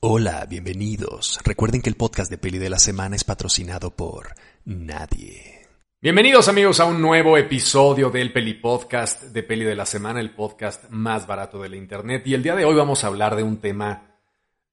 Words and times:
Hola, 0.00 0.46
bienvenidos. 0.48 1.40
Recuerden 1.44 1.82
que 1.82 1.90
el 1.90 1.96
podcast 1.96 2.30
de 2.30 2.38
Peli 2.38 2.58
de 2.58 2.70
la 2.70 2.78
Semana 2.78 3.16
es 3.16 3.24
patrocinado 3.24 3.90
por 3.90 4.28
nadie. 4.64 5.66
Bienvenidos 6.00 6.48
amigos 6.48 6.78
a 6.78 6.84
un 6.84 7.02
nuevo 7.02 7.36
episodio 7.36 8.08
del 8.08 8.32
Peli 8.32 8.54
Podcast 8.54 9.24
de 9.24 9.42
Peli 9.42 9.64
de 9.64 9.74
la 9.74 9.86
Semana, 9.86 10.20
el 10.20 10.30
podcast 10.36 10.88
más 10.90 11.26
barato 11.26 11.60
de 11.60 11.70
la 11.70 11.74
internet. 11.74 12.24
Y 12.28 12.34
el 12.34 12.44
día 12.44 12.54
de 12.54 12.64
hoy 12.64 12.76
vamos 12.76 13.02
a 13.02 13.08
hablar 13.08 13.34
de 13.34 13.42
un 13.42 13.56
tema, 13.56 14.20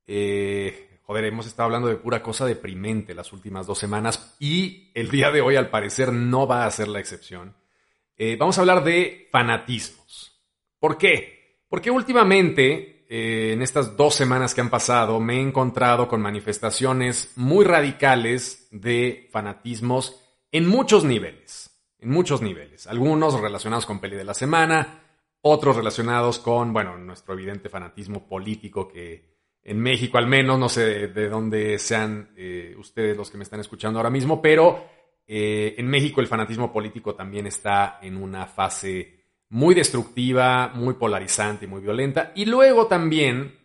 eh, 0.06 1.00
joder, 1.02 1.26
hemos 1.26 1.48
estado 1.48 1.66
hablando 1.66 1.88
de 1.88 1.96
pura 1.96 2.21
cosa 2.21 2.46
deprimente 2.46 3.16
las 3.16 3.34
últimas 3.34 3.66
dos 3.66 3.80
semanas 3.80 4.36
y 4.39 4.92
el 4.94 5.10
día 5.10 5.32
de 5.32 5.42
hoy 5.42 5.55
al 5.55 5.71
parecer 5.71 6.14
no 6.14 6.46
va 6.46 6.68
a 6.68 6.71
ser 6.71 6.88
la 6.88 7.00
excepción. 7.00 7.55
Eh, 8.16 8.36
vamos 8.39 8.60
a 8.60 8.62
hablar 8.62 8.84
de 8.84 9.28
fanatismos. 9.32 10.39
¿Por 10.78 11.00
qué? 11.00 11.64
Porque 11.68 11.89
últimamente 11.89 12.95
eh, 13.08 13.52
en 13.54 13.62
estas 13.62 13.96
dos 13.96 14.16
semanas 14.16 14.54
que 14.56 14.62
han 14.62 14.70
pasado, 14.70 15.20
me 15.20 15.38
he 15.38 15.42
encontrado 15.42 16.08
con 16.08 16.22
manifestaciones 16.22 17.32
muy 17.36 17.66
radicales 17.66 18.68
de 18.72 19.27
fanatismos 19.32 20.22
en 20.52 20.68
muchos 20.68 21.04
niveles. 21.04 21.72
En 21.99 22.10
muchos 22.10 22.41
niveles. 22.41 22.88
Algunos 22.88 23.40
relacionados 23.40 23.86
con 23.86 23.99
Peli 23.99 24.16
de 24.16 24.23
la 24.23 24.34
Semana, 24.34 25.04
otros 25.41 25.76
relacionados 25.76 26.40
con, 26.40 26.73
bueno, 26.73 26.98
nuestro 26.98 27.34
evidente 27.34 27.70
fanatismo 27.70 28.27
político 28.27 28.88
que 28.88 29.35
en 29.63 29.80
México 29.80 30.18
al 30.18 30.27
menos, 30.27 30.60
no 30.60 30.70
sé 30.70 31.08
de, 31.08 31.30
dónde 31.30 31.80
sean 31.80 32.32
eh, 32.38 32.76
ustedes 32.77 33.18
los 33.18 33.32
que 33.32 33.38
me 33.38 33.44
están 33.44 33.60
escuchando 33.60 33.99
ahora 33.99 34.12
mismo, 34.12 34.41
pero 34.41 34.85
eh, 35.27 35.74
en 35.77 35.88
México 35.88 36.22
el 36.22 36.27
fanatismo 36.27 36.72
político 36.72 37.16
también 37.16 37.48
está 37.48 37.99
en 38.02 38.18
una 38.18 38.46
fase 38.46 39.24
muy 39.49 39.76
destructiva, 39.76 40.72
muy 40.73 40.95
polarizante 40.95 41.66
y 41.66 41.67
muy 41.67 41.81
violenta. 41.81 42.31
Y 42.35 42.45
luego 42.45 42.88
también 42.88 43.58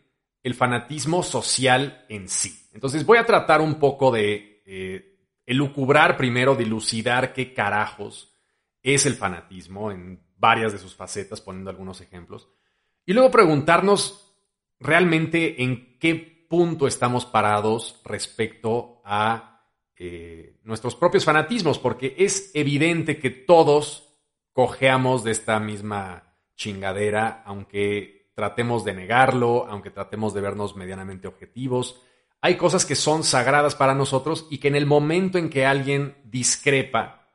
el 0.42 0.54
fanatismo 0.54 1.22
social 1.22 2.04
en 2.08 2.28
sí. 2.28 2.68
Entonces 2.72 3.04
voy 3.04 3.18
a 3.18 3.26
tratar 3.26 3.60
un 3.60 3.76
poco 3.76 4.10
de 4.10 4.62
eh, 4.66 5.18
elucubrar 5.46 6.16
primero, 6.16 6.54
dilucidar 6.54 7.32
qué 7.32 7.52
carajos 7.52 8.38
es 8.82 9.06
el 9.06 9.14
fanatismo 9.14 9.90
en 9.90 10.22
varias 10.36 10.72
de 10.72 10.78
sus 10.78 10.94
facetas, 10.94 11.40
poniendo 11.40 11.70
algunos 11.70 12.00
ejemplos. 12.00 12.48
Y 13.04 13.12
luego 13.12 13.30
preguntarnos 13.30 14.34
realmente 14.78 15.62
en 15.62 15.98
qué 15.98 16.46
punto 16.48 16.86
estamos 16.86 17.26
parados 17.26 18.00
respecto 18.04 19.02
a 19.04 19.66
eh, 19.96 20.58
nuestros 20.64 20.94
propios 20.94 21.24
fanatismos, 21.24 21.78
porque 21.78 22.14
es 22.18 22.50
evidente 22.54 23.18
que 23.18 23.30
todos 23.30 24.09
cojeamos 24.52 25.24
de 25.24 25.30
esta 25.32 25.58
misma 25.60 26.34
chingadera, 26.56 27.42
aunque 27.46 28.30
tratemos 28.34 28.84
de 28.84 28.94
negarlo, 28.94 29.66
aunque 29.68 29.90
tratemos 29.90 30.34
de 30.34 30.40
vernos 30.40 30.76
medianamente 30.76 31.28
objetivos. 31.28 32.02
Hay 32.40 32.56
cosas 32.56 32.86
que 32.86 32.94
son 32.94 33.22
sagradas 33.22 33.74
para 33.74 33.94
nosotros 33.94 34.46
y 34.50 34.58
que 34.58 34.68
en 34.68 34.76
el 34.76 34.86
momento 34.86 35.38
en 35.38 35.50
que 35.50 35.66
alguien 35.66 36.16
discrepa, 36.24 37.28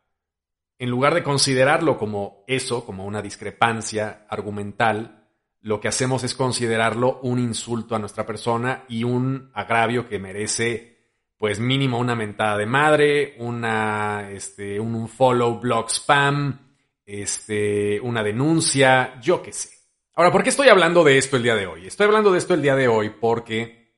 en 0.80 0.90
lugar 0.90 1.14
de 1.14 1.24
considerarlo 1.24 1.98
como 1.98 2.44
eso, 2.48 2.86
como 2.86 3.06
una 3.06 3.22
discrepancia 3.22 4.26
argumental, 4.30 5.26
lo 5.62 5.80
que 5.80 5.88
hacemos 5.88 6.24
es 6.24 6.36
considerarlo 6.36 7.20
un 7.24 7.40
insulto 7.40 7.96
a 7.96 8.00
nuestra 8.00 8.26
persona 8.26 8.84
y 8.88 9.04
un 9.04 9.52
agravio 9.54 10.08
que 10.08 10.20
merece, 10.20 10.96
pues 11.38 11.60
mínimo 11.60 11.98
una 11.98 12.16
mentada 12.16 12.58
de 12.58 12.66
madre, 12.66 13.36
una, 13.40 14.30
este, 14.32 14.80
un 14.80 15.08
follow 15.08 15.60
blog 15.60 15.90
spam, 15.90 16.65
este, 17.06 18.00
una 18.02 18.24
denuncia, 18.24 19.20
yo 19.22 19.42
qué 19.42 19.54
sé. 19.54 19.70
Ahora, 20.16 20.32
¿por 20.32 20.44
qué 20.44 20.50
estoy 20.50 20.70
hablando 20.70 21.04
de 21.04 21.18
esto 21.18 21.36
el 21.36 21.44
día 21.44 21.56
de 21.56 21.68
hoy? 21.68 21.88
Estoy 21.88 22.06
hablando 22.06 22.32
de 22.32 22.38
esto 22.38 22.54
el 22.54 22.62
día 22.62 22.76
de 22.76 22.88
hoy 22.88 23.10
porque, 23.10 23.96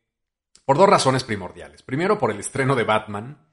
por 0.66 0.78
dos 0.78 0.90
razones 0.90 1.24
primordiales. 1.24 1.84
Primero, 1.84 2.18
por 2.18 2.32
el 2.32 2.40
estreno 2.40 2.76
de 2.76 2.84
Batman, 2.84 3.48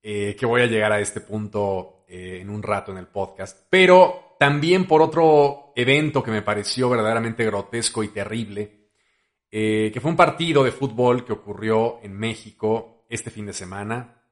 eh, 0.00 0.36
que 0.38 0.46
voy 0.46 0.62
a 0.62 0.66
llegar 0.66 0.92
a 0.92 1.00
este 1.00 1.20
punto 1.20 2.04
eh, 2.08 2.38
en 2.40 2.50
un 2.50 2.62
rato 2.62 2.92
en 2.92 2.98
el 2.98 3.08
podcast, 3.08 3.66
pero 3.68 4.36
también 4.38 4.86
por 4.86 5.02
otro 5.02 5.72
evento 5.76 6.22
que 6.22 6.30
me 6.30 6.42
pareció 6.42 6.88
verdaderamente 6.88 7.44
grotesco 7.44 8.02
y 8.02 8.08
terrible, 8.08 8.90
eh, 9.50 9.90
que 9.92 10.00
fue 10.00 10.10
un 10.10 10.16
partido 10.16 10.64
de 10.64 10.72
fútbol 10.72 11.24
que 11.24 11.32
ocurrió 11.32 12.00
en 12.02 12.14
México 12.14 13.04
este 13.08 13.30
fin 13.30 13.46
de 13.46 13.52
semana 13.52 14.22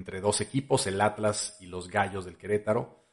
entre 0.00 0.22
dos 0.22 0.40
equipos, 0.40 0.86
el 0.86 0.98
Atlas 1.00 1.58
y 1.60 1.66
los 1.66 1.88
Gallos 1.88 2.24
del 2.24 2.38
Querétaro. 2.38 3.04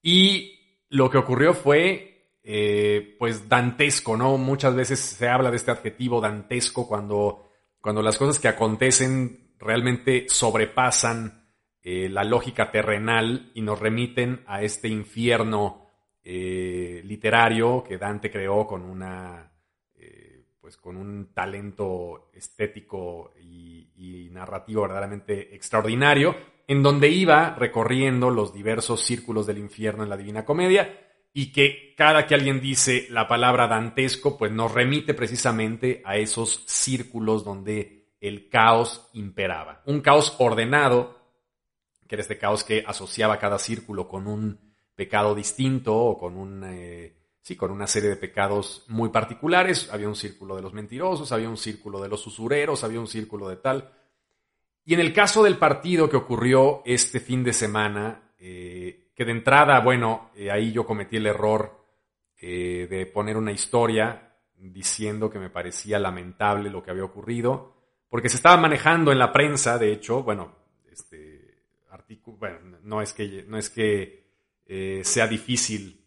Y 0.00 0.58
lo 0.88 1.10
que 1.10 1.18
ocurrió 1.18 1.52
fue, 1.52 2.38
eh, 2.42 3.16
pues, 3.18 3.50
dantesco, 3.50 4.16
¿no? 4.16 4.38
Muchas 4.38 4.74
veces 4.74 4.98
se 4.98 5.28
habla 5.28 5.50
de 5.50 5.58
este 5.58 5.70
adjetivo 5.70 6.22
dantesco 6.22 6.88
cuando, 6.88 7.50
cuando 7.82 8.00
las 8.00 8.16
cosas 8.16 8.38
que 8.38 8.48
acontecen 8.48 9.52
realmente 9.58 10.24
sobrepasan 10.28 11.50
eh, 11.82 12.08
la 12.08 12.24
lógica 12.24 12.70
terrenal 12.70 13.52
y 13.54 13.60
nos 13.60 13.78
remiten 13.78 14.42
a 14.46 14.62
este 14.62 14.88
infierno 14.88 15.86
eh, 16.24 17.02
literario 17.04 17.84
que 17.86 17.98
Dante 17.98 18.30
creó 18.30 18.66
con 18.66 18.82
una 18.82 19.51
pues 20.72 20.80
con 20.80 20.96
un 20.96 21.34
talento 21.34 22.30
estético 22.32 23.32
y, 23.38 24.30
narrativo 24.30 24.82
verdaderamente 24.82 25.54
extraordinario, 25.54 26.34
en 26.66 26.82
donde 26.82 27.08
iba 27.08 27.54
recorriendo 27.54 28.30
los 28.30 28.54
diversos 28.54 29.02
círculos 29.04 29.46
del 29.46 29.58
infierno 29.58 30.02
en 30.02 30.08
la 30.08 30.16
Divina 30.16 30.46
Comedia 30.46 31.10
y 31.34 31.52
que 31.52 31.94
cada 31.94 32.26
que 32.26 32.34
alguien 32.34 32.62
dice 32.62 33.06
la 33.10 33.28
palabra 33.28 33.68
dantesco, 33.68 34.38
pues 34.38 34.50
nos 34.50 34.72
remite 34.72 35.12
precisamente 35.12 36.00
a 36.06 36.16
esos 36.16 36.64
círculos 36.66 37.44
donde 37.44 38.14
el 38.18 38.48
caos 38.48 39.10
imperaba. 39.12 39.82
Un 39.84 40.00
caos 40.00 40.34
ordenado, 40.38 41.18
que 42.08 42.14
era 42.14 42.22
este 42.22 42.38
caos 42.38 42.64
que 42.64 42.82
asociaba 42.86 43.38
cada 43.38 43.58
círculo 43.58 44.08
con 44.08 44.26
un 44.26 44.58
pecado 44.94 45.34
distinto 45.34 45.94
o 45.94 46.16
con 46.16 46.38
un... 46.38 46.64
Eh, 46.64 47.21
sí, 47.42 47.56
con 47.56 47.72
una 47.72 47.86
serie 47.86 48.08
de 48.08 48.16
pecados 48.16 48.84
muy 48.88 49.10
particulares. 49.10 49.90
Había 49.92 50.08
un 50.08 50.14
círculo 50.14 50.56
de 50.56 50.62
los 50.62 50.72
mentirosos, 50.72 51.32
había 51.32 51.48
un 51.48 51.56
círculo 51.56 52.00
de 52.00 52.08
los 52.08 52.26
usureros, 52.26 52.84
había 52.84 53.00
un 53.00 53.08
círculo 53.08 53.48
de 53.48 53.56
tal. 53.56 53.92
Y 54.84 54.94
en 54.94 55.00
el 55.00 55.12
caso 55.12 55.42
del 55.42 55.58
partido 55.58 56.08
que 56.08 56.16
ocurrió 56.16 56.82
este 56.84 57.20
fin 57.20 57.42
de 57.44 57.52
semana, 57.52 58.32
eh, 58.38 59.10
que 59.14 59.24
de 59.24 59.32
entrada, 59.32 59.80
bueno, 59.80 60.30
eh, 60.34 60.50
ahí 60.50 60.72
yo 60.72 60.86
cometí 60.86 61.16
el 61.16 61.26
error 61.26 61.84
eh, 62.40 62.86
de 62.88 63.06
poner 63.06 63.36
una 63.36 63.52
historia 63.52 64.30
diciendo 64.56 65.28
que 65.28 65.38
me 65.38 65.50
parecía 65.50 65.98
lamentable 65.98 66.70
lo 66.70 66.82
que 66.82 66.92
había 66.92 67.04
ocurrido, 67.04 67.74
porque 68.08 68.28
se 68.28 68.36
estaba 68.36 68.56
manejando 68.56 69.10
en 69.10 69.18
la 69.18 69.32
prensa, 69.32 69.78
de 69.78 69.92
hecho, 69.92 70.22
bueno, 70.22 70.54
este 70.90 71.58
artículo, 71.90 72.36
bueno, 72.36 72.78
no 72.82 73.02
es 73.02 73.12
que, 73.12 73.44
no 73.48 73.58
es 73.58 73.70
que 73.70 74.22
sea 75.04 75.26
difícil 75.26 76.01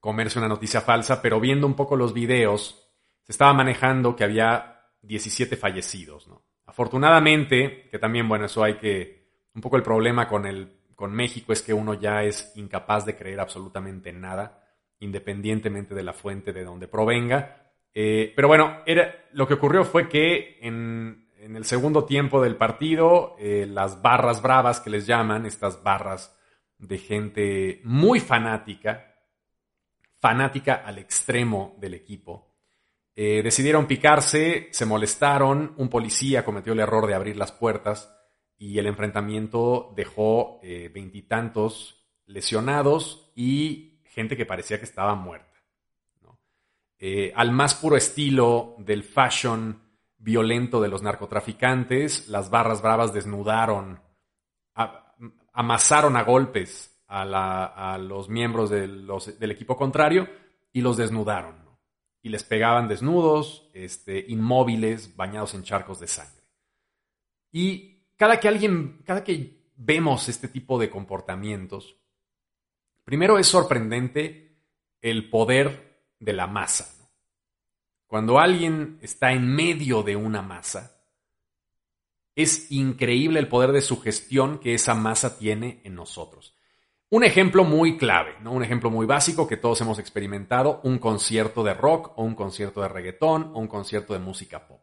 comerse 0.00 0.38
una 0.38 0.48
noticia 0.48 0.80
falsa, 0.80 1.20
pero 1.22 1.40
viendo 1.40 1.66
un 1.66 1.74
poco 1.74 1.96
los 1.96 2.12
videos, 2.12 2.90
se 3.22 3.32
estaba 3.32 3.52
manejando 3.52 4.14
que 4.14 4.24
había 4.24 4.82
17 5.02 5.56
fallecidos, 5.56 6.28
¿no? 6.28 6.44
Afortunadamente, 6.66 7.88
que 7.90 7.98
también, 7.98 8.28
bueno, 8.28 8.46
eso 8.46 8.62
hay 8.62 8.74
que, 8.74 9.30
un 9.54 9.60
poco 9.60 9.76
el 9.76 9.82
problema 9.82 10.28
con, 10.28 10.46
el, 10.46 10.76
con 10.94 11.12
México 11.12 11.52
es 11.52 11.62
que 11.62 11.72
uno 11.72 11.94
ya 11.94 12.22
es 12.22 12.52
incapaz 12.56 13.06
de 13.06 13.16
creer 13.16 13.40
absolutamente 13.40 14.10
en 14.10 14.20
nada, 14.20 14.62
independientemente 14.98 15.94
de 15.94 16.02
la 16.02 16.12
fuente 16.12 16.52
de 16.52 16.64
donde 16.64 16.88
provenga. 16.88 17.72
Eh, 17.94 18.32
pero 18.34 18.48
bueno, 18.48 18.82
era, 18.84 19.26
lo 19.32 19.46
que 19.46 19.54
ocurrió 19.54 19.84
fue 19.84 20.08
que 20.08 20.58
en, 20.60 21.28
el 21.38 21.64
segundo 21.64 22.04
tiempo 22.04 22.42
del 22.42 22.56
partido, 22.56 23.36
eh, 23.38 23.66
las 23.68 24.02
barras 24.02 24.42
bravas 24.42 24.80
que 24.80 24.90
les 24.90 25.06
llaman, 25.06 25.46
estas 25.46 25.82
barras 25.82 26.36
de 26.78 26.98
gente 26.98 27.80
muy 27.84 28.20
fanática, 28.20 29.14
fanática 30.26 30.82
al 30.84 30.98
extremo 30.98 31.76
del 31.78 31.94
equipo. 31.94 32.52
Eh, 33.14 33.42
decidieron 33.44 33.86
picarse, 33.86 34.66
se 34.72 34.84
molestaron, 34.84 35.72
un 35.76 35.88
policía 35.88 36.44
cometió 36.44 36.72
el 36.72 36.80
error 36.80 37.06
de 37.06 37.14
abrir 37.14 37.36
las 37.36 37.52
puertas 37.52 38.12
y 38.58 38.76
el 38.80 38.88
enfrentamiento 38.88 39.92
dejó 39.94 40.58
eh, 40.64 40.90
veintitantos 40.92 42.08
lesionados 42.24 43.30
y 43.36 44.00
gente 44.06 44.36
que 44.36 44.44
parecía 44.44 44.80
que 44.80 44.84
estaba 44.84 45.14
muerta. 45.14 45.46
Eh, 46.98 47.32
al 47.36 47.52
más 47.52 47.76
puro 47.76 47.96
estilo 47.96 48.74
del 48.78 49.04
fashion 49.04 49.80
violento 50.18 50.80
de 50.80 50.88
los 50.88 51.02
narcotraficantes, 51.02 52.26
las 52.26 52.50
barras 52.50 52.82
bravas 52.82 53.12
desnudaron, 53.12 54.00
amasaron 55.52 56.16
a 56.16 56.24
golpes 56.24 56.95
a, 57.08 57.98
los 58.00 58.28
miembros 58.28 58.70
del 58.70 59.50
equipo 59.50 59.76
contrario 59.76 60.28
y 60.72 60.80
los 60.80 60.96
desnudaron. 60.96 61.64
Y 62.22 62.28
les 62.28 62.42
pegaban 62.42 62.88
desnudos, 62.88 63.70
este, 63.72 64.24
inmóviles, 64.28 65.14
bañados 65.16 65.54
en 65.54 65.62
charcos 65.62 66.00
de 66.00 66.08
sangre. 66.08 66.42
Y 67.52 68.02
cada 68.16 68.40
que 68.40 68.48
alguien, 68.48 69.02
cada 69.04 69.22
que 69.22 69.70
vemos 69.76 70.28
este 70.28 70.48
tipo 70.48 70.78
de 70.78 70.90
comportamientos, 70.90 71.96
primero 73.04 73.38
es 73.38 73.46
sorprendente 73.46 74.58
el 75.00 75.30
poder 75.30 76.02
de 76.18 76.32
la 76.32 76.46
masa. 76.46 76.92
cuando 78.08 78.38
alguien 78.38 78.98
está 79.02 79.32
en 79.32 79.48
medio 79.48 80.02
de 80.02 80.14
una 80.14 80.40
masa, 80.40 80.96
es 82.36 82.70
increíble 82.70 83.40
el 83.40 83.48
poder 83.48 83.72
de 83.72 83.80
sugestión 83.80 84.58
que 84.58 84.74
esa 84.74 84.94
masa 84.94 85.38
tiene 85.38 85.80
en 85.84 85.94
nosotros. 85.94 86.54
Un 87.08 87.22
ejemplo 87.22 87.62
muy 87.62 87.96
clave, 87.96 88.34
¿no? 88.40 88.52
un 88.52 88.64
ejemplo 88.64 88.90
muy 88.90 89.06
básico 89.06 89.46
que 89.46 89.56
todos 89.56 89.80
hemos 89.80 90.00
experimentado, 90.00 90.80
un 90.82 90.98
concierto 90.98 91.62
de 91.62 91.72
rock 91.72 92.12
o 92.16 92.24
un 92.24 92.34
concierto 92.34 92.82
de 92.82 92.88
reggaetón 92.88 93.52
o 93.54 93.60
un 93.60 93.68
concierto 93.68 94.12
de 94.12 94.18
música 94.18 94.66
pop. 94.66 94.80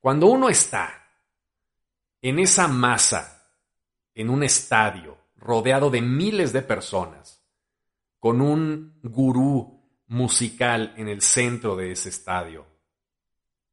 Cuando 0.00 0.26
uno 0.26 0.48
está 0.48 1.06
en 2.22 2.38
esa 2.38 2.66
masa, 2.66 3.52
en 4.14 4.30
un 4.30 4.42
estadio, 4.42 5.18
rodeado 5.36 5.90
de 5.90 6.00
miles 6.00 6.54
de 6.54 6.62
personas, 6.62 7.44
con 8.18 8.40
un 8.40 8.98
gurú 9.02 9.82
musical 10.06 10.94
en 10.96 11.08
el 11.08 11.20
centro 11.20 11.76
de 11.76 11.92
ese 11.92 12.08
estadio, 12.08 12.66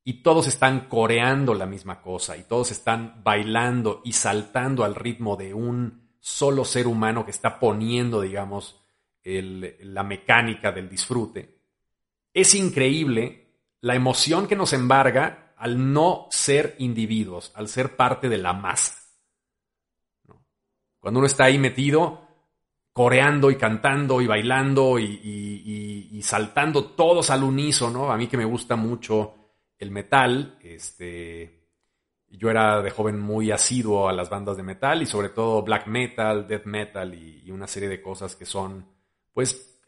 y 0.03 0.21
todos 0.21 0.47
están 0.47 0.89
coreando 0.89 1.53
la 1.53 1.65
misma 1.65 2.01
cosa, 2.01 2.35
y 2.35 2.43
todos 2.43 2.71
están 2.71 3.21
bailando 3.23 4.01
y 4.03 4.11
saltando 4.11 4.83
al 4.83 4.95
ritmo 4.95 5.37
de 5.37 5.53
un 5.53 6.02
solo 6.25 6.63
ser 6.63 6.87
humano 6.87 7.25
que 7.25 7.31
está 7.31 7.59
poniendo, 7.59 8.21
digamos, 8.21 8.81
la 9.25 10.03
mecánica 10.03 10.71
del 10.71 10.87
disfrute, 10.87 11.59
es 12.33 12.55
increíble 12.55 13.57
la 13.81 13.95
emoción 13.95 14.47
que 14.47 14.55
nos 14.55 14.71
embarga 14.71 15.53
al 15.57 15.91
no 15.91 16.27
ser 16.29 16.75
individuos, 16.79 17.51
al 17.55 17.67
ser 17.67 17.97
parte 17.97 18.29
de 18.29 18.37
la 18.37 18.53
masa. 18.53 18.95
Cuando 20.97 21.19
uno 21.19 21.27
está 21.27 21.43
ahí 21.43 21.59
metido, 21.59 22.25
coreando 22.93 23.51
y 23.51 23.57
cantando 23.57 24.21
y 24.21 24.27
bailando 24.27 24.97
y, 24.99 26.21
saltando 26.23 26.85
todos 26.91 27.31
al 27.31 27.43
unísono, 27.43 28.13
a 28.13 28.15
mí 28.15 28.27
que 28.27 28.37
me 28.37 28.45
gusta 28.45 28.77
mucho 28.77 29.35
el 29.77 29.91
metal, 29.91 30.57
este, 30.61 31.62
yo 32.37 32.49
era 32.49 32.81
de 32.81 32.89
joven 32.89 33.19
muy 33.19 33.51
asiduo 33.51 34.09
a 34.09 34.13
las 34.13 34.29
bandas 34.29 34.57
de 34.57 34.63
metal 34.63 35.01
y 35.01 35.05
sobre 35.05 35.29
todo 35.29 35.61
black 35.61 35.87
metal, 35.87 36.47
death 36.47 36.65
metal 36.65 37.13
y, 37.13 37.51
una 37.51 37.67
serie 37.67 37.89
de 37.89 38.01
cosas 38.01 38.35
que 38.35 38.45
son, 38.45 38.87
pues, 39.31 39.81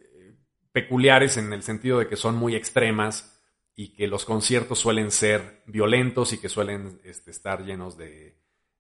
peculiares 0.72 1.38
en 1.38 1.52
el 1.54 1.64
sentido 1.64 2.00
de 2.00 2.08
que 2.08 2.16
son 2.16 2.36
muy 2.36 2.56
extremas 2.56 3.42
y 3.76 3.94
que 3.94 4.08
los 4.08 4.26
conciertos 4.26 4.78
suelen 4.78 5.10
ser 5.10 5.64
violentos 5.66 6.34
y 6.34 6.38
que 6.38 6.50
suelen 6.50 7.00
este, 7.04 7.32
estar 7.32 7.66
llenos 7.66 7.98
de, 7.98 8.38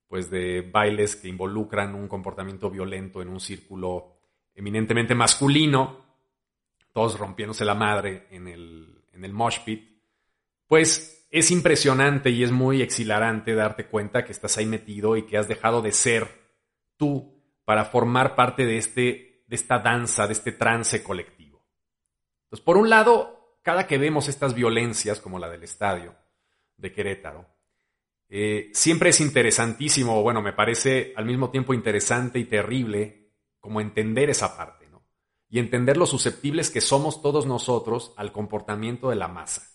pues 0.07 0.29
de 0.29 0.61
bailes 0.61 1.15
que 1.15 1.27
involucran 1.27 1.95
un 1.95 2.07
comportamiento 2.07 2.69
violento 2.69 3.21
en 3.21 3.29
un 3.29 3.39
círculo 3.39 4.17
eminentemente 4.53 5.15
masculino, 5.15 6.05
todos 6.93 7.17
rompiéndose 7.17 7.65
la 7.65 7.75
madre 7.75 8.27
en 8.29 8.47
el, 8.47 9.03
en 9.11 9.25
el 9.25 9.33
mosh 9.33 9.59
pit, 9.65 9.94
pues 10.67 11.27
es 11.31 11.51
impresionante 11.51 12.29
y 12.29 12.43
es 12.43 12.51
muy 12.51 12.81
exhilarante 12.81 13.53
darte 13.55 13.87
cuenta 13.87 14.23
que 14.23 14.31
estás 14.31 14.57
ahí 14.57 14.65
metido 14.65 15.17
y 15.17 15.25
que 15.25 15.37
has 15.37 15.47
dejado 15.47 15.81
de 15.81 15.91
ser 15.91 16.27
tú 16.97 17.43
para 17.65 17.85
formar 17.85 18.35
parte 18.35 18.65
de, 18.65 18.77
este, 18.77 19.43
de 19.47 19.55
esta 19.55 19.79
danza, 19.79 20.27
de 20.27 20.33
este 20.33 20.51
trance 20.51 21.03
colectivo. 21.03 21.65
Entonces, 22.45 22.63
por 22.63 22.77
un 22.77 22.89
lado, 22.89 23.57
cada 23.63 23.87
que 23.87 23.97
vemos 23.97 24.29
estas 24.29 24.53
violencias, 24.53 25.19
como 25.19 25.39
la 25.39 25.49
del 25.49 25.63
estadio 25.63 26.15
de 26.77 26.93
Querétaro, 26.93 27.47
eh, 28.29 28.71
siempre 28.73 29.09
es 29.09 29.19
interesantísimo, 29.19 30.21
bueno, 30.21 30.41
me 30.41 30.53
parece 30.53 31.13
al 31.15 31.25
mismo 31.25 31.49
tiempo 31.49 31.73
interesante 31.73 32.39
y 32.39 32.45
terrible 32.45 33.33
como 33.59 33.81
entender 33.81 34.29
esa 34.29 34.55
parte, 34.55 34.87
¿no? 34.89 35.03
Y 35.49 35.59
entender 35.59 35.97
lo 35.97 36.05
susceptibles 36.05 36.69
que 36.69 36.81
somos 36.81 37.21
todos 37.21 37.45
nosotros 37.45 38.13
al 38.17 38.31
comportamiento 38.31 39.09
de 39.09 39.15
la 39.15 39.27
masa. 39.27 39.74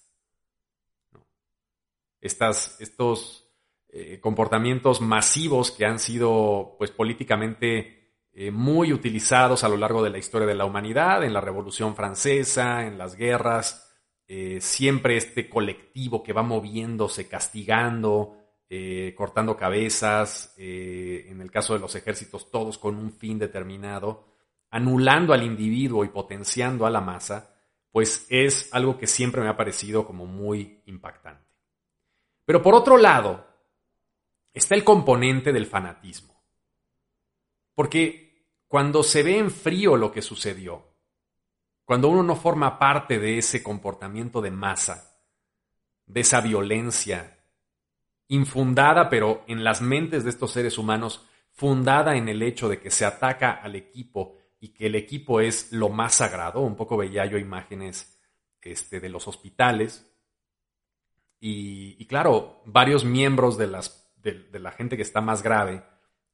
Estos 2.21 3.49
eh, 3.89 4.21
comportamientos 4.21 5.01
masivos 5.01 5.71
que 5.71 5.87
han 5.87 5.99
sido, 5.99 6.77
pues, 6.79 6.91
políticamente 6.91 8.15
eh, 8.33 8.51
muy 8.51 8.93
utilizados 8.93 9.65
a 9.65 9.69
lo 9.69 9.77
largo 9.77 10.03
de 10.03 10.11
la 10.11 10.19
historia 10.19 10.47
de 10.47 10.55
la 10.55 10.65
humanidad, 10.65 11.25
en 11.25 11.33
la 11.33 11.41
Revolución 11.41 11.97
Francesa, 11.97 12.87
en 12.87 12.99
las 12.99 13.17
guerras, 13.17 13.87
siempre 14.61 15.17
este 15.17 15.49
colectivo 15.49 16.23
que 16.23 16.33
va 16.33 16.45
moviéndose, 16.45 17.27
castigando, 17.27 18.41
eh, 18.73 19.15
cortando 19.17 19.57
cabezas, 19.57 20.55
eh, 20.57 21.27
en 21.29 21.41
el 21.41 21.51
caso 21.51 21.75
de 21.75 21.81
los 21.81 21.97
ejércitos, 21.97 22.53
todos 22.53 22.79
con 22.79 22.95
un 22.95 23.11
fin 23.11 23.37
determinado, 23.37 24.29
anulando 24.71 25.35
al 25.35 25.43
individuo 25.43 26.05
y 26.05 26.09
potenciando 26.09 26.87
a 26.87 26.91
la 26.91 27.01
masa, 27.01 27.53
pues 27.91 28.29
es 28.31 28.73
algo 28.73 28.97
que 28.97 29.09
siempre 29.09 29.43
me 29.43 29.49
ha 29.49 29.57
parecido 29.57 30.07
como 30.07 30.25
muy 30.27 30.85
impactante. 30.87 31.50
Pero 32.51 32.65
por 32.65 32.75
otro 32.75 32.97
lado, 32.97 33.47
está 34.53 34.75
el 34.75 34.83
componente 34.83 35.53
del 35.53 35.67
fanatismo. 35.67 36.43
Porque 37.77 38.49
cuando 38.67 39.05
se 39.05 39.23
ve 39.23 39.39
en 39.39 39.53
frío 39.53 39.97
lo 39.97 40.11
que 40.11 40.21
sucedió, 40.21 40.85
cuando 41.85 42.09
uno 42.09 42.25
no 42.25 42.35
forma 42.35 42.77
parte 42.77 43.21
de 43.21 43.39
ese 43.39 43.63
comportamiento 43.63 44.41
de 44.41 44.51
masa, 44.51 45.17
de 46.07 46.23
esa 46.23 46.41
violencia 46.41 47.39
infundada, 48.27 49.09
pero 49.09 49.45
en 49.47 49.63
las 49.63 49.81
mentes 49.81 50.25
de 50.25 50.31
estos 50.31 50.51
seres 50.51 50.77
humanos, 50.77 51.25
fundada 51.53 52.17
en 52.17 52.29
el 52.29 52.43
hecho 52.43 52.69
de 52.69 52.81
que 52.81 52.91
se 52.91 53.05
ataca 53.05 53.53
al 53.53 53.77
equipo 53.77 54.39
y 54.59 54.71
que 54.71 54.87
el 54.87 54.97
equipo 54.97 55.41
es 55.41 55.71
lo 55.71 55.89
más 55.89 56.17
sagrado. 56.17 56.63
Un 56.63 56.75
poco 56.75 56.97
veía 56.97 57.27
yo 57.27 57.39
imágenes 57.39 58.21
este, 58.61 58.99
de 58.99 59.09
los 59.09 59.29
hospitales. 59.29 60.10
Y, 61.41 62.05
claro, 62.07 62.63
varios 62.67 63.05
miembros 63.05 63.57
de, 63.57 63.67
la 63.67 64.71
gente 64.73 64.97
que 64.97 65.03
está 65.03 65.21
más 65.21 65.43
grave, 65.43 65.83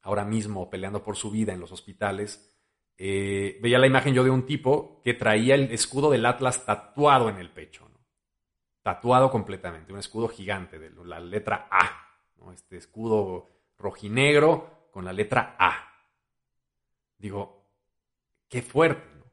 ahora 0.03 0.25
mismo 0.25 0.69
peleando 0.69 1.05
por 1.05 1.17
su 1.17 1.31
vida 1.31 1.53
en 1.53 1.61
los 1.61 1.73
hospitales, 1.73 2.53
eh, 2.99 3.58
veía 3.62 3.79
la 3.79 3.87
imagen 3.87 4.14
yo 4.14 4.25
de 4.25 4.31
un 4.31 4.47
tipo 4.47 5.00
que 5.05 5.14
traía 5.14 5.55
el 5.55 5.70
escudo 5.70 6.11
del 6.11 6.26
Atlas 6.26 6.64
tatuado 6.64 7.29
en 7.29 7.37
el 7.37 7.50
pecho 7.50 7.87
tatuado 8.87 9.32
completamente, 9.32 9.93
un 9.93 9.99
escudo 9.99 10.29
gigante 10.29 10.79
de 10.79 10.91
la 11.05 11.19
letra 11.19 11.67
A, 11.73 12.06
este 12.55 12.76
escudo 12.76 13.49
rojinegro 13.76 14.91
con 14.93 15.05
la 15.05 15.12
letra 15.12 15.56
A. 15.58 15.93
Digo, 17.19 17.67
qué 18.49 18.62
fuerte, 18.62 19.08
¿no? 19.19 19.25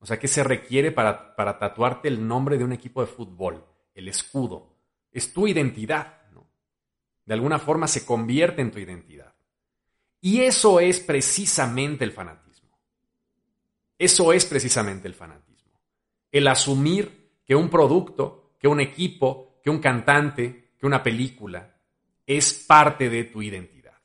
O 0.00 0.04
sea, 0.04 0.18
¿qué 0.18 0.28
se 0.28 0.44
requiere 0.44 0.92
para 0.92 1.58
tatuarte 1.58 2.08
el 2.08 2.28
nombre 2.28 2.58
de 2.58 2.64
un 2.64 2.74
equipo 2.74 3.00
de 3.00 3.06
fútbol? 3.06 3.64
El 3.94 4.08
escudo. 4.08 4.69
Es 5.12 5.32
tu 5.32 5.46
identidad, 5.46 6.22
¿no? 6.32 6.46
De 7.24 7.34
alguna 7.34 7.58
forma 7.58 7.88
se 7.88 8.04
convierte 8.04 8.62
en 8.62 8.70
tu 8.70 8.78
identidad. 8.78 9.34
Y 10.20 10.40
eso 10.40 10.80
es 10.80 11.00
precisamente 11.00 12.04
el 12.04 12.12
fanatismo. 12.12 12.78
Eso 13.98 14.32
es 14.32 14.44
precisamente 14.44 15.08
el 15.08 15.14
fanatismo. 15.14 15.80
El 16.30 16.46
asumir 16.48 17.40
que 17.44 17.54
un 17.54 17.68
producto 17.68 18.40
que 18.60 18.68
un 18.68 18.78
equipo, 18.78 19.58
que 19.64 19.70
un 19.70 19.80
cantante, 19.80 20.74
que 20.78 20.86
una 20.86 21.02
película 21.02 21.74
es 22.26 22.52
parte 22.52 23.08
de 23.08 23.24
tu 23.24 23.42
identidad. 23.42 23.96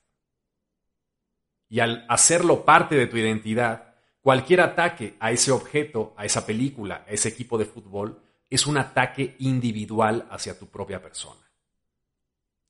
Y 1.68 1.80
al 1.80 2.06
hacerlo 2.08 2.64
parte 2.64 2.94
de 2.96 3.06
tu 3.06 3.18
identidad, 3.18 3.94
cualquier 4.22 4.62
ataque 4.62 5.14
a 5.20 5.30
ese 5.30 5.52
objeto, 5.52 6.14
a 6.16 6.24
esa 6.24 6.46
película, 6.46 7.04
a 7.06 7.10
ese 7.10 7.28
equipo 7.28 7.58
de 7.58 7.66
fútbol, 7.66 8.22
es 8.48 8.66
un 8.66 8.78
ataque 8.78 9.36
individual 9.40 10.26
hacia 10.30 10.58
tu 10.58 10.66
propia 10.66 11.02
persona, 11.02 11.50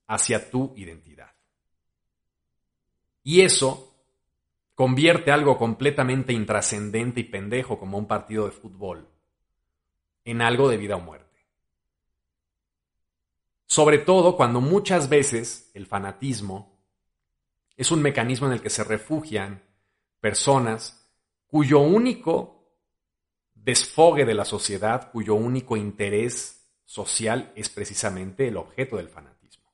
hacia 0.06 0.50
tu 0.50 0.73
identidad. 0.76 1.33
Y 3.23 3.42
eso 3.42 3.95
convierte 4.75 5.30
algo 5.33 5.59
completamente 5.59 6.33
intrascendente 6.33 7.21
y 7.21 7.25
pendejo 7.25 7.78
como 7.78 7.99
un 7.99 8.06
partido 8.06 8.45
de 8.45 8.52
fútbol 8.52 9.09
en 10.25 10.42
algo 10.42 10.68
de 10.68 10.76
vida 10.76 10.97
o 10.97 11.00
muerte. 11.00 11.26
Sobre 13.66 13.99
todo 13.99 14.37
cuando 14.37 14.61
muchas 14.61 15.09
veces 15.09 15.71
el 15.75 15.87
fanatismo 15.87 16.78
es 17.76 17.90
un 17.90 18.00
mecanismo 18.00 18.47
en 18.47 18.54
el 18.54 18.62
que 18.62 18.71
se 18.71 18.85
refugian 18.85 19.62
personas 20.21 21.11
cuyo 21.47 21.80
único 21.80 22.56
desfogue 23.67 24.25
de 24.25 24.35
la 24.35 24.45
sociedad, 24.45 25.11
cuyo 25.11 25.35
único 25.35 25.77
interés 25.77 26.71
social 26.85 27.53
es 27.57 27.69
precisamente 27.69 28.47
el 28.47 28.57
objeto 28.57 28.97
del 28.97 29.09
fanatismo. 29.09 29.65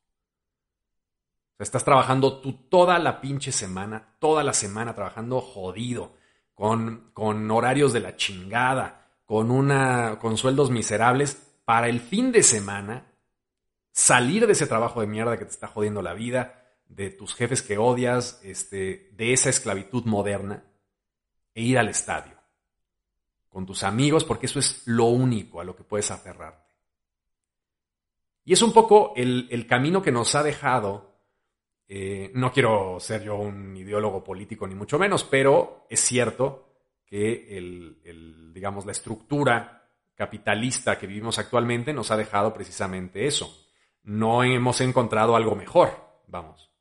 estás 1.59 1.85
trabajando 1.85 2.41
tú 2.41 2.55
toda 2.71 2.99
la 2.99 3.21
pinche 3.21 3.53
semana, 3.53 4.17
toda 4.19 4.43
la 4.43 4.55
semana 4.55 4.95
trabajando 4.95 5.43
jodido, 5.43 6.15
con, 6.55 7.11
con 7.13 7.51
horarios 7.51 7.93
de 7.93 8.01
la 8.01 8.17
chingada, 8.17 9.11
con, 9.27 9.51
una, 9.51 10.19
con 10.19 10.39
sueldos 10.39 10.71
miserables, 10.71 11.35
para 11.67 11.89
el 11.89 12.01
fin 12.01 12.33
de 12.33 12.43
semana 12.43 13.13
salir 13.93 14.47
de 14.47 14.55
ese 14.55 14.67
trabajo 14.67 15.03
de 15.03 15.07
mierda 15.07 15.37
que 15.37 15.45
te 15.45 15.51
está 15.51 15.69
jodiendo 15.69 16.01
la 16.01 16.15
vida, 16.15 16.65
de 16.87 17.11
tus 17.11 17.35
jefes 17.35 17.61
que 17.63 17.77
odias, 17.77 18.41
este, 18.43 19.11
de 19.13 19.35
esa 19.35 19.51
esclavitud 19.51 20.05
moderna, 20.07 20.65
e 21.55 21.61
ir 21.63 21.79
al 21.79 21.91
estadio 21.91 22.42
con 23.53 23.67
tus 23.67 23.83
amigos, 23.83 24.25
porque 24.25 24.47
eso 24.47 24.59
es 24.59 24.83
lo 24.87 25.05
único 25.05 25.61
a 25.61 25.65
lo 25.65 25.77
que 25.77 25.85
puedes 25.85 26.11
aferrarte. 26.11 26.73
Y 28.45 28.55
es 28.55 28.63
un 28.63 28.73
poco 28.73 29.13
el, 29.15 29.67
camino 29.69 30.03
que 30.03 30.11
nos 30.11 30.35
ha 30.35 30.43
dejado, 30.43 31.21
eh, 31.87 32.31
no 32.35 32.51
quiero 32.51 32.99
ser 32.99 33.23
yo 33.23 33.37
un 33.37 33.77
ideólogo 33.77 34.25
político 34.25 34.67
ni 34.67 34.75
mucho 34.75 34.99
menos, 34.99 35.23
pero 35.23 35.87
es 35.91 36.01
cierto 36.01 36.79
que 37.05 37.59
el, 37.59 38.53
digamos, 38.55 38.87
la 38.87 38.93
estructura 38.93 39.87
capitalista 40.15 40.99
que 40.99 41.07
vivimos 41.07 41.39
actualmente 41.39 41.93
nos 41.93 42.11
ha 42.11 42.17
dejado 42.17 42.55
precisamente 42.55 43.27
eso. 43.27 43.55
No 44.03 44.43
hemos 44.43 44.81
encontrado 44.81 45.37
algo 45.37 45.55
mejor, 45.55 46.23
vamos. 46.27 46.73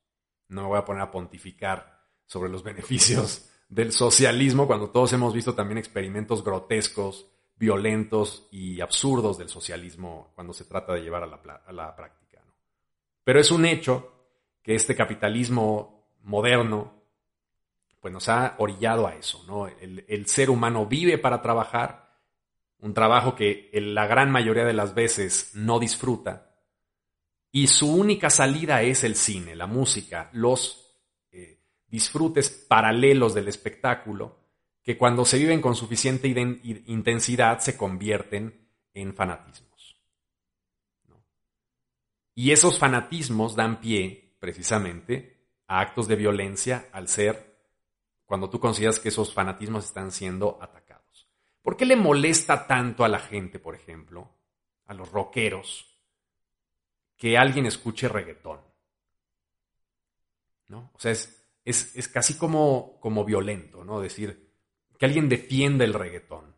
No 0.47 0.61
me 0.61 0.67
voy 0.69 0.79
a 0.79 0.85
poner 0.85 1.03
a 1.03 1.11
pontificar 1.11 1.99
sobre 2.25 2.49
los 2.49 2.63
beneficios 2.63 3.50
del 3.71 3.93
socialismo 3.93 4.67
cuando 4.67 4.89
todos 4.89 5.13
hemos 5.13 5.33
visto 5.33 5.55
también 5.55 5.77
experimentos 5.77 6.43
grotescos, 6.43 7.25
violentos 7.55 8.49
y 8.51 8.81
absurdos 8.81 9.37
del 9.37 9.47
socialismo 9.47 10.33
cuando 10.35 10.51
se 10.51 10.65
trata 10.65 10.93
de 10.93 11.01
llevar 11.01 11.23
a 11.23 11.71
la, 11.71 11.95
práctica. 11.95 12.43
Pero 13.23 13.39
es 13.39 13.49
un 13.49 13.65
hecho 13.65 14.11
que 14.61 14.75
este 14.75 14.93
capitalismo 14.93 16.17
moderno 16.23 17.01
pues 18.01 18.13
nos 18.13 18.27
ha 18.27 18.55
orillado 18.57 19.07
a 19.07 19.15
eso, 19.15 19.43
¿no? 19.47 19.67
El, 19.67 20.27
ser 20.27 20.49
humano 20.49 20.85
vive 20.85 21.17
para 21.17 21.41
trabajar, 21.41 22.17
un 22.79 22.93
trabajo 22.93 23.35
que 23.35 23.69
la 23.73 24.05
gran 24.05 24.31
mayoría 24.31 24.65
de 24.65 24.73
las 24.73 24.93
veces 24.93 25.51
no 25.53 25.79
disfruta, 25.79 26.55
y 27.53 27.67
su 27.67 27.93
única 27.93 28.29
salida 28.29 28.81
es 28.81 29.03
el 29.03 29.15
cine, 29.15 29.55
la 29.55 29.67
música, 29.67 30.29
los 30.33 30.80
disfrutes 31.91 32.50
paralelos 32.50 33.33
del 33.33 33.50
espectáculo, 33.50 34.39
que 34.81 34.98
cuando 34.98 35.25
se 35.25 35.38
viven 35.38 35.62
con 35.62 35.75
suficiente 35.75 36.27
intensidad 36.88 37.60
se 37.60 37.77
convierten 37.77 38.67
en 38.93 39.13
fanatismos. 39.13 40.01
Y 42.33 42.51
esos 42.51 42.79
fanatismos 42.79 43.55
dan 43.55 43.81
pie, 43.81 44.38
precisamente, 44.39 45.50
a 45.67 45.81
actos 45.81 46.07
de 46.07 46.15
violencia 46.15 46.89
al 46.93 47.10
ser 47.10 47.51
cuando 48.25 48.50
tú 48.50 48.60
consideras 48.60 49.00
que 49.00 49.10
esos 49.10 49.33
fanatismos 49.33 49.86
están 49.86 50.12
siendo 50.12 50.57
atacados. 50.62 51.27
¿Por 51.62 51.75
qué 51.75 51.86
le 51.86 51.98
molesta 51.98 52.65
tanto 52.65 53.03
a 53.03 53.10
la 53.10 53.19
gente, 53.19 53.60
por 53.60 53.75
ejemplo, 53.75 54.31
a 54.86 54.93
los 54.93 55.12
rockeros, 55.12 56.00
que 57.17 57.38
alguien 57.38 57.65
escuche 57.65 58.07
reggaetón? 58.07 58.62
¿No? 60.69 60.89
O 60.93 61.00
sea, 61.00 61.13
es, 61.65 61.96
es, 61.96 62.08
casi 62.08 62.36
como, 62.36 63.00
como 63.00 63.25
violento, 63.25 63.84
¿no? 63.84 64.00
Decir, 64.00 64.51
que 64.98 65.06
alguien 65.06 65.30
defienda 65.30 65.86
el 65.86 65.94
reggaetón. 65.94 66.56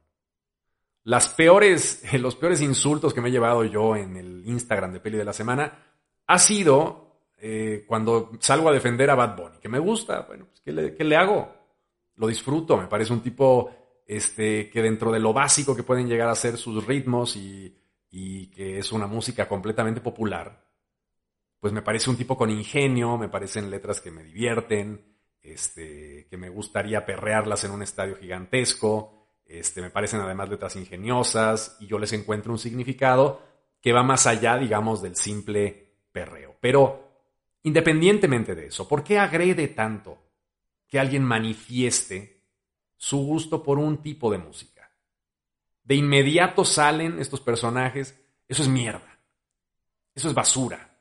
Las 1.03 1.29
peores, 1.29 2.01
los 2.19 2.35
peores 2.35 2.61
insultos 2.61 3.13
que 3.13 3.21
me 3.21 3.29
he 3.29 3.31
llevado 3.31 3.63
yo 3.65 3.95
en 3.95 4.17
el 4.17 4.43
Instagram 4.47 4.93
de 4.93 4.99
Peli 4.99 5.17
de 5.17 5.25
la 5.25 5.33
Semana 5.33 5.79
ha 6.27 6.39
sido 6.39 7.31
eh, 7.37 7.83
cuando 7.87 8.31
salgo 8.39 8.69
a 8.69 8.73
defender 8.73 9.09
a 9.09 9.15
Bad 9.15 9.35
Bunny, 9.35 9.57
que 9.59 9.69
me 9.69 9.79
gusta, 9.79 10.21
bueno, 10.21 10.45
pues 10.45 10.61
¿qué 10.61 10.71
le, 10.71 10.95
qué 10.95 11.03
le 11.03 11.17
hago? 11.17 11.63
lo 12.15 12.27
disfruto, 12.27 12.77
me 12.77 12.87
parece 12.87 13.13
un 13.13 13.21
tipo 13.21 13.71
este, 14.05 14.69
que 14.69 14.81
dentro 14.81 15.11
de 15.11 15.19
lo 15.19 15.33
básico 15.33 15.75
que 15.75 15.83
pueden 15.83 16.07
llegar 16.07 16.29
a 16.29 16.35
ser 16.35 16.57
sus 16.57 16.85
ritmos 16.85 17.35
y, 17.35 17.79
que 18.51 18.77
es 18.77 18.91
una 18.91 19.07
música 19.07 19.47
completamente 19.47 19.99
popular, 19.99 20.63
pues 21.63 21.71
me 21.71 21.81
parece 21.81 22.09
un 22.09 22.17
tipo 22.17 22.35
con 22.35 22.49
ingenio, 22.49 23.17
me 23.17 23.29
parecen 23.29 23.69
letras 23.69 24.01
que 24.01 24.11
me 24.11 24.21
divierten, 24.21 25.15
este, 25.41 26.27
que 26.29 26.35
me 26.35 26.49
gustaría 26.49 27.05
perrearlas 27.05 27.63
en 27.63 27.71
un 27.71 27.81
estadio 27.81 28.17
gigantesco, 28.17 29.29
este, 29.45 29.81
me 29.81 29.89
parecen 29.89 30.19
además 30.19 30.49
letras 30.49 30.75
ingeniosas 30.75 31.77
y 31.79 31.87
yo 31.87 31.97
les 31.99 32.11
encuentro 32.11 32.51
un 32.51 32.59
significado 32.59 33.41
que 33.79 33.93
va 33.93 34.03
más 34.03 34.27
allá, 34.27 34.57
digamos, 34.57 35.01
del 35.01 35.15
simple 35.15 36.01
perreo. 36.11 36.57
Pero, 36.59 37.07
independientemente 37.63 38.55
de 38.55 38.65
eso, 38.65 38.85
¿por 38.85 39.01
qué 39.01 39.17
agrede 39.17 39.69
tanto 39.69 40.21
que 40.89 40.99
alguien 40.99 41.23
manifieste 41.23 42.43
su 42.97 43.19
gusto 43.19 43.63
por 43.63 43.79
un 43.79 44.01
tipo 44.01 44.29
de 44.29 44.37
música. 44.37 44.91
De 45.81 45.95
inmediato 45.95 46.65
salen 46.65 47.19
estos 47.19 47.39
personajes, 47.39 48.21
eso 48.49 48.63
es 48.63 48.67
mierda, 48.67 49.17
eso 50.13 50.27
es 50.27 50.33
basura. 50.33 50.92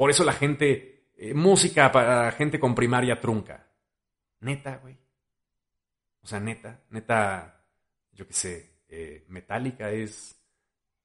Por 0.00 0.08
eso 0.08 0.24
la 0.24 0.32
gente, 0.32 1.10
eh, 1.14 1.34
música 1.34 1.92
para 1.92 2.32
gente 2.32 2.58
con 2.58 2.74
primaria 2.74 3.20
trunca. 3.20 3.66
Neta, 4.40 4.78
güey. 4.78 4.96
O 6.22 6.26
sea, 6.26 6.40
neta, 6.40 6.84
neta, 6.88 7.66
yo 8.10 8.26
qué 8.26 8.32
sé, 8.32 8.80
eh, 8.88 9.26
Metallica 9.28 9.90
es, 9.90 10.42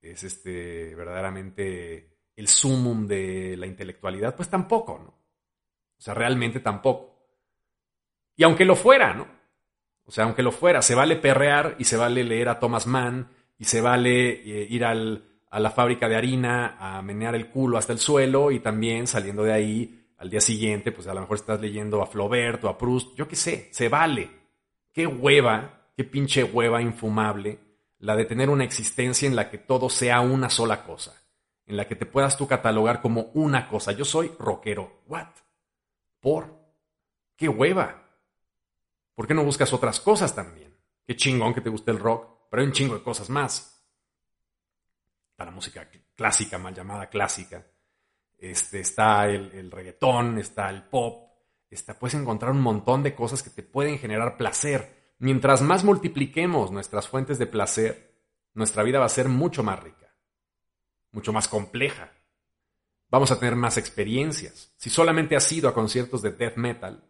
es 0.01 0.23
este, 0.23 0.95
verdaderamente 0.95 2.29
el 2.37 2.47
sumum 2.47 3.05
de 3.05 3.57
la 3.57 3.65
intelectualidad, 3.65 4.33
pues 4.33 4.49
tampoco, 4.49 4.97
¿no? 4.97 5.09
O 5.09 6.01
sea, 6.01 6.13
realmente 6.13 6.61
tampoco. 6.61 7.19
Y 8.37 8.45
aunque 8.45 8.63
lo 8.63 8.77
fuera, 8.77 9.13
¿no? 9.13 9.27
O 10.05 10.11
sea, 10.11 10.23
aunque 10.23 10.41
lo 10.41 10.53
fuera, 10.53 10.81
se 10.81 10.95
vale 10.95 11.17
perrear 11.17 11.75
y 11.79 11.83
se 11.83 11.97
vale 11.97 12.23
leer 12.23 12.47
a 12.47 12.61
Thomas 12.61 12.87
Mann 12.87 13.29
y 13.57 13.65
se 13.65 13.81
vale 13.81 14.29
eh, 14.29 14.67
ir 14.69 14.85
al, 14.85 15.34
a 15.55 15.59
la 15.61 15.71
fábrica 15.71 16.09
de 16.09 16.17
harina 16.17 16.75
a 16.77 17.01
menear 17.01 17.33
el 17.33 17.49
culo 17.49 17.77
hasta 17.77 17.93
el 17.93 17.99
suelo 17.99 18.51
y 18.51 18.59
también 18.59 19.07
saliendo 19.07 19.41
de 19.41 19.53
ahí 19.53 20.05
al 20.17 20.29
día 20.29 20.41
siguiente, 20.41 20.91
pues 20.91 21.07
a 21.07 21.13
lo 21.13 21.21
mejor 21.21 21.37
estás 21.37 21.61
leyendo 21.61 22.01
a 22.01 22.07
Flaubert 22.07 22.61
o 22.65 22.67
a 22.67 22.77
Proust, 22.77 23.15
yo 23.15 23.25
qué 23.25 23.37
sé, 23.37 23.69
se 23.71 23.87
vale. 23.87 24.29
Qué 24.91 25.07
hueva, 25.07 25.91
qué 25.95 26.03
pinche 26.03 26.43
hueva 26.43 26.81
infumable 26.81 27.57
la 27.99 28.17
de 28.17 28.25
tener 28.25 28.49
una 28.49 28.65
existencia 28.65 29.29
en 29.29 29.35
la 29.37 29.49
que 29.49 29.57
todo 29.57 29.89
sea 29.89 30.19
una 30.19 30.49
sola 30.49 30.83
cosa, 30.83 31.23
en 31.65 31.77
la 31.77 31.87
que 31.87 31.95
te 31.95 32.05
puedas 32.05 32.35
tú 32.35 32.47
catalogar 32.47 33.01
como 33.01 33.31
una 33.33 33.69
cosa. 33.69 33.93
Yo 33.93 34.03
soy 34.03 34.33
rockero. 34.37 35.03
¿What? 35.07 35.29
¿Por? 36.19 36.53
¿Qué 37.37 37.47
hueva? 37.47 38.09
¿Por 39.15 39.25
qué 39.25 39.33
no 39.33 39.45
buscas 39.45 39.71
otras 39.71 40.01
cosas 40.01 40.35
también? 40.35 40.75
Qué 41.05 41.15
chingón 41.15 41.53
que 41.53 41.61
te 41.61 41.69
guste 41.69 41.91
el 41.91 41.99
rock, 41.99 42.27
pero 42.51 42.61
hay 42.61 42.67
un 42.67 42.73
chingo 42.73 42.95
de 42.95 43.03
cosas 43.03 43.29
más. 43.29 43.74
La 45.37 45.51
música 45.51 45.89
clásica, 46.15 46.57
mal 46.57 46.73
llamada 46.73 47.09
clásica. 47.09 47.65
Este, 48.37 48.79
está 48.79 49.27
el, 49.27 49.71
reggaetón, 49.71 50.37
está 50.37 50.69
el 50.69 50.83
pop. 50.83 51.29
Está, 51.69 51.97
puedes 51.97 52.15
encontrar 52.15 52.51
un 52.51 52.61
montón 52.61 53.03
de 53.03 53.15
cosas 53.15 53.43
que 53.43 53.49
te 53.49 53.63
pueden 53.63 53.99
generar 53.99 54.37
placer. 54.37 55.13
Mientras 55.19 55.61
más 55.61 55.83
multipliquemos 55.83 56.71
nuestras 56.71 57.07
fuentes 57.07 57.37
de 57.37 57.47
placer, 57.47 58.15
nuestra 58.53 58.83
vida 58.83 58.99
va 58.99 59.05
a 59.05 59.09
ser 59.09 59.27
mucho 59.27 59.63
más 59.63 59.81
rica, 59.81 60.13
mucho 61.11 61.33
más 61.33 61.47
compleja. 61.47 62.11
Vamos 63.09 63.31
a 63.31 63.39
tener 63.39 63.55
más 63.55 63.77
experiencias. 63.77 64.73
Si 64.77 64.89
solamente 64.89 65.35
has 65.35 65.51
ido 65.51 65.69
a 65.69 65.73
conciertos 65.73 66.21
de 66.21 66.31
death 66.31 66.55
metal, 66.57 67.03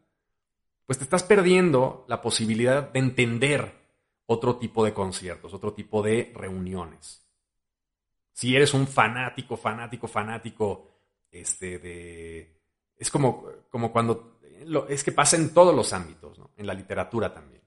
pues 0.86 0.98
te 0.98 1.04
estás 1.04 1.24
perdiendo 1.24 2.06
la 2.08 2.22
posibilidad 2.22 2.92
de 2.92 3.00
entender 3.00 3.86
otro 4.28 4.58
tipo 4.58 4.84
de 4.86 4.94
conciertos, 4.94 5.54
otro 5.54 5.74
tipo 5.74 6.02
de 6.02 6.32
reuniones. 6.36 7.25
Si 8.36 8.54
eres 8.54 8.74
un 8.74 8.86
fanático, 8.86 9.56
fanático, 9.56 10.10
fanático, 10.10 10.90
este, 11.32 11.80
de... 11.80 12.62
Es 12.98 13.10
como, 13.10 13.46
como 13.70 13.94
cuando... 13.94 14.42
es 14.90 15.06
que 15.06 15.14
pasa 15.14 15.38
en 15.38 15.54
todos 15.54 15.74
los 15.74 15.94
ámbitos, 15.94 16.38
¿no? 16.38 16.52
En 16.58 16.68
la 16.68 16.74
literatura 16.74 17.34
también. 17.34 17.62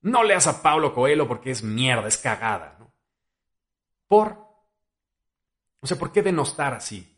No 0.00 0.24
leas 0.24 0.48
a 0.48 0.60
Pablo 0.60 0.92
Coelho 0.92 1.28
porque 1.28 1.52
es 1.52 1.62
mierda, 1.62 2.08
es 2.08 2.18
cagada, 2.18 2.78
¿no? 2.80 2.92
¿Por? 4.08 4.44
O 5.78 5.86
sea, 5.86 5.96
¿por 5.96 6.10
qué 6.10 6.20
denostar 6.20 6.74
así? 6.74 7.16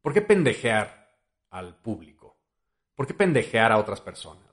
¿Por 0.00 0.14
qué 0.14 0.22
pendejear 0.22 1.18
al 1.50 1.76
público? 1.76 2.38
¿Por 2.94 3.06
qué 3.06 3.12
pendejear 3.12 3.72
a 3.72 3.76
otras 3.76 4.00
personas? 4.00 4.44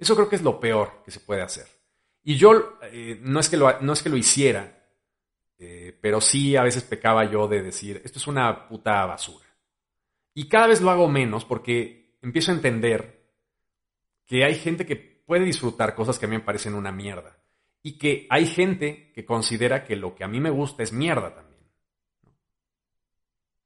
Eso 0.00 0.16
creo 0.16 0.28
que 0.28 0.34
es 0.34 0.42
lo 0.42 0.58
peor 0.58 1.04
que 1.04 1.12
se 1.12 1.20
puede 1.20 1.42
hacer. 1.42 1.68
Y 2.24 2.34
yo 2.34 2.80
eh, 2.82 3.20
no, 3.22 3.38
es 3.38 3.48
que 3.48 3.56
no 3.56 3.92
es 3.92 4.02
que 4.02 4.08
lo 4.08 4.16
hiciera, 4.16 4.75
eh, 5.58 5.96
pero 6.00 6.20
sí 6.20 6.56
a 6.56 6.62
veces 6.62 6.84
pecaba 6.84 7.30
yo 7.30 7.48
de 7.48 7.62
decir, 7.62 8.02
esto 8.04 8.18
es 8.18 8.26
una 8.26 8.68
puta 8.68 9.04
basura. 9.06 9.46
Y 10.34 10.48
cada 10.48 10.66
vez 10.66 10.80
lo 10.80 10.90
hago 10.90 11.08
menos 11.08 11.44
porque 11.44 12.18
empiezo 12.20 12.50
a 12.50 12.54
entender 12.54 13.24
que 14.26 14.44
hay 14.44 14.54
gente 14.56 14.84
que 14.84 14.96
puede 14.96 15.44
disfrutar 15.44 15.94
cosas 15.94 16.18
que 16.18 16.26
a 16.26 16.28
mí 16.28 16.36
me 16.36 16.42
parecen 16.42 16.74
una 16.74 16.92
mierda. 16.92 17.38
Y 17.82 17.98
que 17.98 18.26
hay 18.30 18.46
gente 18.46 19.12
que 19.14 19.24
considera 19.24 19.84
que 19.84 19.96
lo 19.96 20.14
que 20.14 20.24
a 20.24 20.28
mí 20.28 20.40
me 20.40 20.50
gusta 20.50 20.82
es 20.82 20.92
mierda 20.92 21.34
también. 21.34 21.46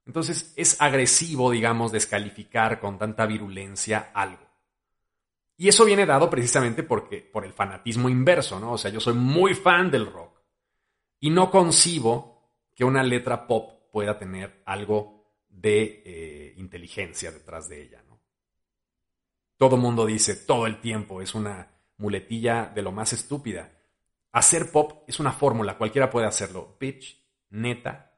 Entonces 0.07 0.53
es 0.57 0.81
agresivo, 0.81 1.51
digamos, 1.51 1.91
descalificar 1.91 2.81
con 2.81 2.99
tanta 2.99 3.27
virulencia 3.27 4.11
algo. 4.13 4.47
Y 5.57 5.69
eso 5.69 5.85
viene 5.85 6.07
dado 6.07 6.31
precisamente 6.31 6.83
porque, 6.83 7.19
por 7.19 7.45
el 7.45 7.53
fanatismo 7.53 8.09
inverso, 8.09 8.61
¿no? 8.61 8.73
O 8.73 8.79
sea, 8.79 8.91
yo 8.91 9.01
soy 9.01 9.15
muy 9.15 9.55
fan 9.55 9.91
del 9.91 10.07
rock 10.07 10.30
y 11.21 11.31
no 11.31 11.51
concibo 11.51 12.49
que 12.75 12.85
una 12.85 13.03
letra 13.03 13.47
pop 13.47 13.91
pueda 13.93 14.19
tener 14.19 14.63
algo 14.65 15.25
de 15.49 16.03
eh, 16.05 16.55
inteligencia 16.57 17.31
detrás 17.31 17.69
de 17.69 17.83
ella, 17.83 18.03
¿no? 18.09 18.19
Todo 19.57 19.77
mundo 19.77 20.07
dice 20.07 20.35
todo 20.35 20.67
el 20.67 20.81
tiempo, 20.81 21.21
es 21.21 21.35
una 21.35 21.71
muletilla 21.99 22.73
de 22.75 22.81
lo 22.81 22.93
más 22.93 23.13
estúpida. 23.13 23.71
Hacer 24.33 24.73
pop 24.73 25.05
es 25.07 25.21
una 25.21 25.33
fórmula, 25.33 25.77
cualquiera 25.77 26.09
puede 26.09 26.27
hacerlo. 26.27 26.77
Bitch, 26.81 27.23
neta, 27.51 28.11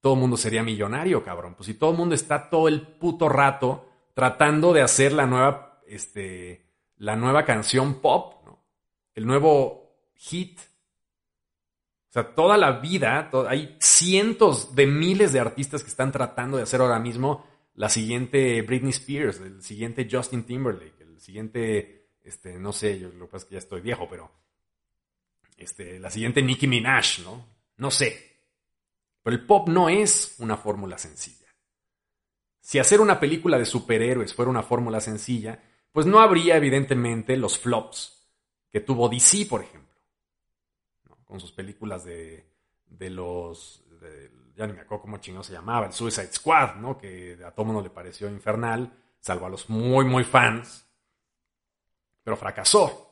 todo 0.00 0.14
el 0.14 0.20
mundo 0.20 0.36
sería 0.36 0.62
millonario, 0.62 1.22
cabrón. 1.22 1.54
Pues 1.54 1.66
si 1.66 1.74
todo 1.74 1.92
el 1.92 1.96
mundo 1.96 2.14
está 2.14 2.48
todo 2.48 2.68
el 2.68 2.82
puto 2.82 3.28
rato 3.28 3.88
tratando 4.14 4.72
de 4.72 4.82
hacer 4.82 5.12
la 5.12 5.26
nueva, 5.26 5.80
este, 5.86 6.66
la 6.98 7.16
nueva 7.16 7.44
canción 7.44 8.00
pop, 8.00 8.44
¿no? 8.44 8.64
El 9.14 9.26
nuevo 9.26 10.10
hit. 10.14 10.58
O 12.10 12.12
sea, 12.12 12.34
toda 12.34 12.58
la 12.58 12.72
vida, 12.72 13.30
hay 13.48 13.76
cientos 13.78 14.74
de 14.74 14.84
miles 14.84 15.32
de 15.32 15.38
artistas 15.38 15.84
que 15.84 15.90
están 15.90 16.10
tratando 16.10 16.56
de 16.56 16.64
hacer 16.64 16.80
ahora 16.80 16.98
mismo 16.98 17.46
la 17.74 17.88
siguiente 17.88 18.62
Britney 18.62 18.90
Spears, 18.90 19.38
el 19.38 19.62
siguiente 19.62 20.08
Justin 20.10 20.42
Timberlake, 20.42 21.00
el 21.00 21.20
siguiente, 21.20 22.08
este, 22.24 22.58
no 22.58 22.72
sé, 22.72 22.98
yo 22.98 23.10
lo 23.10 23.26
que 23.26 23.32
pasa 23.32 23.44
es 23.44 23.44
que 23.44 23.54
ya 23.54 23.58
estoy 23.60 23.80
viejo, 23.80 24.08
pero 24.10 24.28
este, 25.56 26.00
la 26.00 26.10
siguiente 26.10 26.42
Nicki 26.42 26.66
Minaj, 26.66 27.20
¿no? 27.22 27.46
No 27.76 27.92
sé. 27.92 28.42
Pero 29.22 29.36
el 29.36 29.46
pop 29.46 29.68
no 29.68 29.88
es 29.88 30.34
una 30.38 30.56
fórmula 30.56 30.98
sencilla. 30.98 31.46
Si 32.60 32.80
hacer 32.80 33.00
una 33.00 33.20
película 33.20 33.56
de 33.56 33.66
superhéroes 33.66 34.34
fuera 34.34 34.50
una 34.50 34.64
fórmula 34.64 35.00
sencilla, 35.00 35.62
pues 35.92 36.06
no 36.06 36.18
habría 36.18 36.56
evidentemente 36.56 37.36
los 37.36 37.56
flops 37.56 38.28
que 38.68 38.80
tuvo 38.80 39.08
DC, 39.08 39.46
por 39.46 39.62
ejemplo, 39.62 39.89
con 41.30 41.40
sus 41.40 41.52
películas 41.52 42.04
de, 42.04 42.44
de 42.86 43.08
los... 43.08 43.82
ya 44.56 44.66
ni 44.66 44.74
me 44.74 44.80
acuerdo 44.80 45.02
cómo 45.02 45.16
chingado 45.18 45.44
se 45.44 45.52
llamaba, 45.52 45.86
el 45.86 45.92
Suicide 45.92 46.32
Squad, 46.32 46.74
¿no? 46.74 46.98
que 46.98 47.38
a 47.46 47.52
todo 47.52 47.64
mundo 47.66 47.80
le 47.80 47.90
pareció 47.90 48.28
infernal, 48.28 48.92
salvo 49.20 49.46
a 49.46 49.48
los 49.48 49.70
muy, 49.70 50.04
muy 50.04 50.24
fans, 50.24 50.86
pero 52.22 52.36
fracasó. 52.36 53.06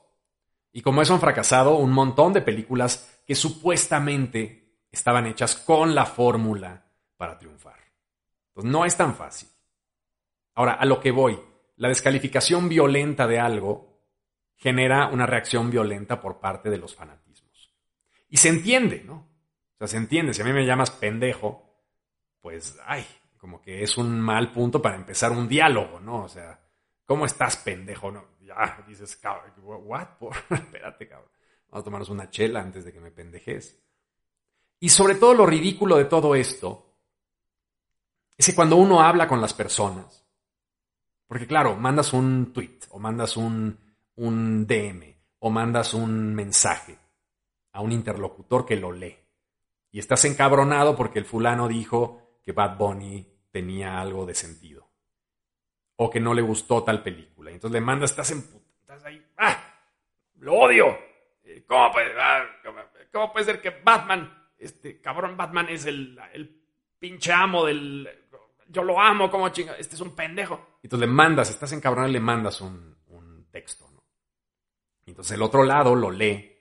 Y 0.73 0.83
como 0.83 1.01
eso 1.01 1.15
han 1.15 1.21
fracasado 1.21 1.77
un 1.77 1.93
montón 1.93 2.33
de 2.33 2.43
películas 2.43 3.23
que 3.27 3.35
supuestamente 3.35 4.85
estaban 4.91 5.27
hechas 5.27 5.57
con 5.57 5.95
la 5.95 6.05
fórmula 6.05 6.85
para 7.17 7.39
triunfar. 7.39 7.79
Entonces, 8.49 8.71
no 8.71 8.85
es 8.85 8.97
tan 8.97 9.15
fácil. 9.15 9.49
Ahora, 10.55 10.75
a 10.75 10.85
lo 10.85 11.01
que 11.01 11.11
voy, 11.11 11.39
la 11.77 11.89
descalificación 11.89 12.69
violenta 12.69 13.27
de 13.27 13.39
algo 13.39 14.03
genera 14.57 15.09
una 15.09 15.27
reacción 15.27 15.71
violenta 15.71 16.21
por 16.21 16.41
parte 16.41 16.69
de 16.69 16.79
los 16.79 16.95
fanatismos. 16.95 17.28
Y 18.29 18.37
se 18.37 18.49
entiende, 18.49 19.03
¿no? 19.05 19.15
O 19.15 19.79
sea, 19.79 19.89
se 19.89 19.97
entiende. 19.97 20.35
Si 20.35 20.43
a 20.43 20.45
mí 20.45 20.53
me 20.53 20.67
llamas 20.67 20.91
pendejo, 20.91 21.63
pues, 22.41 22.79
ay, 22.85 23.07
como 23.39 23.61
que 23.61 23.83
es 23.83 23.97
un 23.97 24.21
mal 24.21 24.53
punto 24.53 24.83
para 24.83 24.97
empezar 24.97 25.33
un 25.33 25.49
diálogo, 25.49 26.01
¿no? 26.01 26.25
O 26.25 26.29
sea, 26.29 26.61
¿cómo 27.05 27.25
estás, 27.25 27.57
pendejo? 27.59 28.11
No, 28.11 28.25
ya, 28.41 28.85
dices, 28.87 29.21
¿what? 29.63 30.09
Espérate, 30.51 31.09
cabrón. 31.09 31.31
Vamos 31.71 31.83
a 31.83 31.85
tomarnos 31.85 32.09
una 32.09 32.31
chela 32.31 32.61
antes 32.61 32.85
de 32.85 32.93
que 32.93 33.01
me 33.01 33.11
pendejes. 33.11 33.79
Y 34.81 34.89
sobre 34.89 35.17
todo 35.17 35.35
lo 35.35 35.47
ridículo 35.47 35.97
de 35.97 36.07
todo 36.07 36.35
esto 36.35 36.87
es 38.37 38.47
que 38.47 38.55
cuando 38.55 38.77
uno 38.77 39.03
habla 39.03 39.27
con 39.27 39.41
las 39.41 39.53
personas, 39.53 40.25
porque 41.27 41.47
claro, 41.47 41.77
mandas 41.77 42.13
un 42.13 42.53
tweet 42.53 42.79
o 42.91 42.99
mandas 42.99 43.37
un, 43.37 43.79
un 44.17 44.67
DM 44.67 45.15
o 45.41 45.51
mandas 45.51 45.95
un 45.95 46.35
mensaje 46.35 46.99
a 47.73 47.81
un 47.81 47.93
interlocutor 47.93 48.67
que 48.67 48.77
lo 48.77 48.93
lee 48.93 49.17
y 49.91 49.99
estás 49.99 50.25
encabronado 50.25 50.97
porque 50.97 51.19
el 51.19 51.25
fulano 51.25 51.69
dijo 51.69 52.39
que 52.45 52.53
Bad 52.53 52.77
Bunny 52.77 53.27
tenía 53.51 54.01
algo 54.01 54.27
de 54.27 54.35
sentido 54.35 54.89
o 55.97 56.11
que 56.11 56.21
no 56.21 56.35
le 56.35 56.43
gustó 56.43 56.85
tal 56.85 57.03
película. 57.03 57.51
Y 57.51 57.55
entonces 57.55 57.81
le 57.81 57.85
mandas, 57.85 58.11
estás 58.11 58.31
en 58.31 58.45
estás 58.81 59.05
ahí, 59.05 59.25
¡ah! 59.37 59.57
¡Lo 60.37 60.55
odio! 60.55 60.97
¿Cómo 61.67 61.93
puede, 61.93 62.13
ah, 62.21 62.45
¿Cómo 63.13 63.33
puede 63.33 63.45
ser 63.47 63.61
que 63.61 63.71
Batman 63.71 64.39
este 64.59 65.01
cabrón 65.01 65.37
Batman 65.37 65.69
es 65.69 65.87
el, 65.87 66.19
el 66.33 66.63
pinche 66.99 67.33
amo 67.33 67.65
del... 67.65 68.09
Yo 68.71 68.83
lo 68.83 69.01
amo, 69.01 69.31
como 69.31 69.49
chinga, 69.49 69.75
este 69.79 69.95
es 69.95 70.01
un 70.03 70.15
pendejo. 70.15 70.79
Y 70.83 70.87
entonces 70.87 71.09
le 71.09 71.15
mandas, 71.15 71.49
estás 71.49 71.73
encabronado 71.73 72.11
y 72.11 72.13
le 72.13 72.21
mandas 72.21 72.61
un, 72.61 72.99
un 73.07 73.47
texto, 73.51 73.89
¿no? 73.91 74.05
Entonces 75.07 75.37
el 75.37 75.43
otro 75.43 75.63
lado 75.63 75.95
lo 75.95 76.11
lee, 76.11 76.58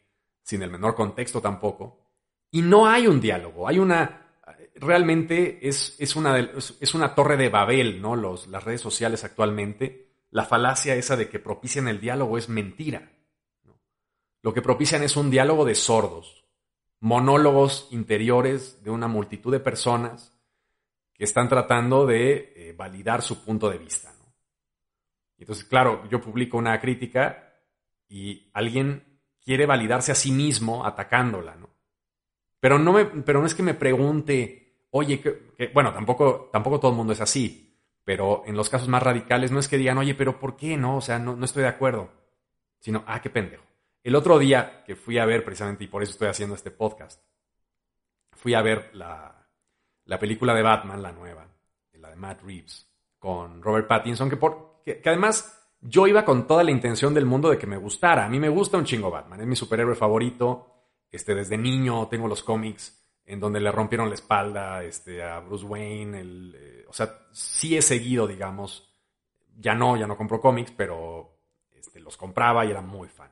sin 0.48 0.64
el 0.64 0.72
menor 0.72 0.96
contexto 0.96 1.42
tampoco, 1.42 2.00
y 2.52 2.62
no 2.62 2.88
hay 2.88 3.06
un 3.06 3.20
diálogo, 3.20 3.68
hay 3.68 3.80
una... 3.80 4.24
Realmente 4.76 5.68
es, 5.68 5.98
es, 6.00 6.16
una, 6.16 6.40
es 6.40 6.94
una 6.94 7.14
torre 7.16 7.36
de 7.36 7.50
Babel, 7.50 8.02
¿no? 8.02 8.16
Los, 8.16 8.48
las 8.48 8.64
redes 8.64 8.80
sociales 8.80 9.26
actualmente, 9.26 10.08
la 10.30 10.46
falacia 10.46 10.96
esa 10.96 11.18
de 11.18 11.28
que 11.28 11.40
propician 11.40 11.90
el 11.90 12.00
diálogo 12.00 12.38
es 12.38 12.48
mentira. 12.48 13.12
Lo 14.42 14.54
que 14.54 14.62
propician 14.62 15.04
es 15.04 15.18
un 15.18 15.30
diálogo 15.30 15.66
de 15.66 15.76
sordos, 15.76 16.46
monólogos 17.02 17.90
interiores 17.92 18.82
de 18.86 18.92
una 18.92 19.10
multitud 19.10 19.52
de 19.52 19.60
personas 19.60 20.34
que 21.14 21.26
están 21.26 21.50
tratando 21.50 22.06
de 22.06 22.54
eh, 22.56 22.74
validar 22.78 23.22
su 23.22 23.44
punto 23.44 23.70
de 23.70 23.80
vista. 23.80 24.14
Entonces, 25.38 25.66
claro, 25.66 26.08
yo 26.10 26.22
publico 26.22 26.58
una 26.58 26.80
crítica 26.80 27.54
y 28.08 28.50
alguien 28.54 29.17
quiere 29.48 29.66
validarse 29.66 30.12
a 30.12 30.16
sí 30.16 30.34
mismo 30.34 30.86
atacándola, 30.86 31.56
¿no? 31.56 31.70
Pero 32.60 32.78
no, 32.78 32.92
me, 32.92 33.06
pero 33.06 33.40
no 33.40 33.48
es 33.48 33.56
que 33.56 33.64
me 33.64 33.76
pregunte, 33.76 34.82
oye, 34.90 35.22
que, 35.22 35.72
bueno, 35.74 35.94
tampoco, 35.94 36.50
tampoco 36.52 36.82
todo 36.82 36.92
el 36.92 36.98
mundo 36.98 37.14
es 37.14 37.22
así, 37.22 37.74
pero 38.04 38.44
en 38.46 38.58
los 38.58 38.70
casos 38.70 38.90
más 38.90 39.02
radicales 39.02 39.50
no 39.50 39.60
es 39.60 39.70
que 39.70 39.78
digan, 39.78 39.98
oye, 40.00 40.16
pero 40.16 40.38
¿por 40.38 40.58
qué 40.58 40.76
no? 40.76 40.98
O 40.98 41.02
sea, 41.02 41.18
no, 41.18 41.38
no 41.38 41.46
estoy 41.46 41.64
de 41.64 41.70
acuerdo, 41.70 42.12
sino, 42.82 43.06
ah, 43.08 43.22
qué 43.22 43.30
pendejo. 43.30 43.64
El 44.04 44.16
otro 44.16 44.38
día 44.38 44.84
que 44.86 44.98
fui 44.98 45.18
a 45.18 45.26
ver, 45.26 45.46
precisamente, 45.46 45.86
y 45.86 45.88
por 45.88 46.04
eso 46.04 46.12
estoy 46.12 46.28
haciendo 46.28 46.54
este 46.54 46.72
podcast, 46.72 47.24
fui 48.34 48.54
a 48.54 48.62
ver 48.62 48.90
la, 48.96 49.48
película 50.20 50.54
de 50.54 50.62
Batman, 50.62 51.02
la 51.02 51.14
nueva, 51.14 51.48
la 51.94 52.10
de 52.10 52.18
Matt 52.18 52.42
Reeves, 52.42 52.92
con 53.18 53.62
Robert 53.62 53.88
Pattinson, 53.88 54.30
que, 54.30 54.36
por, 54.36 54.82
que, 54.84 55.02
además 55.06 55.67
yo 55.82 56.08
iba 56.08 56.26
con 56.26 56.48
toda 56.48 56.64
la 56.64 56.72
intención 56.72 57.14
del 57.14 57.26
mundo 57.26 57.50
de 57.50 57.58
que 57.58 57.68
me 57.68 57.78
gustara. 57.78 58.26
A 58.26 58.30
mí 58.30 58.40
me 58.40 58.50
gusta 58.50 58.78
un 58.78 58.86
chingo 58.86 59.12
Batman, 59.12 59.42
es 59.42 59.48
mi 59.48 59.56
superhéroe 59.56 59.96
favorito. 59.96 60.74
Este, 61.10 61.34
desde 61.34 61.58
niño 61.58 62.08
tengo 62.08 62.28
los 62.28 62.44
cómics 62.44 63.04
en 63.26 63.40
donde 63.40 63.60
le 63.60 63.72
rompieron 63.72 64.10
la 64.10 64.16
espalda 64.16 64.84
este, 64.84 65.24
a 65.24 65.40
Bruce 65.40 65.66
Wayne. 65.66 66.22
Eh, 66.24 66.86
o 66.88 66.94
sea, 66.94 67.28
sí 67.32 67.78
he 67.78 67.82
seguido, 67.82 68.28
digamos. 68.28 68.94
Ya 69.56 69.74
no, 69.74 69.98
ya 69.98 70.08
no 70.08 70.18
compro 70.18 70.40
cómics, 70.40 70.72
pero 70.76 71.38
este, 71.72 72.00
los 72.00 72.18
compraba 72.18 72.66
y 72.66 72.72
era 72.72 72.82
muy 72.82 73.08
fan. 73.08 73.30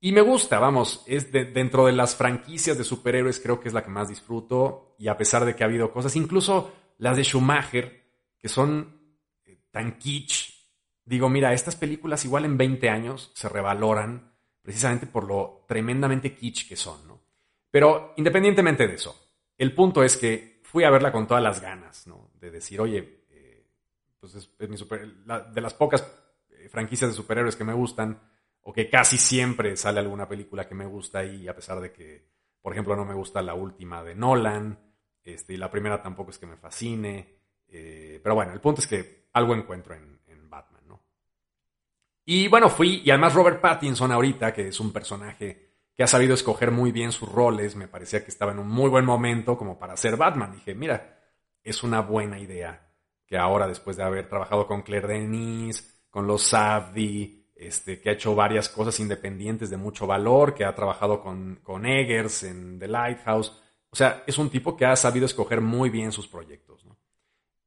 Y 0.00 0.12
me 0.12 0.20
gusta, 0.20 0.60
vamos, 0.60 1.02
es 1.06 1.32
dentro 1.32 1.86
de 1.86 1.92
las 1.92 2.14
franquicias 2.14 2.78
de 2.78 2.84
superhéroes 2.84 3.40
creo 3.40 3.58
que 3.58 3.66
es 3.66 3.74
la 3.74 3.82
que 3.82 3.90
más 3.90 4.08
disfruto 4.08 4.94
y 4.96 5.08
a 5.08 5.16
pesar 5.16 5.44
de 5.44 5.56
que 5.56 5.64
ha 5.64 5.66
habido 5.66 5.92
cosas, 5.92 6.14
incluso 6.14 6.72
las 6.98 7.16
de 7.16 7.24
Schumacher, 7.24 8.04
que 8.38 8.48
son 8.48 9.16
eh, 9.44 9.58
tan 9.72 9.98
kitsch, 9.98 10.57
digo, 11.08 11.28
mira, 11.28 11.52
estas 11.54 11.76
películas 11.76 12.24
igual 12.24 12.44
en 12.44 12.58
20 12.58 12.90
años 12.90 13.30
se 13.34 13.48
revaloran 13.48 14.32
precisamente 14.62 15.06
por 15.06 15.24
lo 15.24 15.64
tremendamente 15.66 16.34
kitsch 16.34 16.68
que 16.68 16.76
son, 16.76 17.06
¿no? 17.08 17.22
Pero 17.70 18.12
independientemente 18.16 18.86
de 18.86 18.94
eso, 18.94 19.16
el 19.56 19.74
punto 19.74 20.04
es 20.04 20.16
que 20.16 20.60
fui 20.62 20.84
a 20.84 20.90
verla 20.90 21.10
con 21.10 21.26
todas 21.26 21.42
las 21.42 21.60
ganas, 21.60 22.06
¿no? 22.06 22.30
De 22.34 22.50
decir, 22.50 22.80
oye, 22.80 23.24
eh, 23.30 23.66
pues 24.20 24.34
es, 24.34 24.50
mi 24.68 24.76
de 24.76 25.60
las 25.60 25.74
pocas 25.74 26.06
eh, 26.50 26.68
franquicias 26.68 27.10
de 27.10 27.16
superhéroes 27.16 27.56
que 27.56 27.64
me 27.64 27.72
gustan, 27.72 28.20
o 28.60 28.72
que 28.72 28.90
casi 28.90 29.16
siempre 29.16 29.76
sale 29.76 30.00
alguna 30.00 30.28
película 30.28 30.68
que 30.68 30.74
me 30.74 30.84
gusta 30.84 31.24
y 31.24 31.48
a 31.48 31.54
pesar 31.54 31.80
de 31.80 31.90
que, 31.90 32.26
por 32.60 32.72
ejemplo, 32.72 32.94
no 32.96 33.06
me 33.06 33.14
gusta 33.14 33.40
la 33.40 33.54
última 33.54 34.04
de 34.04 34.14
Nolan, 34.14 34.78
este, 35.24 35.54
y 35.54 35.56
la 35.56 35.70
primera 35.70 36.02
tampoco 36.02 36.30
es 36.30 36.38
que 36.38 36.46
me 36.46 36.56
fascine, 36.56 37.38
eh, 37.68 38.20
pero 38.22 38.34
bueno, 38.34 38.52
el 38.52 38.60
punto 38.60 38.82
es 38.82 38.86
que 38.86 39.28
algo 39.32 39.54
encuentro 39.54 39.94
en. 39.94 40.17
Y 42.30 42.46
bueno, 42.48 42.68
fui, 42.68 43.00
y 43.02 43.10
además 43.10 43.32
Robert 43.32 43.58
Pattinson 43.58 44.12
ahorita, 44.12 44.52
que 44.52 44.68
es 44.68 44.78
un 44.80 44.92
personaje 44.92 45.70
que 45.96 46.02
ha 46.02 46.06
sabido 46.06 46.34
escoger 46.34 46.70
muy 46.70 46.92
bien 46.92 47.10
sus 47.10 47.26
roles, 47.26 47.74
me 47.74 47.88
parecía 47.88 48.22
que 48.22 48.30
estaba 48.30 48.52
en 48.52 48.58
un 48.58 48.68
muy 48.68 48.90
buen 48.90 49.06
momento 49.06 49.56
como 49.56 49.78
para 49.78 49.96
ser 49.96 50.18
Batman. 50.18 50.52
Dije, 50.52 50.74
mira, 50.74 51.20
es 51.64 51.82
una 51.82 52.02
buena 52.02 52.38
idea 52.38 52.86
que 53.24 53.38
ahora, 53.38 53.66
después 53.66 53.96
de 53.96 54.02
haber 54.02 54.28
trabajado 54.28 54.66
con 54.66 54.82
Claire 54.82 55.08
Denis, 55.08 56.04
con 56.10 56.26
los 56.26 56.42
Savvy, 56.42 57.46
este, 57.56 57.98
que 57.98 58.10
ha 58.10 58.12
hecho 58.12 58.34
varias 58.34 58.68
cosas 58.68 59.00
independientes 59.00 59.70
de 59.70 59.78
mucho 59.78 60.06
valor, 60.06 60.54
que 60.54 60.66
ha 60.66 60.74
trabajado 60.74 61.22
con, 61.22 61.60
con 61.62 61.86
Eggers 61.86 62.42
en 62.42 62.78
The 62.78 62.88
Lighthouse. 62.88 63.58
O 63.88 63.96
sea, 63.96 64.22
es 64.26 64.36
un 64.36 64.50
tipo 64.50 64.76
que 64.76 64.84
ha 64.84 64.96
sabido 64.96 65.24
escoger 65.24 65.62
muy 65.62 65.88
bien 65.88 66.12
sus 66.12 66.28
proyectos. 66.28 66.84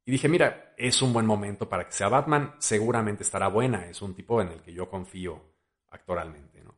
Y 0.04 0.10
dije, 0.10 0.28
mira, 0.28 0.74
es 0.76 1.00
un 1.00 1.12
buen 1.12 1.26
momento 1.26 1.68
para 1.68 1.86
que 1.86 1.92
sea 1.92 2.08
Batman, 2.08 2.54
seguramente 2.58 3.22
estará 3.22 3.48
buena, 3.48 3.86
es 3.86 4.02
un 4.02 4.14
tipo 4.14 4.40
en 4.42 4.48
el 4.48 4.62
que 4.62 4.72
yo 4.72 4.88
confío 4.88 5.40
actoralmente. 5.90 6.62
¿no? 6.62 6.74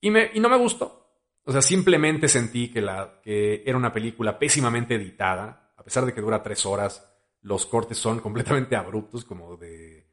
Y, 0.00 0.10
me, 0.10 0.30
y 0.34 0.40
no 0.40 0.48
me 0.48 0.56
gustó. 0.56 1.04
O 1.44 1.52
sea, 1.52 1.62
simplemente 1.62 2.26
sentí 2.26 2.68
que, 2.68 2.80
la, 2.80 3.20
que 3.22 3.62
era 3.64 3.76
una 3.76 3.92
película 3.92 4.38
pésimamente 4.38 4.94
editada, 4.94 5.72
a 5.76 5.84
pesar 5.84 6.04
de 6.04 6.14
que 6.14 6.20
dura 6.20 6.42
tres 6.42 6.66
horas, 6.66 7.08
los 7.42 7.66
cortes 7.66 7.98
son 7.98 8.20
completamente 8.20 8.76
abruptos, 8.76 9.24
como 9.24 9.56
de 9.56 10.04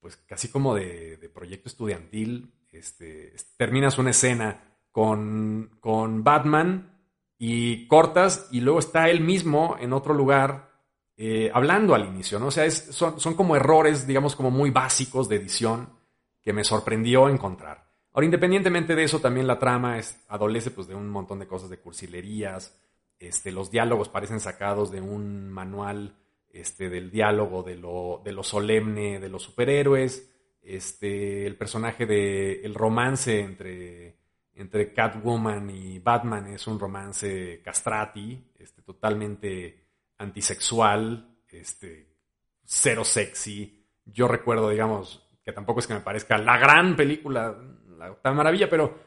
pues 0.00 0.16
casi 0.18 0.48
como 0.48 0.74
de, 0.74 1.30
proyecto 1.32 1.70
estudiantil. 1.70 2.52
Este, 2.70 3.34
terminas 3.56 3.96
una 3.96 4.10
escena 4.10 4.76
con, 4.90 5.78
con 5.80 6.22
Batman 6.22 7.08
y 7.38 7.86
cortas 7.88 8.48
y 8.52 8.60
luego 8.60 8.80
está 8.80 9.08
él 9.08 9.22
mismo 9.22 9.76
en 9.80 9.94
otro 9.94 10.12
lugar 10.12 10.73
eh, 11.16 11.50
hablando 11.54 11.94
al 11.94 12.06
inicio, 12.06 12.38
¿no? 12.38 12.46
O 12.46 12.50
sea, 12.50 12.68
son, 12.70 13.20
son 13.20 13.34
como 13.34 13.54
errores, 13.54 14.06
digamos, 14.06 14.34
como 14.34 14.50
muy 14.50 14.70
básicos 14.70 15.28
de 15.28 15.36
edición 15.36 15.90
que 16.42 16.52
me 16.52 16.64
sorprendió 16.64 17.28
encontrar. 17.28 17.88
Ahora, 18.12 18.26
independientemente 18.26 18.94
de 18.94 19.04
eso, 19.04 19.20
también 19.20 19.46
la 19.46 19.58
trama 19.58 19.98
es, 19.98 20.24
adolece 20.28 20.70
pues, 20.70 20.86
de 20.86 20.94
un 20.94 21.08
montón 21.08 21.38
de 21.38 21.46
cosas 21.46 21.70
de 21.70 21.78
cursilerías. 21.78 22.78
Este, 23.18 23.50
los 23.50 23.70
diálogos 23.70 24.08
parecen 24.08 24.40
sacados 24.40 24.90
de 24.90 25.00
un 25.00 25.52
manual 25.52 26.16
este, 26.52 26.88
del 26.88 27.10
diálogo, 27.10 27.62
de 27.62 27.76
lo, 27.76 28.22
de 28.24 28.32
lo 28.32 28.42
solemne 28.42 29.18
de 29.18 29.28
los 29.28 29.42
superhéroes. 29.42 30.30
Este, 30.62 31.46
el 31.46 31.56
personaje 31.56 32.06
de 32.06 32.62
el 32.62 32.74
romance 32.74 33.40
entre, 33.40 34.16
entre 34.54 34.92
Catwoman 34.92 35.70
y 35.70 35.98
Batman 35.98 36.46
es 36.48 36.66
un 36.66 36.78
romance 36.78 37.60
castrati, 37.62 38.52
este, 38.58 38.82
totalmente 38.82 39.83
antisexual, 40.18 41.36
este, 41.50 42.14
cero 42.64 43.04
sexy. 43.04 43.86
Yo 44.04 44.28
recuerdo, 44.28 44.70
digamos, 44.70 45.22
que 45.44 45.52
tampoco 45.52 45.80
es 45.80 45.86
que 45.86 45.94
me 45.94 46.00
parezca 46.00 46.38
la 46.38 46.58
gran 46.58 46.96
película, 46.96 47.56
la 47.96 48.10
octava 48.10 48.34
maravilla, 48.34 48.68
pero 48.68 48.98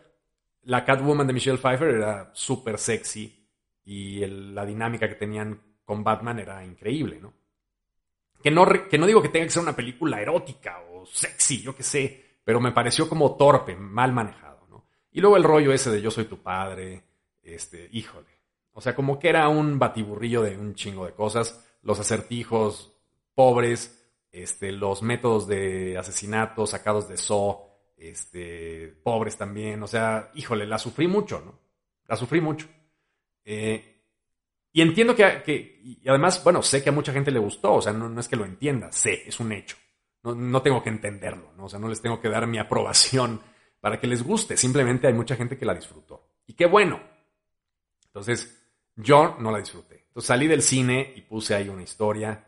la 0.64 0.84
Catwoman 0.86 1.28
de 1.28 1.34
Michelle 1.34 1.58
Pfeiffer 1.58 1.90
era 1.90 2.32
súper 2.34 2.78
sexy 2.78 3.48
y 3.86 4.26
la 4.26 4.66
dinámica 4.66 5.08
que 5.08 5.16
tenían 5.16 5.62
con 5.84 6.04
Batman 6.04 6.40
era 6.40 6.64
increíble, 6.66 7.20
¿no? 7.22 7.34
Que, 8.42 8.52
¿no? 8.52 8.66
que 8.90 8.98
no 8.98 9.08
digo 9.08 9.22
que 9.22 9.30
tenga 9.30 9.46
que 9.46 9.52
ser 9.52 9.64
una 9.64 9.76
película 9.76 10.22
erótica 10.22 10.82
o 10.92 11.06
sexy, 11.06 11.62
yo 11.62 11.76
qué 11.76 11.84
sé, 11.84 12.40
pero 12.44 12.60
me 12.60 12.72
pareció 12.72 13.10
como 13.10 13.36
torpe, 13.36 13.76
mal 13.76 14.12
manejado, 14.12 14.68
¿no? 14.70 14.88
Y 15.12 15.22
luego 15.22 15.38
el 15.38 15.44
rollo 15.44 15.72
ese 15.72 15.90
de 15.90 16.02
yo 16.02 16.12
soy 16.12 16.26
tu 16.26 16.42
padre, 16.44 17.04
este, 17.42 17.90
híjole, 17.94 18.37
o 18.78 18.82
sea, 18.82 18.94
como 18.94 19.18
que 19.18 19.30
era 19.30 19.50
un 19.50 19.80
batiburrillo 19.80 20.44
de 20.44 20.56
un 20.56 20.76
chingo 20.76 21.08
de 21.08 21.14
cosas. 21.14 21.66
Los 21.82 22.00
acertijos 22.00 22.94
pobres, 23.34 24.08
este, 24.32 24.72
los 24.72 25.02
métodos 25.02 25.48
de 25.48 25.98
asesinato 25.98 26.68
sacados 26.68 27.10
de 27.10 27.18
So, 27.18 27.72
este, 27.98 28.96
pobres 29.04 29.36
también. 29.36 29.82
O 29.82 29.88
sea, 29.88 30.30
híjole, 30.36 30.68
la 30.68 30.78
sufrí 30.78 31.08
mucho, 31.08 31.42
¿no? 31.44 31.60
La 32.06 32.16
sufrí 32.16 32.40
mucho. 32.40 32.68
Eh, 33.46 34.04
y 34.72 34.82
entiendo 34.84 35.16
que, 35.16 35.82
y 35.84 36.08
además, 36.08 36.44
bueno, 36.44 36.62
sé 36.62 36.84
que 36.84 36.90
a 36.90 36.94
mucha 36.94 37.12
gente 37.12 37.32
le 37.32 37.40
gustó, 37.40 37.74
o 37.74 37.82
sea, 37.82 37.94
no, 37.94 38.20
es 38.20 38.28
que 38.28 38.36
lo 38.36 38.46
entienda, 38.46 38.92
sé, 38.92 39.24
es 39.28 39.40
un 39.40 39.54
hecho. 39.54 39.76
No, 40.22 40.36
no, 40.36 40.62
tengo 40.62 40.84
que 40.84 40.90
entenderlo, 40.90 41.52
¿no? 41.58 41.66
O 41.66 41.70
sea, 41.70 41.80
no 41.80 41.90
les 41.90 42.04
tengo 42.04 42.22
que 42.22 42.30
dar 42.30 42.46
mi 42.46 42.60
aprobación 42.60 43.42
para 43.80 44.00
que 44.00 44.06
les 44.06 44.22
guste, 44.22 44.56
simplemente 44.56 45.08
hay 45.08 45.14
mucha 45.14 45.36
gente 45.36 45.58
que 45.58 45.66
la 45.66 45.74
disfrutó. 45.74 46.30
Y 46.46 46.54
qué 46.54 46.68
bueno. 46.68 47.02
Entonces, 48.06 48.57
yo 48.98 49.38
no 49.40 49.52
la 49.52 49.60
disfruté. 49.60 50.06
Entonces 50.08 50.28
salí 50.28 50.48
del 50.48 50.62
cine 50.62 51.14
y 51.16 51.22
puse 51.22 51.56
ahí 51.56 51.70
una 51.70 51.84
historia, 51.84 52.44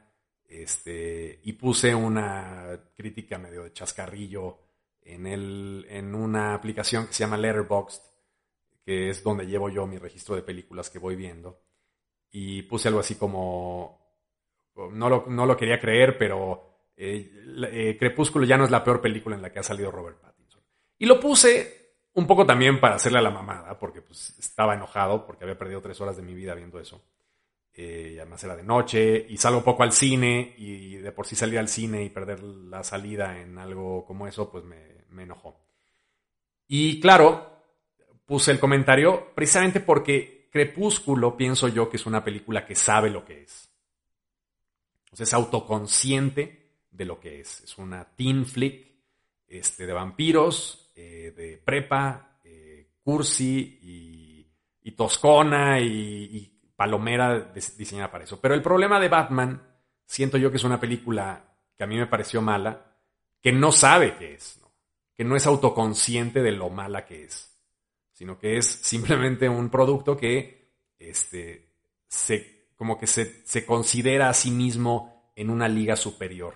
este, 0.47 1.39
y 1.43 1.53
puse 1.53 1.93
una 1.93 2.77
crítica 2.95 3.37
medio 3.37 3.63
de 3.63 3.71
chascarrillo 3.71 4.57
en, 5.03 5.27
el, 5.27 5.85
en 5.87 6.15
una 6.15 6.55
aplicación 6.55 7.07
que 7.07 7.13
se 7.13 7.23
llama 7.23 7.37
Letterboxd, 7.37 8.01
que 8.83 9.09
es 9.09 9.23
donde 9.23 9.45
llevo 9.45 9.69
yo 9.69 9.85
mi 9.85 9.99
registro 9.99 10.35
de 10.35 10.41
películas 10.41 10.89
que 10.89 10.97
voy 10.97 11.15
viendo. 11.15 11.61
Y 12.31 12.63
puse 12.63 12.87
algo 12.87 12.99
así 12.99 13.15
como, 13.15 13.99
no 14.75 15.09
lo, 15.09 15.25
no 15.27 15.45
lo 15.45 15.55
quería 15.55 15.79
creer, 15.79 16.17
pero 16.17 16.69
eh, 16.97 17.31
eh, 17.71 17.97
Crepúsculo 17.99 18.45
ya 18.45 18.57
no 18.57 18.65
es 18.65 18.71
la 18.71 18.83
peor 18.83 19.01
película 19.01 19.35
en 19.35 19.41
la 19.43 19.51
que 19.51 19.59
ha 19.59 19.63
salido 19.63 19.91
Robert 19.91 20.19
Pattinson. 20.19 20.61
Y 20.97 21.05
lo 21.05 21.19
puse 21.19 21.78
un 22.13 22.27
poco 22.27 22.45
también 22.45 22.79
para 22.79 22.95
hacerle 22.95 23.19
a 23.19 23.23
la 23.23 23.29
mamada, 23.29 23.77
porque 23.77 24.01
pues 24.01 24.35
estaba 24.39 24.73
enojado 24.73 25.25
porque 25.25 25.43
había 25.43 25.57
perdido 25.57 25.81
tres 25.81 25.99
horas 26.01 26.17
de 26.17 26.23
mi 26.23 26.33
vida 26.33 26.55
viendo 26.55 26.79
eso. 26.79 27.01
Eh, 27.73 28.17
además 28.19 28.43
era 28.43 28.55
de 28.55 28.63
noche 28.63 29.25
y 29.29 29.37
salgo 29.37 29.63
poco 29.63 29.83
al 29.83 29.93
cine 29.93 30.53
y 30.57 30.95
de 30.95 31.11
por 31.11 31.25
sí 31.25 31.35
salir 31.35 31.59
al 31.59 31.69
cine 31.69 32.03
y 32.03 32.09
perder 32.09 32.43
la 32.43 32.83
salida 32.83 33.39
en 33.39 33.57
algo 33.57 34.05
como 34.05 34.27
eso, 34.27 34.51
pues 34.51 34.63
me, 34.65 35.05
me 35.09 35.23
enojó. 35.23 35.59
Y 36.67 36.99
claro, 36.99 37.63
puse 38.25 38.51
el 38.51 38.59
comentario 38.59 39.31
precisamente 39.33 39.79
porque 39.79 40.39
Crepúsculo 40.51 41.37
pienso 41.37 41.67
yo 41.67 41.89
que 41.89 41.97
es 41.97 42.05
una 42.05 42.23
película 42.23 42.65
que 42.65 42.75
sabe 42.75 43.09
lo 43.09 43.23
que 43.23 43.43
es. 43.43 43.69
O 45.11 45.15
sea, 45.15 45.23
es 45.23 45.33
autoconsciente 45.33 46.69
de 46.91 47.05
lo 47.05 47.19
que 47.19 47.39
es. 47.39 47.61
Es 47.61 47.77
una 47.77 48.03
teen 48.15 48.45
flick 48.45 48.87
este, 49.47 49.85
de 49.85 49.93
vampiros 49.93 50.78
eh, 51.01 51.31
de 51.31 51.57
prepa, 51.57 52.39
eh, 52.43 52.89
cursi 53.01 53.79
y, 53.81 54.91
toscona 54.97 55.79
y, 55.79 56.59
palomera 56.75 57.53
diseñada 57.77 58.11
para 58.11 58.25
eso. 58.25 58.41
Pero 58.41 58.53
el 58.53 58.61
problema 58.61 58.99
de 58.99 59.07
Batman, 59.07 59.61
siento 60.05 60.37
yo 60.37 60.51
que 60.51 60.57
es 60.57 60.63
una 60.65 60.79
película 60.79 61.55
que 61.77 61.83
a 61.85 61.87
mí 61.87 61.95
me 61.95 62.07
pareció 62.07 62.41
mala, 62.41 62.97
que 63.41 63.53
no 63.53 63.71
sabe 63.71 64.15
qué 64.17 64.33
es, 64.33 64.59
que 65.15 65.23
no 65.23 65.37
es 65.37 65.45
autoconsciente 65.45 66.41
de 66.41 66.51
lo 66.51 66.69
mala 66.69 67.05
que 67.05 67.23
es, 67.23 67.57
sino 68.11 68.37
que 68.37 68.57
es 68.57 68.65
simplemente 68.65 69.47
un 69.47 69.69
producto 69.69 70.17
que 70.17 70.73
este, 70.97 71.75
se, 72.09 72.71
como 72.75 72.99
que 72.99 73.07
se, 73.07 73.45
se 73.45 73.65
considera 73.65 74.27
a 74.27 74.33
sí 74.33 74.51
mismo 74.51 75.31
en 75.35 75.49
una 75.49 75.69
liga 75.69 75.95
superior. 75.95 76.55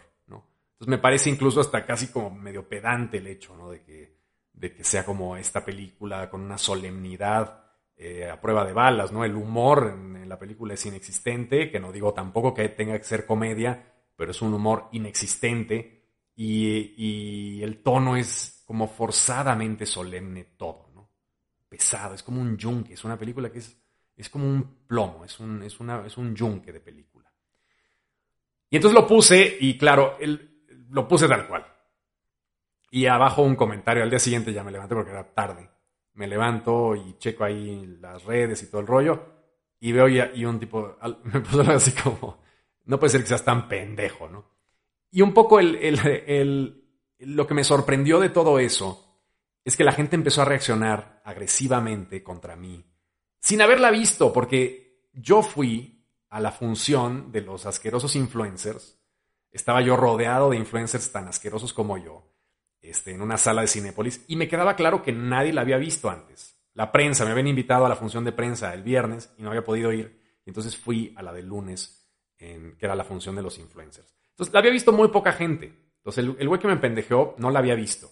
Entonces 0.73 0.87
me 0.87 0.97
parece 0.97 1.29
incluso 1.29 1.61
hasta 1.61 1.85
casi 1.85 2.07
como 2.07 2.29
medio 2.29 2.67
pedante 2.67 3.17
el 3.19 3.27
hecho 3.27 3.55
¿no? 3.55 3.69
de 3.69 3.81
que 3.83 4.12
de 4.53 4.73
que 4.73 4.83
sea 4.83 5.05
como 5.05 5.35
esta 5.35 5.65
película 5.65 6.29
con 6.29 6.41
una 6.41 6.57
solemnidad 6.57 7.63
eh, 7.95 8.29
a 8.29 8.39
prueba 8.39 8.65
de 8.65 8.73
balas, 8.73 9.11
¿no? 9.11 9.23
El 9.23 9.35
humor 9.35 9.91
en, 9.93 10.27
la 10.27 10.39
película 10.39 10.73
es 10.73 10.85
inexistente, 10.85 11.69
que 11.69 11.79
no 11.79 11.91
digo 11.91 12.13
tampoco 12.13 12.53
que 12.53 12.69
tenga 12.69 12.97
que 12.97 13.03
ser 13.03 13.25
comedia, 13.25 13.93
pero 14.15 14.31
es 14.31 14.41
un 14.41 14.53
humor 14.53 14.89
inexistente 14.93 16.03
y, 16.35 17.61
el 17.61 17.83
tono 17.83 18.17
es 18.17 18.63
como 18.65 18.87
forzadamente 18.87 19.85
solemne 19.85 20.45
todo, 20.57 20.89
¿no? 20.95 21.11
Pesado, 21.69 22.15
es 22.15 22.23
como 22.23 22.41
un 22.41 22.57
yunque, 22.57 22.93
es 22.93 23.03
una 23.03 23.17
película 23.17 23.51
que 23.51 23.59
es, 23.59 23.77
es 24.15 24.29
como 24.29 24.47
un 24.47 24.85
plomo, 24.87 25.23
es 25.23 25.39
un, 25.39 25.61
es, 25.61 25.79
una, 25.79 26.05
es 26.05 26.17
un 26.17 26.35
yunque 26.35 26.71
de 26.71 26.79
película. 26.79 27.31
Y 28.69 28.77
entonces 28.77 28.99
lo 28.99 29.07
puse 29.07 29.57
y 29.59 29.77
claro, 29.77 30.17
lo 30.89 31.07
puse 31.07 31.27
tal 31.27 31.47
cual. 31.47 31.72
Y 32.93 33.07
abajo 33.07 33.41
un 33.41 33.55
comentario. 33.55 34.03
Al 34.03 34.09
día 34.11 34.19
siguiente 34.19 34.53
ya 34.53 34.63
me 34.63 34.71
levanté 34.71 34.93
porque 34.93 35.09
era 35.09 35.33
tarde. 35.33 35.67
Me 36.13 36.27
levanto 36.27 36.95
y 36.95 37.17
checo 37.17 37.43
ahí 37.43 37.97
las 37.99 38.23
redes 38.23 38.61
y 38.61 38.69
todo 38.69 38.81
el 38.81 38.87
rollo. 38.87 39.19
Y 39.79 39.91
veo 39.91 40.07
y, 40.07 40.45
un 40.45 40.59
tipo 40.59 40.95
me 41.23 41.39
puso 41.39 41.61
así 41.71 41.91
como, 41.93 42.43
no 42.85 42.99
puede 42.99 43.09
ser 43.09 43.21
que 43.21 43.29
seas 43.29 43.43
tan 43.43 43.67
pendejo, 43.67 44.29
¿no? 44.29 44.45
Y 45.09 45.23
un 45.23 45.33
poco 45.33 45.59
el, 45.59 45.75
el, 45.75 46.85
lo 47.17 47.47
que 47.47 47.55
me 47.55 47.63
sorprendió 47.63 48.19
de 48.19 48.29
todo 48.29 48.59
eso 48.59 49.23
es 49.65 49.75
que 49.75 49.83
la 49.83 49.93
gente 49.93 50.15
empezó 50.15 50.43
a 50.43 50.45
reaccionar 50.45 51.23
agresivamente 51.25 52.21
contra 52.21 52.55
mí, 52.55 52.85
sin 53.39 53.63
haberla 53.63 53.89
visto, 53.89 54.31
porque 54.31 55.09
yo 55.13 55.41
fui 55.41 56.05
a 56.29 56.39
la 56.39 56.51
función 56.51 57.31
de 57.31 57.41
los 57.41 57.65
asquerosos 57.65 58.15
influencers, 58.15 58.99
estaba 59.51 59.81
yo 59.81 59.97
rodeado 59.97 60.51
de 60.51 60.57
influencers 60.57 61.11
tan 61.11 61.27
asquerosos 61.27 61.73
como 61.73 61.97
yo, 61.97 62.32
este, 62.83 63.11
en 63.11 63.21
una 63.21 63.37
sala 63.37 63.61
de 63.61 63.67
Cinépolis 63.67 64.25
y 64.27 64.35
me 64.35 64.47
quedaba 64.47 64.75
claro 64.75 65.01
que 65.01 65.13
nadie 65.13 65.53
la 65.53 65.61
había 65.61 65.77
visto 65.77 66.09
antes. 66.09 66.59
La 66.73 66.91
prensa, 66.91 67.23
me 67.23 67.31
habían 67.31 67.47
invitado 67.47 67.85
a 67.85 67.89
la 67.89 67.95
función 67.95 68.25
de 68.25 68.33
prensa 68.33 68.73
el 68.73 68.83
viernes 68.83 69.33
y 69.37 69.41
no 69.41 69.49
había 69.49 69.63
podido 69.63 69.91
ir. 69.93 70.21
entonces 70.45 70.75
fui 70.75 71.13
a 71.15 71.23
la 71.23 71.31
del 71.31 71.47
lunes, 71.47 72.05
en, 72.37 72.75
que 72.77 72.85
era 72.85 72.95
la 72.95 73.05
función 73.05 73.35
de 73.35 73.41
los 73.41 73.57
influencers. 73.57 74.13
Entonces 74.31 74.53
la 74.53 74.59
había 74.59 74.71
visto 74.71 74.91
muy 74.91 75.07
poca 75.07 75.31
gente. 75.31 75.73
Entonces 75.97 76.25
el, 76.37 76.47
güey 76.47 76.59
que 76.59 76.67
me 76.67 76.77
pendejeó 76.77 77.35
no 77.37 77.49
la 77.49 77.59
había 77.59 77.75
visto. 77.75 78.11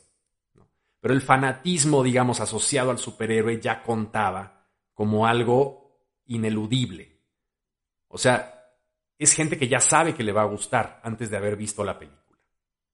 Pero 1.02 1.14
el 1.14 1.22
fanatismo, 1.22 2.02
digamos, 2.02 2.40
asociado 2.40 2.92
al 2.92 3.00
superhéroe 3.00 3.60
ya 3.60 3.84
contaba 3.84 4.68
como 4.94 5.28
algo 5.28 6.00
ineludible. 6.28 7.20
O 8.08 8.18
sea, 8.18 8.64
es 9.18 9.34
gente 9.34 9.58
que 9.58 9.68
ya 9.68 9.82
sabe 9.82 10.14
que 10.14 10.24
le 10.24 10.32
va 10.32 10.44
a 10.44 10.46
gustar 10.46 11.02
antes 11.04 11.30
de 11.30 11.38
haber 11.38 11.58
visto 11.58 11.84
la 11.84 12.00
película. 12.00 12.21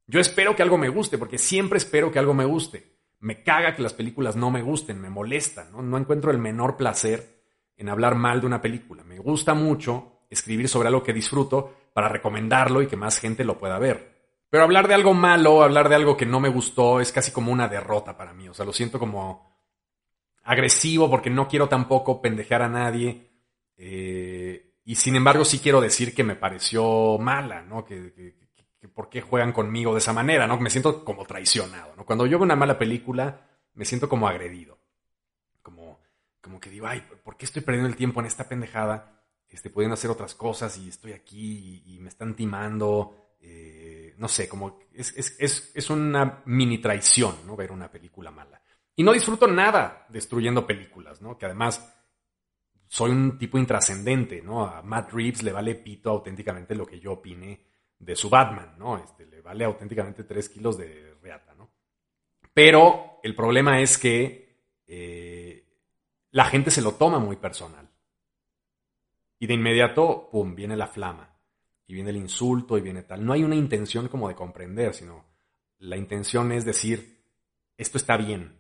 Yo 0.08 0.22
espero 0.22 0.56
que 0.56 0.64
algo 0.64 0.78
me 0.78 0.88
guste, 0.88 1.18
porque 1.18 1.38
siempre 1.38 1.78
espero 1.78 2.12
que 2.12 2.20
algo 2.20 2.34
me 2.34 2.46
guste. 2.46 2.96
Me 3.20 3.44
caga 3.44 3.76
que 3.76 3.82
las 3.82 3.94
películas 3.94 4.38
no 4.38 4.50
me 4.50 4.62
gusten, 4.62 5.02
me 5.02 5.10
molestan, 5.10 5.72
¿no? 5.72 5.82
No 5.82 5.98
encuentro 5.98 6.32
el 6.32 6.38
menor 6.38 6.78
placer 6.78 7.44
en 7.76 7.90
hablar 7.90 8.16
mal 8.16 8.40
de 8.40 8.48
una 8.48 8.62
película. 8.62 9.04
Me 9.04 9.20
gusta 9.20 9.54
mucho 9.54 10.22
escribir 10.30 10.70
sobre 10.70 10.88
algo 10.88 11.04
que 11.04 11.14
disfruto 11.14 11.74
para 11.94 12.08
recomendarlo 12.08 12.82
y 12.82 12.88
que 12.88 12.96
más 12.96 13.20
gente 13.20 13.44
lo 13.44 13.58
pueda 13.58 13.80
ver. 13.80 14.16
Pero 14.50 14.64
hablar 14.64 14.88
de 14.88 14.94
algo 14.94 15.14
malo, 15.14 15.62
hablar 15.62 15.90
de 15.90 15.96
algo 15.96 16.16
que 16.16 16.26
no 16.26 16.40
me 16.40 16.50
gustó, 16.50 17.02
es 17.02 17.12
casi 17.12 17.32
como 17.32 17.52
una 17.52 17.68
derrota 17.68 18.16
para 18.16 18.34
mí. 18.34 18.48
O 18.48 18.54
sea, 18.54 18.66
lo 18.66 18.72
siento 18.72 19.00
como 19.00 19.58
agresivo 20.44 21.10
porque 21.10 21.30
no 21.30 21.50
quiero 21.50 21.68
tampoco 21.68 22.22
pendejear 22.22 22.62
a 22.62 22.70
nadie. 22.70 23.30
Eh, 23.76 24.76
y 24.86 24.96
sin 24.96 25.18
embargo 25.18 25.44
sí 25.44 25.60
quiero 25.60 25.82
decir 25.82 26.16
que 26.16 26.24
me 26.24 26.38
pareció 26.38 27.18
mala, 27.18 27.62
¿no? 27.62 27.84
que 27.84 28.47
por 28.94 29.10
qué 29.10 29.22
juegan 29.22 29.52
conmigo 29.52 29.94
de 29.94 30.00
esa 30.00 30.14
manera, 30.14 30.48
¿no? 30.48 30.60
Me 30.60 30.70
siento 30.70 31.04
como 31.04 31.26
traicionado, 31.26 31.96
¿no? 31.96 32.06
Cuando 32.06 32.26
yo 32.26 32.38
veo 32.38 32.46
una 32.46 32.56
mala 32.56 32.78
película, 32.78 33.48
me 33.74 33.86
siento 33.86 34.10
como 34.10 34.28
agredido. 34.28 34.80
Como, 35.62 36.00
como 36.42 36.60
que 36.60 36.70
digo, 36.70 36.88
ay, 36.88 37.04
¿por 37.24 37.38
qué 37.38 37.46
estoy 37.46 37.62
perdiendo 37.62 37.90
el 37.90 37.96
tiempo 37.96 38.20
en 38.20 38.26
esta 38.26 38.48
pendejada? 38.48 39.24
Este, 39.50 39.70
pueden 39.70 39.92
hacer 39.92 40.10
otras 40.10 40.36
cosas 40.36 40.78
y 40.78 40.90
estoy 40.90 41.14
aquí 41.14 41.84
y, 41.86 42.00
me 42.00 42.10
están 42.10 42.36
timando. 42.36 43.36
Eh, 43.40 44.14
no 44.18 44.28
sé, 44.28 44.50
como 44.50 44.80
es, 44.94 45.16
es, 45.16 45.72
es, 45.74 45.90
una 45.90 46.42
mini 46.46 46.80
traición, 46.80 47.36
¿no? 47.46 47.56
Ver 47.56 47.72
una 47.72 47.90
película 47.90 48.32
mala. 48.32 48.62
Y 48.96 49.04
no 49.04 49.14
disfruto 49.14 49.48
nada 49.48 50.06
destruyendo 50.10 50.66
películas, 50.66 51.22
¿no? 51.22 51.38
Que 51.38 51.46
además 51.46 51.94
soy 52.88 53.12
un 53.12 53.38
tipo 53.38 53.58
intrascendente, 53.58 54.42
¿no? 54.42 54.66
A 54.66 54.82
Matt 54.82 55.12
Reeves 55.12 55.44
le 55.44 55.52
vale 55.52 55.76
pito 55.76 56.10
auténticamente 56.10 56.76
lo 56.76 56.86
que 56.86 57.00
yo 57.00 57.14
opine 57.14 57.67
de 58.00 58.16
su 58.16 58.30
Batman, 58.30 58.76
¿no? 58.78 58.98
Este, 58.98 59.26
le 59.26 59.42
vale 59.42 59.66
auténticamente 59.66 60.24
tres 60.24 60.50
kilos 60.50 60.78
de 60.78 61.16
reata, 61.22 61.54
¿no? 61.56 61.70
Pero 62.54 63.20
el 63.24 63.36
problema 63.36 63.82
es 63.82 63.98
que 63.98 64.48
eh, 64.88 65.64
la 66.32 66.46
gente 66.46 66.72
se 66.72 66.82
lo 66.82 66.94
toma 66.94 67.20
muy 67.20 67.36
personal. 67.36 67.90
Y 69.40 69.48
de 69.48 69.54
inmediato, 69.54 70.30
pum, 70.32 70.56
viene 70.56 70.76
la 70.76 70.88
flama. 70.88 71.36
Y 71.86 71.94
viene 71.94 72.10
el 72.10 72.18
insulto 72.18 72.78
y 72.78 72.82
viene 72.82 73.04
tal. 73.04 73.26
No 73.26 73.34
hay 73.34 73.44
una 73.44 73.56
intención 73.56 74.08
como 74.08 74.28
de 74.28 74.36
comprender, 74.36 74.94
sino 74.94 75.26
la 75.80 75.96
intención 75.96 76.52
es 76.52 76.66
decir, 76.66 77.24
esto 77.78 77.98
está 77.98 78.18
bien. 78.18 78.58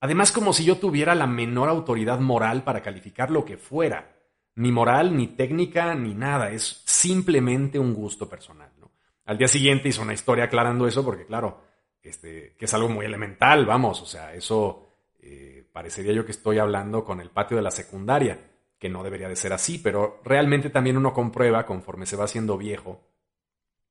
Además, 0.00 0.32
como 0.32 0.52
si 0.52 0.64
yo 0.64 0.78
tuviera 0.78 1.14
la 1.14 1.26
menor 1.26 1.68
autoridad 1.68 2.20
moral 2.20 2.64
para 2.64 2.82
calificar 2.82 3.30
lo 3.30 3.44
que 3.44 3.56
fuera. 3.56 4.13
Ni 4.56 4.70
moral, 4.70 5.16
ni 5.16 5.28
técnica, 5.28 5.94
ni 5.94 6.14
nada. 6.14 6.50
Es 6.50 6.82
simplemente 6.84 7.78
un 7.78 7.92
gusto 7.94 8.28
personal. 8.28 8.70
¿no? 8.78 8.92
Al 9.26 9.38
día 9.38 9.48
siguiente 9.48 9.88
hizo 9.88 10.02
una 10.02 10.12
historia 10.12 10.44
aclarando 10.44 10.86
eso, 10.86 11.04
porque 11.04 11.26
claro, 11.26 11.62
este, 12.02 12.54
que 12.58 12.66
es 12.66 12.74
algo 12.74 12.88
muy 12.88 13.06
elemental, 13.06 13.64
vamos, 13.64 14.02
o 14.02 14.06
sea, 14.06 14.34
eso 14.34 14.88
eh, 15.20 15.66
parecería 15.72 16.12
yo 16.12 16.26
que 16.26 16.32
estoy 16.32 16.58
hablando 16.58 17.02
con 17.04 17.20
el 17.20 17.30
patio 17.30 17.56
de 17.56 17.62
la 17.62 17.70
secundaria, 17.70 18.38
que 18.78 18.90
no 18.90 19.02
debería 19.02 19.28
de 19.28 19.36
ser 19.36 19.54
así, 19.54 19.78
pero 19.78 20.20
realmente 20.22 20.68
también 20.68 20.98
uno 20.98 21.14
comprueba 21.14 21.64
conforme 21.64 22.04
se 22.04 22.16
va 22.16 22.24
haciendo 22.24 22.58
viejo 22.58 23.08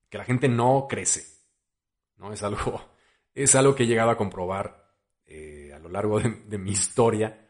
que 0.08 0.20
la 0.20 0.26
gente 0.26 0.48
no 0.48 0.86
crece, 0.88 1.24
¿no? 2.18 2.32
Es 2.32 2.44
algo, 2.44 2.80
es 3.34 3.56
algo 3.56 3.74
que 3.74 3.84
he 3.84 3.88
llegado 3.88 4.12
a 4.12 4.18
comprobar 4.18 4.92
eh, 5.26 5.72
a 5.74 5.80
lo 5.80 5.90
largo 5.90 6.20
de 6.20 6.58
mi 6.60 6.70
historia, 6.70 7.50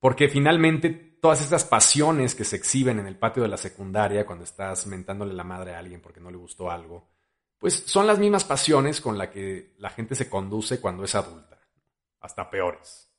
porque 0.00 0.28
finalmente 0.28 1.09
todas 1.20 1.40
estas 1.40 1.64
pasiones 1.64 2.34
que 2.34 2.44
se 2.44 2.56
exhiben 2.56 2.98
en 2.98 3.06
el 3.06 3.16
patio 3.16 3.42
de 3.42 3.48
la 3.48 3.56
secundaria 3.56 4.26
cuando 4.26 4.44
estás 4.44 4.86
mentándole 4.86 5.34
la 5.34 5.44
madre 5.44 5.74
a 5.74 5.78
alguien 5.78 6.00
porque 6.00 6.20
no 6.20 6.30
le 6.30 6.36
gustó 6.36 6.70
algo, 6.70 7.08
pues 7.58 7.74
son 7.86 8.06
las 8.06 8.18
mismas 8.18 8.44
pasiones 8.44 9.00
con 9.00 9.18
las 9.18 9.28
que 9.28 9.74
la 9.78 9.90
gente 9.90 10.14
se 10.14 10.28
conduce 10.28 10.80
cuando 10.80 11.04
es 11.04 11.14
adulta, 11.14 11.58
hasta 12.20 12.48
peores. 12.50 13.10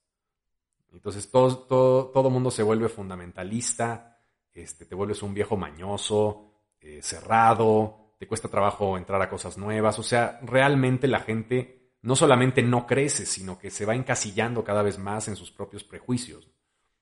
Entonces 0.92 1.30
todo, 1.30 1.58
todo, 1.60 2.06
todo 2.08 2.30
mundo 2.30 2.52
se 2.52 2.64
vuelve 2.64 2.90
fundamentalista, 2.90 4.20
este, 4.52 4.86
te 4.86 4.96
vuelves 4.96 5.24
un 5.24 5.34
viejo 5.34 5.56
mañoso, 5.56 6.52
eh, 6.80 7.00
cerrado, 7.02 8.16
te 8.18 8.28
cuesta 8.28 8.50
trabajo 8.50 8.98
entrar 8.98 9.22
a 9.22 9.30
cosas 9.30 9.58
nuevas, 9.58 9.98
o 10.00 10.04
sea, 10.04 10.40
realmente 10.44 11.08
la 11.08 11.20
gente 11.20 11.92
no 12.02 12.16
solamente 12.16 12.64
no 12.64 12.88
crece, 12.88 13.26
sino 13.26 13.60
que 13.60 13.70
se 13.70 13.86
va 13.86 13.96
encasillando 13.96 14.64
cada 14.64 14.82
vez 14.82 14.98
más 14.98 15.28
en 15.28 15.36
sus 15.36 15.52
propios 15.52 15.84
prejuicios. 15.84 16.50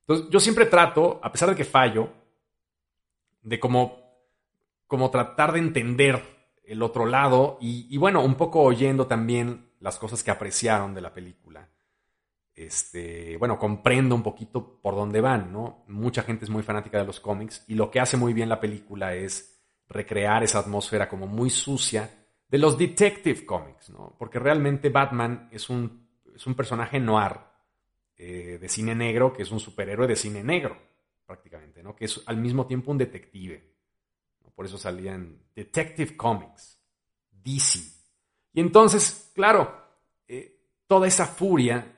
Entonces, 0.10 0.32
yo 0.32 0.39
siempre 0.39 0.65
trato, 0.65 1.19
a 1.22 1.32
pesar 1.32 1.50
de 1.50 1.56
que 1.56 1.63
fallo, 1.63 2.10
de 3.43 3.60
como, 3.60 3.95
como 4.88 5.12
tratar 5.12 5.52
de 5.52 5.60
entender 5.60 6.19
el 6.63 6.82
otro 6.82 7.06
lado 7.06 7.60
y, 7.62 7.95
bueno, 7.98 8.24
un 8.24 8.34
poco 8.34 8.63
oyendo 8.63 9.06
también 9.06 9.69
las 9.80 10.00
cosas 10.00 10.24
que 10.24 10.32
apreciaron 10.32 10.95
de 10.95 11.02
la 11.02 11.13
película. 11.13 11.69
Este, 12.56 13.38
bueno, 13.38 13.60
comprendo 13.60 14.15
un 14.15 14.24
poquito 14.24 14.82
por 14.82 14.95
dónde 14.95 15.22
van, 15.22 15.54
¿no? 15.54 15.84
Mucha 15.88 16.24
gente 16.24 16.43
es 16.43 16.50
muy 16.50 16.63
fanática 16.63 16.98
de 16.98 17.06
los 17.06 17.19
cómics 17.19 17.63
y 17.67 17.76
lo 17.76 17.91
que 17.91 18.00
hace 18.00 18.17
muy 18.17 18.34
bien 18.34 18.50
la 18.50 18.60
película 18.60 19.13
es 19.13 19.62
recrear 19.88 20.41
esa 20.43 20.58
atmósfera 20.58 21.08
como 21.08 21.28
muy 21.28 21.52
sucia 21.52 22.10
de 22.48 22.58
los 22.58 22.80
detective 22.80 23.45
comics, 23.45 23.91
¿no? 23.91 24.15
Porque 24.17 24.39
realmente 24.39 24.89
Batman 24.89 25.50
es 25.52 25.69
un, 25.69 26.10
es 26.34 26.48
un 26.48 26.56
personaje 26.56 27.00
noir 27.00 27.49
eh, 28.22 28.58
de 28.60 28.68
cine 28.68 28.94
negro, 28.94 29.32
que 29.32 29.44
es 29.44 29.52
un 29.52 29.62
superhéroe 29.62 30.06
de 30.06 30.18
cine 30.18 30.44
negro, 30.44 30.78
prácticamente, 31.26 31.82
¿no? 31.82 31.96
Que 31.96 32.04
es 32.04 32.22
al 32.26 32.36
mismo 32.36 32.68
tiempo 32.68 32.92
un 32.92 32.98
detective. 32.98 33.64
Por 34.54 34.66
eso 34.66 34.78
salía 34.78 35.14
en 35.14 35.42
Detective 35.56 36.18
Comics, 36.18 36.78
DC. 37.32 37.80
Y 38.52 38.60
entonces, 38.60 39.32
claro, 39.34 39.74
eh, 40.28 40.60
toda 40.86 41.08
esa 41.08 41.28
furia 41.28 41.96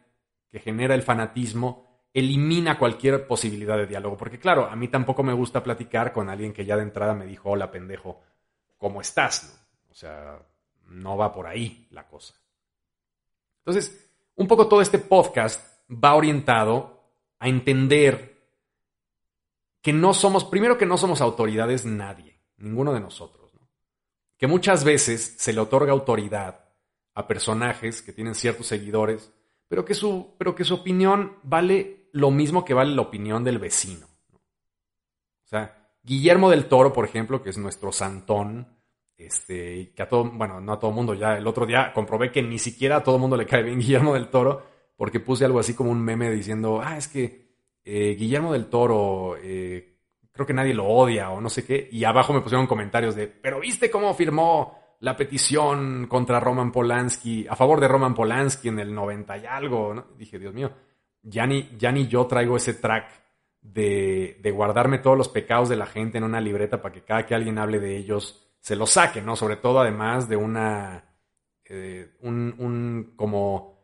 que 0.47 0.59
genera 0.59 0.93
el 0.93 1.01
fanatismo 1.01 2.05
elimina 2.13 2.77
cualquier 2.77 3.25
posibilidad 3.25 3.77
de 3.77 3.87
diálogo. 3.87 4.15
Porque 4.15 4.37
claro, 4.37 4.67
a 4.67 4.75
mí 4.75 4.89
tampoco 4.89 5.23
me 5.23 5.33
gusta 5.33 5.63
platicar 5.63 6.13
con 6.13 6.29
alguien 6.29 6.53
que 6.53 6.63
ya 6.63 6.75
de 6.75 6.83
entrada 6.83 7.15
me 7.15 7.25
dijo, 7.25 7.49
hola 7.49 7.71
pendejo, 7.71 8.21
¿cómo 8.77 9.01
estás? 9.01 9.59
O 9.89 9.95
sea, 9.95 10.37
no 10.85 11.17
va 11.17 11.33
por 11.33 11.47
ahí 11.47 11.87
la 11.89 12.07
cosa. 12.07 12.35
Entonces, 13.65 14.07
un 14.35 14.47
poco 14.47 14.67
todo 14.67 14.83
este 14.83 14.99
podcast 14.99 15.70
va 15.91 16.15
orientado 16.15 17.03
a 17.39 17.47
entender 17.49 18.31
que 19.81 19.93
no 19.93 20.13
somos, 20.13 20.45
primero 20.45 20.77
que 20.77 20.85
no 20.85 20.97
somos 20.97 21.21
autoridades 21.21 21.85
nadie, 21.85 22.39
ninguno 22.57 22.93
de 22.93 22.99
nosotros. 22.99 23.41
Que 24.37 24.47
muchas 24.47 24.83
veces 24.83 25.35
se 25.37 25.53
le 25.53 25.59
otorga 25.59 25.91
autoridad 25.91 26.65
a 27.13 27.27
personajes 27.27 28.01
que 28.01 28.13
tienen 28.13 28.35
ciertos 28.35 28.67
seguidores, 28.67 29.31
pero 29.67 29.85
que 29.85 29.93
su, 29.93 30.33
pero 30.37 30.55
que 30.55 30.63
su 30.63 30.75
opinión 30.75 31.37
vale 31.43 32.09
lo 32.13 32.31
mismo 32.31 32.65
que 32.65 32.73
vale 32.73 32.95
la 32.95 33.03
opinión 33.03 33.43
del 33.43 33.59
vecino. 33.59 34.07
O 34.33 35.47
sea, 35.47 35.91
Guillermo 36.01 36.49
del 36.49 36.65
Toro, 36.65 36.91
por 36.91 37.05
ejemplo, 37.05 37.43
que 37.43 37.51
es 37.51 37.57
nuestro 37.57 37.91
santón, 37.91 38.67
este, 39.17 39.93
que 39.93 40.01
a 40.01 40.09
todo, 40.09 40.23
bueno, 40.23 40.59
no 40.59 40.73
a 40.73 40.79
todo 40.79 40.91
mundo, 40.91 41.13
ya 41.13 41.37
el 41.37 41.45
otro 41.45 41.65
día 41.65 41.93
comprobé 41.93 42.31
que 42.31 42.41
ni 42.41 42.57
siquiera 42.57 42.97
a 42.97 43.03
todo 43.03 43.19
mundo 43.19 43.37
le 43.37 43.45
cae 43.45 43.61
bien 43.61 43.79
Guillermo 43.79 44.13
del 44.13 44.29
Toro, 44.29 44.70
porque 45.01 45.19
puse 45.19 45.45
algo 45.45 45.59
así 45.59 45.73
como 45.73 45.89
un 45.89 45.99
meme 45.99 46.29
diciendo, 46.29 46.79
ah, 46.79 46.95
es 46.95 47.07
que 47.07 47.55
eh, 47.83 48.15
Guillermo 48.19 48.53
del 48.53 48.67
Toro, 48.67 49.35
eh, 49.35 49.97
creo 50.31 50.45
que 50.45 50.53
nadie 50.53 50.75
lo 50.75 50.85
odia 50.85 51.31
o 51.31 51.41
no 51.41 51.49
sé 51.49 51.65
qué, 51.65 51.89
y 51.91 52.03
abajo 52.03 52.33
me 52.33 52.41
pusieron 52.41 52.67
comentarios 52.67 53.15
de, 53.15 53.25
pero 53.25 53.59
viste 53.61 53.89
cómo 53.89 54.13
firmó 54.13 54.77
la 54.99 55.17
petición 55.17 56.05
contra 56.05 56.39
Roman 56.39 56.71
Polanski, 56.71 57.47
a 57.47 57.55
favor 57.55 57.79
de 57.79 57.87
Roman 57.87 58.13
Polanski 58.13 58.67
en 58.67 58.77
el 58.77 58.93
90 58.93 59.37
y 59.39 59.45
algo. 59.47 60.05
Dije, 60.19 60.37
Dios 60.37 60.53
mío, 60.53 60.71
ya 61.23 61.47
ni, 61.47 61.67
ya 61.79 61.91
ni 61.91 62.05
yo 62.05 62.27
traigo 62.27 62.55
ese 62.55 62.75
track 62.75 63.09
de, 63.59 64.37
de, 64.39 64.51
guardarme 64.51 64.99
todos 64.99 65.17
los 65.17 65.29
pecados 65.29 65.67
de 65.67 65.77
la 65.77 65.87
gente 65.87 66.19
en 66.19 66.25
una 66.25 66.39
libreta 66.39 66.79
para 66.79 66.93
que 66.93 67.01
cada 67.01 67.25
que 67.25 67.33
alguien 67.33 67.57
hable 67.57 67.79
de 67.79 67.97
ellos 67.97 68.53
se 68.59 68.75
los 68.75 68.91
saque, 68.91 69.19
¿no? 69.19 69.35
Sobre 69.35 69.55
todo 69.55 69.79
además 69.79 70.29
de 70.29 70.35
una, 70.35 71.05
eh, 71.65 72.11
un, 72.21 72.53
un 72.59 73.13
como 73.15 73.80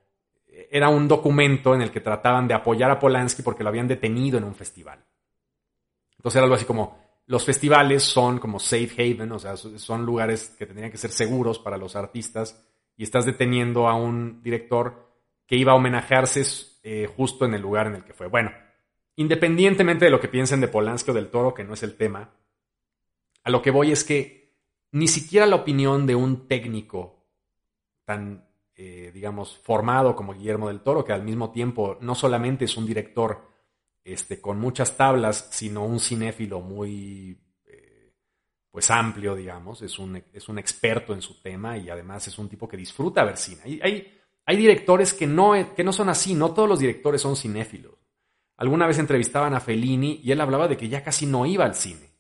era 0.72 0.90
un 0.90 1.08
documento 1.08 1.76
en 1.76 1.82
el 1.82 1.92
que 1.92 2.02
trataban 2.02 2.48
de 2.48 2.54
apoyar 2.54 2.92
a 2.92 3.00
Polanski 3.00 3.42
porque 3.42 3.64
lo 3.64 3.70
habían 3.70 3.88
detenido 3.88 4.38
en 4.38 4.44
un 4.44 4.56
festival. 4.56 5.04
Entonces 6.18 6.38
era 6.38 6.46
algo 6.46 6.56
así 6.56 6.66
como, 6.66 7.00
los 7.28 7.46
festivales 7.46 8.04
son 8.04 8.40
como 8.40 8.60
safe 8.60 8.96
haven, 8.98 9.32
o 9.32 9.40
sea, 9.40 9.58
son 9.58 10.06
lugares 10.06 10.56
que 10.58 10.66
tendrían 10.66 10.92
que 10.92 10.98
ser 10.98 11.12
seguros 11.12 11.60
para 11.60 11.78
los 11.78 11.96
artistas 11.96 12.64
y 12.96 13.04
estás 13.04 13.26
deteniendo 13.26 13.88
a 13.88 13.96
un 13.96 14.42
director 14.42 15.08
que 15.46 15.58
iba 15.58 15.74
a 15.74 15.76
homenajearse 15.76 16.44
eh, 16.84 17.08
justo 17.16 17.46
en 17.46 17.54
el 17.54 17.62
lugar 17.62 17.88
en 17.88 17.96
el 17.96 18.04
que 18.04 18.14
fue. 18.14 18.28
Bueno, 18.28 18.52
independientemente 19.18 20.06
de 20.06 20.12
lo 20.12 20.20
que 20.20 20.30
piensen 20.30 20.62
de 20.62 20.70
Polanski 20.70 21.12
o 21.12 21.14
del 21.14 21.30
Toro, 21.30 21.54
que 21.54 21.64
no 21.64 21.74
es 21.74 21.84
el 21.84 21.96
tema, 21.96 22.34
a 23.44 23.50
lo 23.50 23.62
que 23.62 23.72
voy 23.72 23.92
es 23.92 24.04
que 24.04 24.56
ni 24.92 25.08
siquiera 25.08 25.46
la 25.46 25.58
opinión 25.58 26.08
de 26.08 26.16
un 26.16 26.48
técnico 26.48 27.26
tan 28.06 28.47
eh, 28.80 29.10
digamos, 29.12 29.58
formado 29.58 30.16
como 30.16 30.36
Guillermo 30.36 30.68
del 30.68 30.82
Toro, 30.82 31.04
que 31.04 31.12
al 31.12 31.24
mismo 31.24 31.50
tiempo 31.50 31.98
no 32.00 32.14
solamente 32.14 32.66
es 32.66 32.78
un 32.78 32.86
director 32.86 33.50
este, 34.04 34.40
con 34.40 34.60
muchas 34.60 34.96
tablas, 34.96 35.48
sino 35.50 35.84
un 35.84 36.00
cinéfilo 36.00 36.62
muy 36.62 37.42
eh, 37.66 38.14
pues 38.70 38.92
amplio, 38.92 39.36
digamos, 39.36 39.82
es 39.82 39.98
un, 39.98 40.24
es 40.32 40.48
un 40.48 40.60
experto 40.60 41.16
en 41.16 41.24
su 41.24 41.42
tema 41.42 41.76
y 41.76 41.90
además 41.90 42.28
es 42.28 42.38
un 42.38 42.48
tipo 42.48 42.68
que 42.68 42.78
disfruta 42.78 43.24
ver 43.24 43.38
cine. 43.38 43.62
Hay, 43.66 43.80
hay, 43.82 44.20
hay 44.46 44.56
directores 44.56 45.12
que 45.16 45.26
no, 45.26 45.54
que 45.76 45.84
no 45.84 45.92
son 45.92 46.10
así, 46.10 46.36
no 46.36 46.54
todos 46.54 46.70
los 46.70 46.78
directores 46.78 47.20
son 47.20 47.36
cinéfilos. 47.36 47.96
Alguna 48.58 48.86
vez 48.86 49.00
entrevistaban 49.00 49.56
a 49.56 49.60
Fellini 49.60 50.22
y 50.24 50.32
él 50.32 50.40
hablaba 50.40 50.68
de 50.68 50.78
que 50.78 50.88
ya 50.88 51.04
casi 51.04 51.26
no 51.26 51.48
iba 51.48 51.66
al 51.66 51.74
cine. 51.74 52.12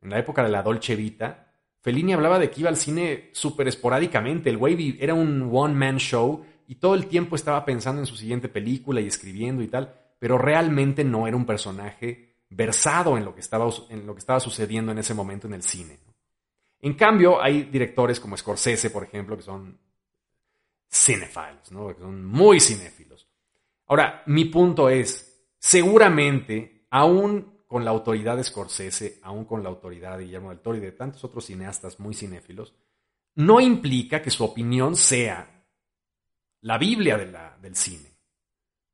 En 0.00 0.08
la 0.08 0.18
época 0.18 0.42
de 0.42 0.48
la 0.48 0.62
Dolce 0.62 0.96
Vita, 0.96 1.49
Fellini 1.82 2.12
hablaba 2.12 2.38
de 2.38 2.50
que 2.50 2.60
iba 2.60 2.68
al 2.68 2.76
cine 2.76 3.30
súper 3.32 3.68
esporádicamente. 3.68 4.50
El 4.50 4.58
güey 4.58 4.98
era 5.00 5.14
un 5.14 5.50
one-man 5.52 5.98
show 5.98 6.44
y 6.66 6.76
todo 6.76 6.94
el 6.94 7.06
tiempo 7.06 7.36
estaba 7.36 7.64
pensando 7.64 8.00
en 8.00 8.06
su 8.06 8.16
siguiente 8.16 8.48
película 8.48 9.00
y 9.00 9.06
escribiendo 9.06 9.62
y 9.62 9.68
tal, 9.68 9.94
pero 10.18 10.38
realmente 10.38 11.04
no 11.04 11.26
era 11.26 11.36
un 11.36 11.46
personaje 11.46 12.36
versado 12.50 13.16
en 13.16 13.24
lo 13.24 13.34
que 13.34 13.40
estaba, 13.40 13.68
en 13.88 14.06
lo 14.06 14.14
que 14.14 14.18
estaba 14.18 14.40
sucediendo 14.40 14.92
en 14.92 14.98
ese 14.98 15.14
momento 15.14 15.46
en 15.46 15.54
el 15.54 15.62
cine. 15.62 15.98
En 16.80 16.94
cambio, 16.94 17.40
hay 17.42 17.64
directores 17.64 18.20
como 18.20 18.36
Scorsese, 18.36 18.90
por 18.90 19.04
ejemplo, 19.04 19.36
que 19.36 19.42
son 19.42 19.78
cinephiles, 20.90 21.70
¿no? 21.70 21.88
que 21.88 22.00
son 22.00 22.24
muy 22.24 22.60
cinéfilos. 22.60 23.28
Ahora, 23.86 24.22
mi 24.26 24.46
punto 24.46 24.88
es, 24.88 25.44
seguramente, 25.58 26.86
aún 26.90 27.49
con 27.70 27.84
la 27.84 27.92
autoridad 27.92 28.34
de 28.34 28.42
aún 29.22 29.44
con 29.44 29.62
la 29.62 29.68
autoridad 29.68 30.18
de 30.18 30.24
Guillermo 30.24 30.48
del 30.48 30.58
Toro 30.58 30.76
y 30.76 30.80
de 30.80 30.90
tantos 30.90 31.22
otros 31.22 31.44
cineastas 31.44 32.00
muy 32.00 32.14
cinéfilos, 32.14 32.74
no 33.36 33.60
implica 33.60 34.20
que 34.20 34.32
su 34.32 34.42
opinión 34.42 34.96
sea 34.96 35.68
la 36.62 36.78
Biblia 36.78 37.16
del 37.16 37.76
cine. 37.76 38.08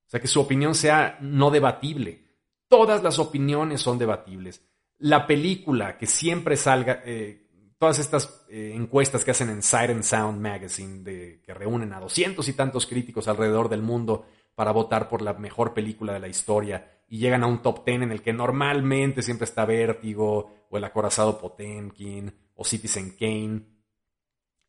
O 0.07 0.11
sea, 0.11 0.21
que 0.21 0.29
su 0.29 0.43
opinión 0.43 0.75
sea 0.75 1.17
no 1.23 1.51
debatible. 1.51 2.23
Todas 2.69 3.03
las 3.03 3.19
opiniones 3.19 3.81
son 3.81 3.97
debatibles. 3.97 4.61
La 4.99 5.27
película 5.27 5.97
que 5.97 6.07
siempre 6.07 6.59
salga, 6.59 7.01
eh, 7.07 7.49
todas 7.79 7.99
estas 7.99 8.45
eh, 8.51 8.73
encuestas 8.75 9.25
que 9.25 9.31
hacen 9.31 9.49
en 9.49 9.63
and 9.73 10.03
Sound 10.03 10.39
Magazine, 10.39 11.03
que 11.03 11.55
reúnen 11.55 11.95
a 11.95 12.01
doscientos 12.01 12.47
y 12.49 12.53
tantos 12.53 12.85
críticos 12.85 13.27
alrededor 13.27 13.71
del 13.71 13.81
mundo 13.81 14.27
para 14.55 14.71
votar 14.71 15.09
por 15.09 15.23
la 15.23 15.33
mejor 15.33 15.73
película 15.73 16.13
de 16.13 16.21
la 16.21 16.29
historia 16.29 16.96
y 17.09 17.19
llegan 17.19 17.45
a 17.45 17.47
un 17.47 17.63
top 17.63 17.85
ten 17.85 18.03
en 18.03 18.13
el 18.13 18.23
que 18.23 18.33
normalmente 18.33 19.23
siempre 19.23 19.45
está 19.45 19.65
Vértigo 19.65 20.67
o 20.69 20.77
El 20.77 20.85
acorazado 20.85 21.39
Potemkin 21.39 22.33
o 22.55 22.65
Citizen 22.65 23.17
Kane. 23.17 23.63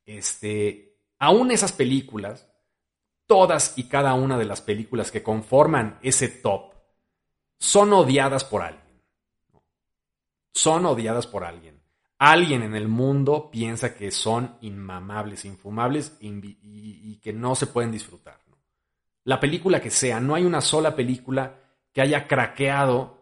Este, 0.05 0.99
aún 1.19 1.51
esas 1.51 1.71
películas, 1.71 2.49
todas 3.25 3.77
y 3.77 3.87
cada 3.87 4.13
una 4.13 4.37
de 4.37 4.45
las 4.45 4.61
películas 4.61 5.11
que 5.11 5.23
conforman 5.23 5.99
ese 6.01 6.27
top 6.29 6.73
son 7.59 7.91
odiadas 7.93 8.43
por 8.43 8.61
alguien. 8.61 9.01
Son 10.53 10.85
odiadas 10.85 11.27
por 11.27 11.43
alguien. 11.43 11.81
Alguien 12.19 12.63
en 12.63 12.75
el 12.75 12.87
mundo 12.87 13.49
piensa 13.51 13.95
que 13.95 14.09
son 14.11 14.57
inmamables, 14.61 15.45
infumables 15.45 16.17
y, 16.19 17.19
que 17.21 17.33
no 17.33 17.55
se 17.55 17.67
pueden 17.67 17.91
disfrutar. 17.91 18.39
La 19.23 19.39
película 19.39 19.81
que 19.81 19.91
sea, 19.91 20.19
no 20.19 20.33
hay 20.35 20.45
una 20.45 20.61
sola 20.61 20.95
película 20.95 21.66
que 21.97 22.01
haya 22.01 22.27
craqueado 22.27 23.17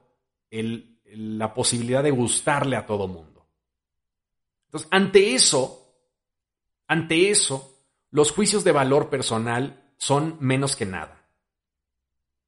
la 0.52 1.54
posibilidad 1.54 2.04
de 2.04 2.12
gustarle 2.12 2.76
a 2.76 2.86
todo 2.86 3.08
mundo. 3.08 3.48
Entonces, 4.66 4.90
ante 4.92 5.34
eso, 5.34 5.96
ante 6.86 7.30
eso, 7.30 7.86
los 8.10 8.34
juicios 8.34 8.66
de 8.66 8.74
valor 8.74 9.10
personal 9.10 9.94
son 9.96 10.36
menos 10.42 10.76
que 10.76 10.86
nada. 10.86 11.26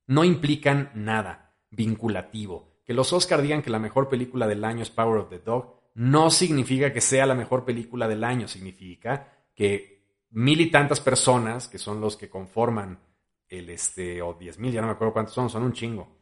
No 0.06 0.26
implican 0.26 0.92
nada 0.96 1.56
vinculativo. 1.72 2.82
Que 2.84 2.94
los 2.94 3.14
Oscar 3.14 3.42
digan 3.42 3.62
que 3.62 3.70
la 3.70 3.80
mejor 3.80 4.10
película 4.10 4.48
del 4.48 4.66
año 4.66 4.84
es 4.84 4.90
Power 4.90 5.20
of 5.20 5.30
the 5.30 5.40
Dog 5.40 5.80
no 5.94 6.30
significa 6.30 6.92
que 6.92 7.00
sea 7.00 7.26
la 7.26 7.36
mejor 7.36 7.64
película 7.64 8.06
del 8.06 8.26
año, 8.26 8.50
significa 8.50 9.32
que 9.56 10.04
mil 10.32 10.60
y 10.60 10.70
tantas 10.70 11.00
personas, 11.00 11.70
que 11.70 11.78
son 11.78 12.02
los 12.02 12.18
que 12.18 12.30
conforman 12.30 13.00
el 13.48 13.70
este, 13.70 14.22
o 14.22 14.34
diez 14.34 14.60
mil, 14.60 14.74
ya 14.74 14.82
no 14.82 14.88
me 14.88 14.94
acuerdo 14.94 15.14
cuántos 15.14 15.34
son, 15.34 15.50
son 15.50 15.64
un 15.64 15.72
chingo, 15.72 16.17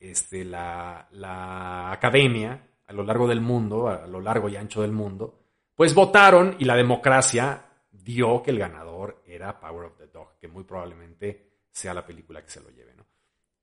este, 0.00 0.44
la, 0.44 1.06
la 1.12 1.92
academia 1.92 2.66
a 2.86 2.92
lo 2.92 3.04
largo 3.04 3.28
del 3.28 3.40
mundo, 3.40 3.88
a 3.88 4.06
lo 4.08 4.20
largo 4.20 4.48
y 4.48 4.56
ancho 4.56 4.82
del 4.82 4.90
mundo, 4.90 5.38
pues 5.76 5.94
votaron 5.94 6.56
y 6.58 6.64
la 6.64 6.74
democracia 6.74 7.64
dio 7.92 8.42
que 8.42 8.50
el 8.50 8.58
ganador 8.58 9.22
era 9.26 9.60
Power 9.60 9.86
of 9.86 9.96
the 9.98 10.08
Dog, 10.08 10.38
que 10.38 10.48
muy 10.48 10.64
probablemente 10.64 11.50
sea 11.70 11.94
la 11.94 12.04
película 12.04 12.42
que 12.42 12.50
se 12.50 12.60
lo 12.60 12.70
lleve, 12.70 12.94
¿no? 12.94 13.06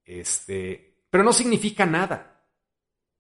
Este, 0.04 1.04
pero 1.10 1.24
no 1.24 1.34
significa 1.34 1.86
nada. 1.86 2.46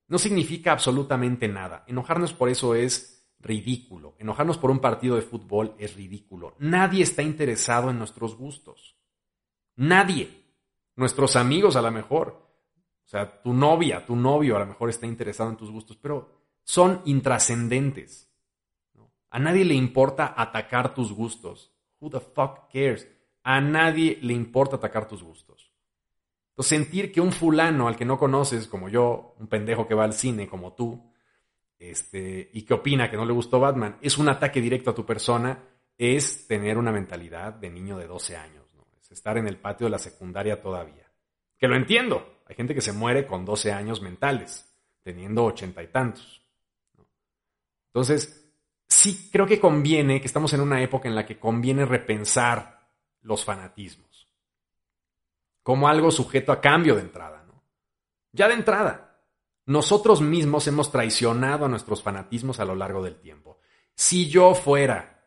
No 0.07 0.17
significa 0.17 0.71
absolutamente 0.71 1.47
nada. 1.47 1.83
Enojarnos 1.87 2.33
por 2.33 2.47
eso 2.47 2.75
es 2.75 3.29
ridículo. 3.39 4.15
Enojarnos 4.19 4.57
por 4.57 4.71
un 4.71 4.79
partido 4.79 5.15
de 5.15 5.21
fútbol 5.21 5.75
es 5.77 5.95
ridículo. 5.95 6.55
Nadie 6.59 7.03
está 7.03 7.21
interesado 7.21 7.89
en 7.89 7.97
nuestros 7.97 8.37
gustos. 8.37 8.95
Nadie. 9.75 10.45
Nuestros 10.95 11.35
amigos 11.35 11.75
a 11.75 11.81
lo 11.81 11.91
mejor. 11.91 12.46
O 13.07 13.09
sea, 13.09 13.41
tu 13.41 13.53
novia, 13.53 14.05
tu 14.05 14.17
novio 14.17 14.57
a 14.57 14.59
lo 14.59 14.65
mejor 14.65 14.89
está 14.89 15.07
interesado 15.07 15.49
en 15.49 15.55
tus 15.55 15.71
gustos, 15.71 15.95
pero 15.95 16.29
son 16.63 17.01
intrascendentes. 17.05 18.29
A 19.29 19.39
nadie 19.39 19.63
le 19.63 19.75
importa 19.75 20.33
atacar 20.35 20.93
tus 20.93 21.13
gustos. 21.13 21.73
Who 22.01 22.09
the 22.09 22.19
fuck 22.19 22.69
cares? 22.69 23.07
A 23.43 23.61
nadie 23.61 24.19
le 24.21 24.33
importa 24.33 24.75
atacar 24.75 25.07
tus 25.07 25.23
gustos. 25.23 25.71
Entonces, 26.49 26.77
sentir 26.77 27.13
que 27.13 27.21
un 27.21 27.31
fulano 27.31 27.87
al 27.87 27.95
que 27.95 28.03
no 28.03 28.19
conoces, 28.19 28.67
como 28.67 28.89
yo, 28.89 29.35
un 29.39 29.47
pendejo 29.47 29.87
que 29.87 29.95
va 29.95 30.03
al 30.03 30.11
cine 30.11 30.49
como 30.49 30.73
tú, 30.73 31.09
este, 31.79 32.49
y 32.51 32.63
que 32.63 32.73
opina 32.73 33.09
que 33.09 33.15
no 33.15 33.23
le 33.23 33.31
gustó 33.31 33.61
Batman, 33.61 33.97
es 34.01 34.17
un 34.17 34.27
ataque 34.27 34.59
directo 34.59 34.89
a 34.89 34.95
tu 34.95 35.05
persona, 35.05 35.63
es 35.97 36.45
tener 36.45 36.77
una 36.77 36.91
mentalidad 36.91 37.53
de 37.53 37.69
niño 37.69 37.97
de 37.97 38.07
12 38.07 38.35
años. 38.35 38.65
Es 39.01 39.11
estar 39.11 39.37
en 39.37 39.47
el 39.47 39.59
patio 39.59 39.85
de 39.85 39.91
la 39.91 39.97
secundaria 39.97 40.61
todavía. 40.61 41.09
Que 41.57 41.69
lo 41.69 41.77
entiendo. 41.77 42.36
Hay 42.47 42.55
gente 42.55 42.73
que 42.73 42.81
se 42.81 42.93
muere 42.93 43.27
con 43.27 43.45
12 43.45 43.71
años 43.71 44.01
mentales, 44.01 44.65
teniendo 45.03 45.45
ochenta 45.45 45.83
y 45.83 45.87
tantos. 45.87 46.41
Entonces, 47.87 48.49
sí 48.87 49.29
creo 49.31 49.45
que 49.45 49.59
conviene, 49.59 50.21
que 50.21 50.27
estamos 50.27 50.53
en 50.53 50.61
una 50.61 50.81
época 50.81 51.07
en 51.07 51.15
la 51.15 51.25
que 51.25 51.39
conviene 51.39 51.85
repensar 51.85 52.89
los 53.21 53.43
fanatismos 53.43 54.07
como 55.67 55.89
algo 55.89 56.11
sujeto 56.11 56.53
a 56.53 56.61
cambio 56.61 56.95
de 56.95 57.01
entrada, 57.01 57.43
¿no? 57.45 57.61
Ya 58.31 58.47
de 58.47 58.53
entrada, 58.53 59.19
nosotros 59.65 60.21
mismos 60.21 60.65
hemos 60.69 60.93
traicionado 60.93 61.65
a 61.65 61.67
nuestros 61.67 62.01
fanatismos 62.01 62.61
a 62.61 62.63
lo 62.63 62.73
largo 62.73 63.03
del 63.03 63.19
tiempo. 63.19 63.59
Si 63.93 64.29
yo 64.29 64.55
fuera, 64.55 65.25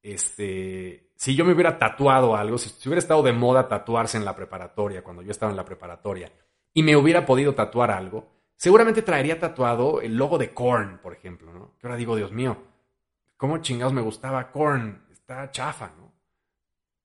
este, 0.00 1.10
si 1.16 1.34
yo 1.34 1.44
me 1.44 1.54
hubiera 1.54 1.76
tatuado 1.76 2.36
algo, 2.36 2.56
si, 2.56 2.68
si 2.68 2.88
hubiera 2.88 3.00
estado 3.00 3.24
de 3.24 3.32
moda 3.32 3.66
tatuarse 3.66 4.16
en 4.16 4.24
la 4.24 4.36
preparatoria, 4.36 5.02
cuando 5.02 5.22
yo 5.22 5.32
estaba 5.32 5.50
en 5.50 5.56
la 5.56 5.64
preparatoria, 5.64 6.32
y 6.72 6.82
me 6.82 6.96
hubiera 6.96 7.26
podido 7.26 7.54
tatuar 7.54 7.90
algo, 7.90 8.28
seguramente 8.56 9.02
traería 9.02 9.38
tatuado 9.38 10.00
el 10.00 10.16
logo 10.16 10.38
de 10.38 10.52
Korn, 10.52 10.98
por 11.02 11.12
ejemplo, 11.12 11.52
¿no? 11.52 11.76
Que 11.78 11.86
ahora 11.86 11.96
digo, 11.96 12.16
Dios 12.16 12.32
mío, 12.32 12.56
cómo 13.36 13.58
chingados 13.58 13.92
me 13.92 14.02
gustaba 14.02 14.50
Korn, 14.50 15.06
está 15.10 15.50
chafa, 15.50 15.92
¿no? 15.96 16.12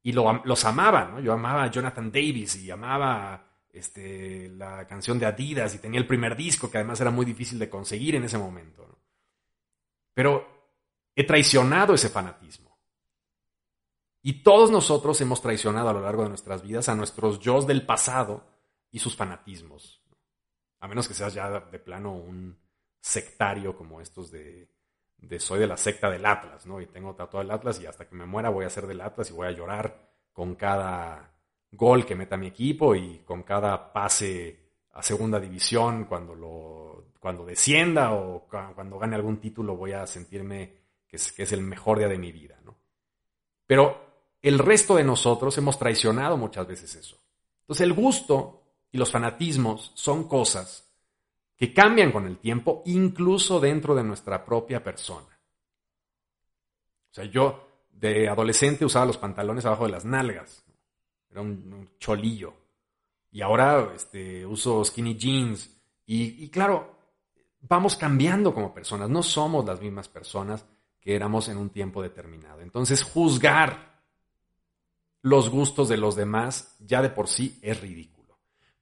Y 0.03 0.11
los 0.11 0.65
amaba, 0.65 1.05
¿no? 1.05 1.19
Yo 1.19 1.33
amaba 1.33 1.63
a 1.63 1.71
Jonathan 1.71 2.11
Davis 2.11 2.57
y 2.57 2.69
amaba 2.69 3.43
este, 3.71 4.49
la 4.49 4.85
canción 4.85 5.17
de 5.17 5.25
Adidas 5.25 5.73
y 5.73 5.79
tenía 5.79 5.99
el 5.99 6.05
primer 6.05 6.35
disco 6.35 6.69
que 6.69 6.77
además 6.77 7.01
era 7.01 7.09
muy 7.09 7.25
difícil 7.25 7.57
de 7.57 7.69
conseguir 7.69 8.15
en 8.15 8.23
ese 8.23 8.37
momento, 8.37 8.85
¿no? 8.87 8.99
Pero 10.13 10.47
he 11.15 11.23
traicionado 11.23 11.93
ese 11.93 12.09
fanatismo. 12.09 12.77
Y 14.21 14.43
todos 14.43 14.71
nosotros 14.71 15.19
hemos 15.21 15.41
traicionado 15.41 15.89
a 15.89 15.93
lo 15.93 16.01
largo 16.01 16.23
de 16.23 16.29
nuestras 16.29 16.61
vidas 16.61 16.89
a 16.89 16.95
nuestros 16.95 17.39
yo 17.39 17.61
del 17.61 17.85
pasado 17.85 18.43
y 18.95 18.99
sus 18.99 19.13
fanatismos. 19.13 20.01
A 20.79 20.87
menos 20.87 21.05
que 21.05 21.13
seas 21.13 21.33
ya 21.33 21.59
de 21.59 21.79
plano 21.79 22.15
un 22.15 22.57
sectario 23.01 23.75
como 23.75 23.99
estos 23.99 24.31
de 24.31 24.69
de 25.17 25.39
soy 25.39 25.59
de 25.59 25.67
la 25.67 25.75
secta 25.75 26.09
del 26.09 26.25
Atlas, 26.25 26.65
¿no? 26.65 26.79
Y 26.79 26.87
tengo 26.87 27.13
tatuado 27.13 27.43
el 27.43 27.51
Atlas 27.51 27.81
y 27.81 27.85
hasta 27.85 28.07
que 28.07 28.15
me 28.15 28.25
muera 28.25 28.49
voy 28.49 28.63
a 28.63 28.69
ser 28.69 28.87
del 28.87 29.01
Atlas 29.01 29.29
y 29.29 29.33
voy 29.33 29.47
a 29.47 29.51
llorar 29.51 30.11
con 30.31 30.55
cada 30.55 31.33
gol 31.71 32.05
que 32.05 32.15
meta 32.15 32.37
mi 32.37 32.47
equipo 32.47 32.95
y 32.95 33.19
con 33.25 33.43
cada 33.43 33.91
pase 33.91 34.59
a 34.93 35.03
segunda 35.03 35.41
división 35.41 36.05
cuando 36.05 36.33
lo 36.33 37.11
cuando 37.19 37.43
descienda 37.43 38.13
o 38.13 38.47
cuando 38.47 38.97
gane 38.97 39.15
algún 39.15 39.41
título 39.41 39.75
voy 39.75 39.91
a 39.91 40.07
sentirme 40.07 40.85
que 41.07 41.17
es, 41.17 41.51
el 41.51 41.61
mejor 41.61 41.97
día 41.97 42.07
de 42.07 42.17
mi 42.17 42.31
vida, 42.31 42.59
¿no? 42.63 42.77
Pero 43.67 44.37
el 44.41 44.59
resto 44.59 44.95
de 44.95 45.03
nosotros 45.03 45.57
hemos 45.57 45.77
traicionado 45.77 46.37
muchas 46.37 46.65
veces 46.65 46.95
eso. 46.95 47.17
Entonces 47.61 47.81
el 47.81 47.93
gusto 47.93 48.64
y 48.95 48.97
los 48.97 49.11
fanatismos 49.11 49.91
son 49.93 50.25
cosas 50.25 50.89
que 51.57 51.73
cambian 51.73 52.13
con 52.13 52.27
el 52.27 52.37
tiempo, 52.37 52.81
incluso 52.85 53.59
dentro 53.59 53.93
de 53.93 54.05
nuestra 54.05 54.45
propia 54.45 54.81
persona. 54.81 55.37
O 57.11 57.13
sea, 57.13 57.25
yo 57.25 57.67
de 57.91 58.29
adolescente 58.29 58.85
usaba 58.85 59.05
los 59.05 59.17
pantalones 59.17 59.65
abajo 59.65 59.83
de 59.83 59.91
las 59.91 60.05
nalgas. 60.05 60.63
Era 61.29 61.41
un, 61.41 61.89
cholillo. 61.99 62.53
Y 63.31 63.41
ahora 63.41 63.91
este, 63.93 64.45
uso 64.45 64.85
skinny 64.85 65.17
jeans. 65.17 65.77
Y, 66.05 66.45
y 66.45 66.49
claro, 66.49 66.95
vamos 67.59 67.97
cambiando 67.97 68.53
como 68.53 68.73
personas. 68.73 69.09
No 69.09 69.23
somos 69.23 69.65
las 69.65 69.81
mismas 69.81 70.07
personas 70.07 70.65
que 71.01 71.17
éramos 71.17 71.49
en 71.49 71.57
un 71.57 71.69
tiempo 71.69 72.01
determinado. 72.01 72.61
Entonces, 72.61 73.03
juzgar 73.03 73.99
los 75.21 75.49
gustos 75.49 75.89
de 75.89 75.97
los 75.97 76.15
demás 76.15 76.77
ya 76.79 77.01
de 77.01 77.09
por 77.09 77.27
sí 77.27 77.59
es 77.61 77.81
ridículo. 77.81 78.14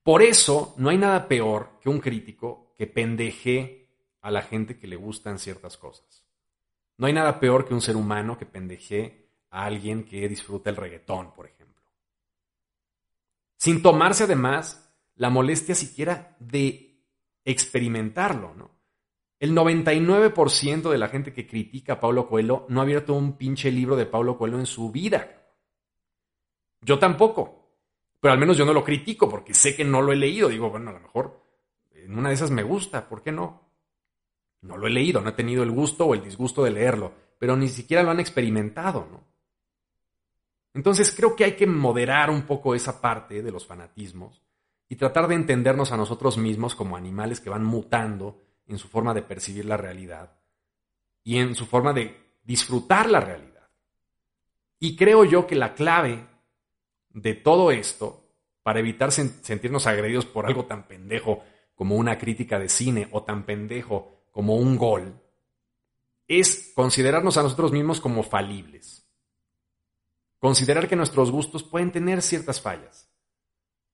Por 0.03 0.21
eso, 0.21 0.73
no 0.77 0.89
hay 0.89 0.97
nada 0.97 1.27
peor 1.27 1.79
que 1.81 1.89
un 1.89 1.99
crítico 1.99 2.73
que 2.75 2.87
pendeje 2.87 3.87
a 4.21 4.31
la 4.31 4.41
gente 4.41 4.77
que 4.77 4.87
le 4.87 4.97
gustan 4.97 5.39
ciertas 5.39 5.77
cosas. 5.77 6.25
No 6.97 7.07
hay 7.07 7.13
nada 7.13 7.39
peor 7.39 7.65
que 7.65 7.73
un 7.73 7.81
ser 7.81 7.95
humano 7.95 8.37
que 8.37 8.45
pendeje 8.45 9.29
a 9.49 9.65
alguien 9.65 10.03
que 10.03 10.27
disfruta 10.27 10.69
el 10.69 10.75
reggaetón, 10.75 11.33
por 11.33 11.45
ejemplo. 11.47 11.81
Sin 13.57 13.81
tomarse 13.81 14.25
además 14.25 14.93
la 15.15 15.29
molestia 15.29 15.75
siquiera 15.75 16.35
de 16.39 17.01
experimentarlo, 17.45 18.53
¿no? 18.55 18.71
El 19.39 19.53
99% 19.53 20.89
de 20.89 20.97
la 20.97 21.09
gente 21.09 21.33
que 21.33 21.47
critica 21.47 21.93
a 21.93 21.99
Pablo 21.99 22.27
Coelho 22.27 22.65
no 22.69 22.79
ha 22.79 22.83
abierto 22.83 23.13
un 23.13 23.37
pinche 23.37 23.71
libro 23.71 23.95
de 23.95 24.05
Pablo 24.05 24.37
Coelho 24.37 24.59
en 24.59 24.65
su 24.65 24.91
vida. 24.91 25.49
Yo 26.81 26.97
tampoco. 26.99 27.62
Pero 28.23 28.31
al 28.31 28.39
menos 28.39 28.55
yo 28.55 28.63
no 28.63 28.71
lo 28.71 28.85
critico 28.85 29.27
porque 29.27 29.53
sé 29.53 29.75
que 29.75 29.83
no 29.83 30.01
lo 30.01 30.13
he 30.13 30.15
leído. 30.15 30.47
Digo, 30.47 30.69
bueno, 30.69 30.91
a 30.91 30.93
lo 30.93 31.01
mejor 31.01 31.43
en 31.93 32.17
una 32.17 32.29
de 32.29 32.35
esas 32.35 32.51
me 32.51 32.63
gusta, 32.63 33.09
¿por 33.09 33.21
qué 33.21 33.33
no? 33.33 33.69
No 34.61 34.77
lo 34.77 34.87
he 34.87 34.91
leído, 34.91 35.19
no 35.19 35.31
he 35.31 35.33
tenido 35.33 35.61
el 35.61 35.71
gusto 35.71 36.05
o 36.05 36.13
el 36.13 36.23
disgusto 36.23 36.63
de 36.63 36.71
leerlo, 36.71 37.11
pero 37.37 37.57
ni 37.57 37.67
siquiera 37.67 38.01
lo 38.01 38.11
han 38.11 38.21
experimentado, 38.21 39.09
¿no? 39.11 39.25
Entonces 40.73 41.11
creo 41.11 41.35
que 41.35 41.43
hay 41.43 41.57
que 41.57 41.67
moderar 41.67 42.29
un 42.29 42.43
poco 42.43 42.73
esa 42.73 43.01
parte 43.01 43.43
de 43.43 43.51
los 43.51 43.67
fanatismos 43.67 44.41
y 44.87 44.95
tratar 44.95 45.27
de 45.27 45.35
entendernos 45.35 45.91
a 45.91 45.97
nosotros 45.97 46.37
mismos 46.37 46.75
como 46.75 46.95
animales 46.95 47.41
que 47.41 47.49
van 47.49 47.65
mutando 47.65 48.39
en 48.67 48.77
su 48.77 48.87
forma 48.87 49.13
de 49.13 49.23
percibir 49.23 49.65
la 49.65 49.75
realidad 49.75 50.39
y 51.25 51.39
en 51.39 51.55
su 51.55 51.65
forma 51.65 51.91
de 51.91 52.37
disfrutar 52.41 53.09
la 53.09 53.19
realidad. 53.19 53.69
Y 54.79 54.95
creo 54.95 55.25
yo 55.25 55.45
que 55.45 55.55
la 55.55 55.73
clave 55.73 56.31
de 57.13 57.35
todo 57.35 57.71
esto, 57.71 58.27
para 58.63 58.79
evitar 58.79 59.11
sentirnos 59.11 59.87
agredidos 59.87 60.25
por 60.25 60.45
algo 60.45 60.65
tan 60.65 60.87
pendejo 60.87 61.43
como 61.75 61.95
una 61.95 62.17
crítica 62.17 62.59
de 62.59 62.69
cine 62.69 63.07
o 63.11 63.23
tan 63.23 63.45
pendejo 63.45 64.25
como 64.31 64.55
un 64.55 64.77
gol, 64.77 65.21
es 66.27 66.71
considerarnos 66.75 67.37
a 67.37 67.43
nosotros 67.43 67.71
mismos 67.71 68.01
como 68.01 68.23
falibles. 68.23 69.07
Considerar 70.39 70.87
que 70.87 70.95
nuestros 70.95 71.31
gustos 71.31 71.63
pueden 71.63 71.91
tener 71.91 72.21
ciertas 72.21 72.59
fallas 72.59 73.09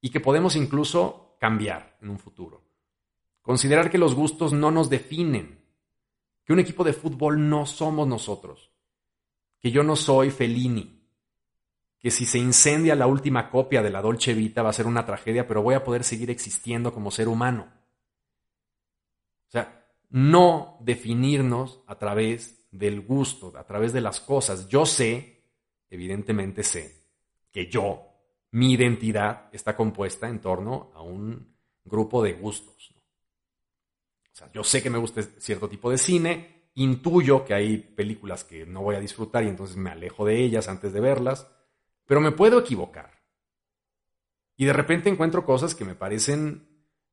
y 0.02 0.10
que 0.10 0.20
podemos 0.20 0.56
incluso 0.56 1.36
cambiar 1.40 1.98
en 2.02 2.10
un 2.10 2.20
futuro. 2.20 2.64
Considerar 3.42 3.90
que 3.90 3.98
los 3.98 4.16
gustos 4.16 4.54
no 4.54 4.72
nos 4.72 4.90
definen, 4.90 5.64
que 6.46 6.54
un 6.54 6.60
equipo 6.60 6.84
de 6.84 6.94
fútbol 6.94 7.50
no 7.50 7.66
somos 7.66 8.08
nosotros, 8.08 8.72
que 9.60 9.72
yo 9.72 9.84
no 9.84 9.96
soy 9.96 10.32
Fellini, 10.32 10.99
que 12.00 12.12
si 12.12 12.26
se 12.26 12.38
incendia 12.38 12.96
la 12.96 13.08
última 13.08 13.50
copia 13.50 13.84
de 13.84 13.90
la 13.90 14.02
Dolce 14.02 14.34
Vita 14.34 14.64
va 14.64 14.70
a 14.70 14.74
ser 14.74 14.88
una 14.88 15.06
tragedia, 15.06 15.46
pero 15.48 15.62
voy 15.62 15.76
a 15.76 15.84
poder 15.84 16.04
seguir 16.04 16.30
existiendo 16.30 16.94
como 16.94 17.12
ser 17.12 17.28
humano. 17.28 17.68
O 19.48 19.52
sea, 19.52 19.86
no 20.10 20.78
definirnos 20.80 21.84
a 21.88 22.00
través 22.00 22.66
del 22.72 23.02
gusto, 23.02 23.52
a 23.58 23.66
través 23.66 23.92
de 23.92 24.02
las 24.02 24.22
cosas. 24.22 24.70
Yo 24.70 24.86
sé, 24.86 25.44
evidentemente 25.90 26.64
sé, 26.64 27.04
que 27.52 27.68
yo, 27.68 28.06
mi 28.52 28.74
identidad 28.74 29.50
está 29.52 29.76
compuesta 29.76 30.30
en 30.30 30.40
torno 30.40 30.92
a 30.96 31.02
un 31.02 31.54
grupo 31.84 32.24
de 32.24 32.34
gustos. 32.34 32.96
O 34.32 34.36
sea, 34.36 34.50
yo 34.54 34.64
sé 34.64 34.82
que 34.82 34.90
me 34.90 34.98
gusta 34.98 35.22
cierto 35.22 35.68
tipo 35.68 35.92
de 35.92 35.98
cine, 35.98 36.70
intuyo 36.76 37.44
que 37.44 37.54
hay 37.54 37.78
películas 37.78 38.46
que 38.46 38.66
no 38.66 38.84
voy 38.84 38.96
a 38.96 39.02
disfrutar 39.02 39.44
y 39.44 39.50
entonces 39.50 39.76
me 39.76 39.90
alejo 39.90 40.26
de 40.26 40.42
ellas 40.42 40.70
antes 40.70 40.94
de 40.94 41.02
verlas, 41.02 41.48
pero 42.10 42.22
me 42.22 42.32
puedo 42.32 42.58
equivocar. 42.58 43.22
Y 44.58 44.66
de 44.66 44.74
repente 44.74 45.12
encuentro 45.12 45.46
cosas 45.46 45.76
que 45.76 45.86
me 45.86 45.94
parecen 45.94 46.68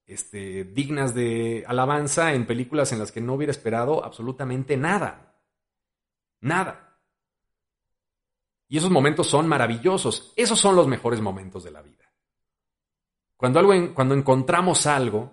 este, 0.07 0.65
dignas 0.65 1.15
de 1.15 1.65
alabanza 1.69 2.33
en 2.33 2.47
películas 2.47 2.93
en 2.93 3.01
las 3.01 3.13
que 3.13 3.21
no 3.21 3.35
hubiera 3.35 3.51
esperado 3.51 4.03
absolutamente 4.03 4.79
nada. 4.79 5.39
Nada. 6.41 6.99
Y 8.69 8.79
esos 8.79 8.91
momentos 8.91 9.27
son 9.27 9.47
maravillosos. 9.47 10.33
Esos 10.35 10.59
son 10.59 10.75
los 10.75 10.87
mejores 10.87 11.21
momentos 11.21 11.63
de 11.63 11.73
la 11.73 11.83
vida. 11.83 12.11
Cuando, 13.37 13.59
algo 13.59 13.75
cuando 13.93 14.15
encontramos 14.15 14.87
algo 14.87 15.31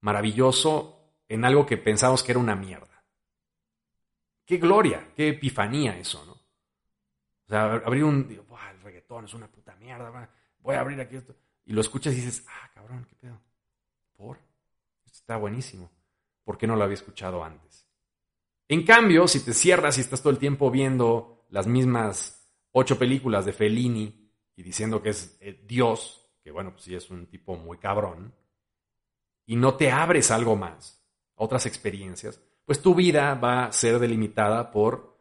maravilloso 0.00 1.18
en 1.28 1.44
algo 1.44 1.66
que 1.66 1.76
pensamos 1.76 2.22
que 2.22 2.32
era 2.32 2.38
una 2.38 2.56
mierda. 2.56 3.04
Qué 4.46 4.56
gloria, 4.56 5.12
qué 5.14 5.28
epifanía 5.28 5.98
eso, 5.98 6.24
¿no? 6.24 6.32
O 6.32 7.48
sea, 7.48 7.74
abrir 7.74 8.04
un... 8.04 8.46
es 9.24 9.34
una 9.34 9.48
puta 9.48 9.74
mierda. 9.76 10.30
Voy 10.60 10.74
a 10.74 10.80
abrir 10.80 11.00
aquí 11.00 11.16
esto. 11.16 11.34
Y 11.64 11.72
lo 11.72 11.80
escuchas 11.80 12.12
y 12.14 12.16
dices, 12.16 12.44
ah, 12.48 12.70
cabrón, 12.74 13.06
qué 13.08 13.16
pedo. 13.16 13.40
¿Por? 14.16 14.36
Esto 15.04 15.18
está 15.18 15.36
buenísimo. 15.36 15.90
¿Por 16.44 16.58
qué 16.58 16.66
no 16.66 16.76
lo 16.76 16.84
había 16.84 16.94
escuchado 16.94 17.42
antes? 17.42 17.86
En 18.68 18.84
cambio, 18.84 19.28
si 19.28 19.44
te 19.44 19.54
cierras 19.54 19.98
y 19.98 20.00
estás 20.00 20.22
todo 20.22 20.32
el 20.32 20.38
tiempo 20.38 20.70
viendo 20.70 21.46
las 21.50 21.66
mismas 21.66 22.48
ocho 22.72 22.98
películas 22.98 23.44
de 23.44 23.52
Fellini 23.52 24.30
y 24.56 24.62
diciendo 24.62 25.02
que 25.02 25.10
es 25.10 25.36
eh, 25.40 25.64
Dios, 25.66 26.28
que 26.42 26.50
bueno, 26.50 26.72
pues 26.72 26.84
sí 26.84 26.94
es 26.94 27.10
un 27.10 27.26
tipo 27.26 27.56
muy 27.56 27.78
cabrón, 27.78 28.34
y 29.44 29.56
no 29.56 29.74
te 29.74 29.90
abres 29.92 30.30
algo 30.30 30.56
más, 30.56 31.02
otras 31.36 31.66
experiencias, 31.66 32.40
pues 32.64 32.82
tu 32.82 32.94
vida 32.94 33.34
va 33.34 33.66
a 33.66 33.72
ser 33.72 33.98
delimitada 34.00 34.70
por 34.72 35.16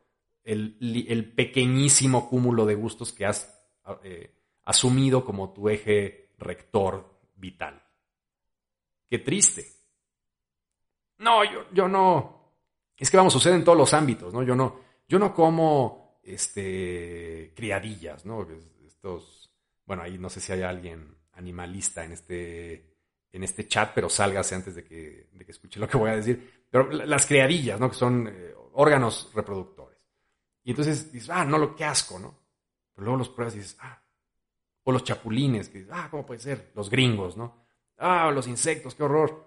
el, 0.45 1.33
pequeñísimo 1.36 2.29
cúmulo 2.29 2.65
de 2.65 2.75
gustos 2.75 3.11
que 3.11 3.25
has 3.25 3.55
eh, 4.03 4.31
asumido 4.65 5.23
como 5.23 5.53
tu 5.53 5.69
eje 5.69 6.31
rector 6.38 7.19
vital. 7.36 7.81
Qué 9.09 9.19
triste. 9.19 9.65
No, 11.19 11.43
yo, 11.43 11.65
yo 11.71 11.88
no. 11.88 12.53
Es 12.97 13.09
que 13.09 13.17
vamos, 13.17 13.33
sucede 13.33 13.55
en 13.55 13.63
todos 13.63 13.77
los 13.77 13.93
ámbitos, 13.93 14.33
¿no? 14.33 14.43
Yo 14.43 14.55
no, 14.55 14.79
yo 15.07 15.19
no 15.19 15.33
como 15.33 16.19
este 16.23 17.53
criadillas, 17.55 18.25
¿no? 18.25 18.47
Estos, 18.86 19.53
bueno, 19.86 20.03
ahí 20.03 20.17
no 20.17 20.29
sé 20.29 20.39
si 20.39 20.53
hay 20.53 20.63
alguien 20.63 21.15
animalista 21.33 22.03
en 22.03 22.13
este, 22.13 22.95
en 23.31 23.43
este 23.43 23.67
chat, 23.67 23.91
pero 23.93 24.09
sálgase 24.09 24.55
antes 24.55 24.75
de 24.75 24.83
que, 24.83 25.27
de 25.31 25.45
que 25.45 25.51
escuche 25.51 25.79
lo 25.79 25.88
que 25.88 25.97
voy 25.97 26.09
a 26.09 26.15
decir. 26.15 26.65
Pero 26.69 26.89
las 26.89 27.25
criadillas, 27.25 27.79
¿no? 27.79 27.89
Que 27.89 27.95
son 27.95 28.27
eh, 28.27 28.53
órganos 28.73 29.31
reproductores. 29.33 29.99
Y 30.63 30.71
entonces 30.71 31.11
dices, 31.11 31.29
ah, 31.29 31.45
no, 31.45 31.57
lo 31.57 31.75
que 31.75 31.86
asco, 31.86 32.17
¿no? 32.17 32.45
Pero 32.96 33.06
luego 33.06 33.20
los 33.20 33.30
pruebas 33.30 33.56
y 33.56 33.60
dices, 33.60 33.78
ah. 33.82 34.02
O 34.84 34.91
los 34.91 35.04
chapulines, 35.04 35.70
que 35.70 35.80
dices, 35.80 35.93
ah, 35.93 36.08
¿cómo 36.10 36.26
puede 36.26 36.39
ser? 36.39 36.72
Los 36.76 36.89
gringos, 36.89 37.36
¿no? 37.36 37.66
Ah, 37.98 38.32
los 38.34 38.48
insectos, 38.48 38.96
qué 38.96 39.04
horror. 39.04 39.46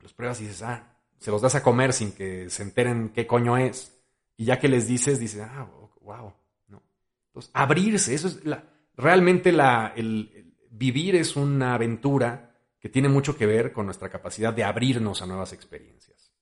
Los 0.00 0.12
pruebas 0.12 0.40
y 0.40 0.44
dices, 0.44 0.62
ah, 0.62 0.96
se 1.18 1.30
los 1.30 1.42
das 1.42 1.54
a 1.54 1.62
comer 1.62 1.92
sin 1.92 2.12
que 2.12 2.48
se 2.50 2.62
enteren 2.62 3.10
qué 3.14 3.26
coño 3.26 3.56
es. 3.56 3.98
Y 4.36 4.46
ya 4.46 4.58
que 4.58 4.68
les 4.68 4.88
dices, 4.88 5.20
dices, 5.20 5.42
ah, 5.42 5.68
wow. 6.00 6.32
¿no? 6.68 6.82
Entonces, 7.28 7.50
abrirse, 7.54 8.14
eso 8.14 8.28
es 8.28 8.44
la, 8.44 8.64
realmente 8.96 9.52
la, 9.52 9.92
el, 9.94 10.54
vivir 10.70 11.16
es 11.16 11.36
una 11.36 11.74
aventura 11.74 12.56
que 12.80 12.88
tiene 12.88 13.08
mucho 13.08 13.36
que 13.36 13.46
ver 13.46 13.72
con 13.72 13.84
nuestra 13.84 14.08
capacidad 14.08 14.54
de 14.54 14.64
abrirnos 14.64 15.20
a 15.20 15.26
nuevas 15.26 15.52
experiencias. 15.52 16.32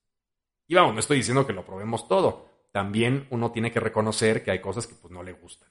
Y 0.69 0.75
vamos, 0.75 0.95
no 0.95 1.01
estoy 1.01 1.17
diciendo 1.17 1.47
que 1.47 1.53
lo 1.53 1.65
probemos 1.65 2.07
todo. 2.07 2.49
También 2.71 3.27
uno 3.31 3.51
tiene 3.51 3.73
que 3.73 3.81
reconocer 3.81 4.45
que 4.45 4.51
hay 4.51 4.61
cosas 4.61 4.87
que 4.87 4.95
pues 4.95 5.13
no 5.13 5.23
le 5.23 5.33
gustan. 5.33 5.69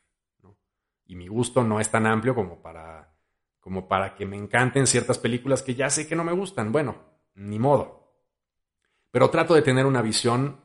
Y 1.08 1.16
mi 1.16 1.28
gusto 1.28 1.64
no 1.64 1.80
es 1.80 1.90
tan 1.90 2.06
amplio 2.06 2.36
como 2.36 2.62
para 2.62 3.14
como 3.60 3.90
para 3.90 4.16
que 4.16 4.26
me 4.26 4.38
encanten 4.38 4.88
ciertas 4.88 5.18
películas 5.18 5.62
que 5.62 5.76
ya 5.76 5.90
sé 5.90 6.08
que 6.08 6.16
no 6.16 6.24
me 6.24 6.32
gustan. 6.32 6.72
Bueno, 6.72 7.04
ni 7.36 7.60
modo. 7.60 8.14
Pero 9.12 9.30
trato 9.30 9.54
de 9.56 9.62
tener 9.62 9.86
una 9.86 10.02
visión, 10.02 10.62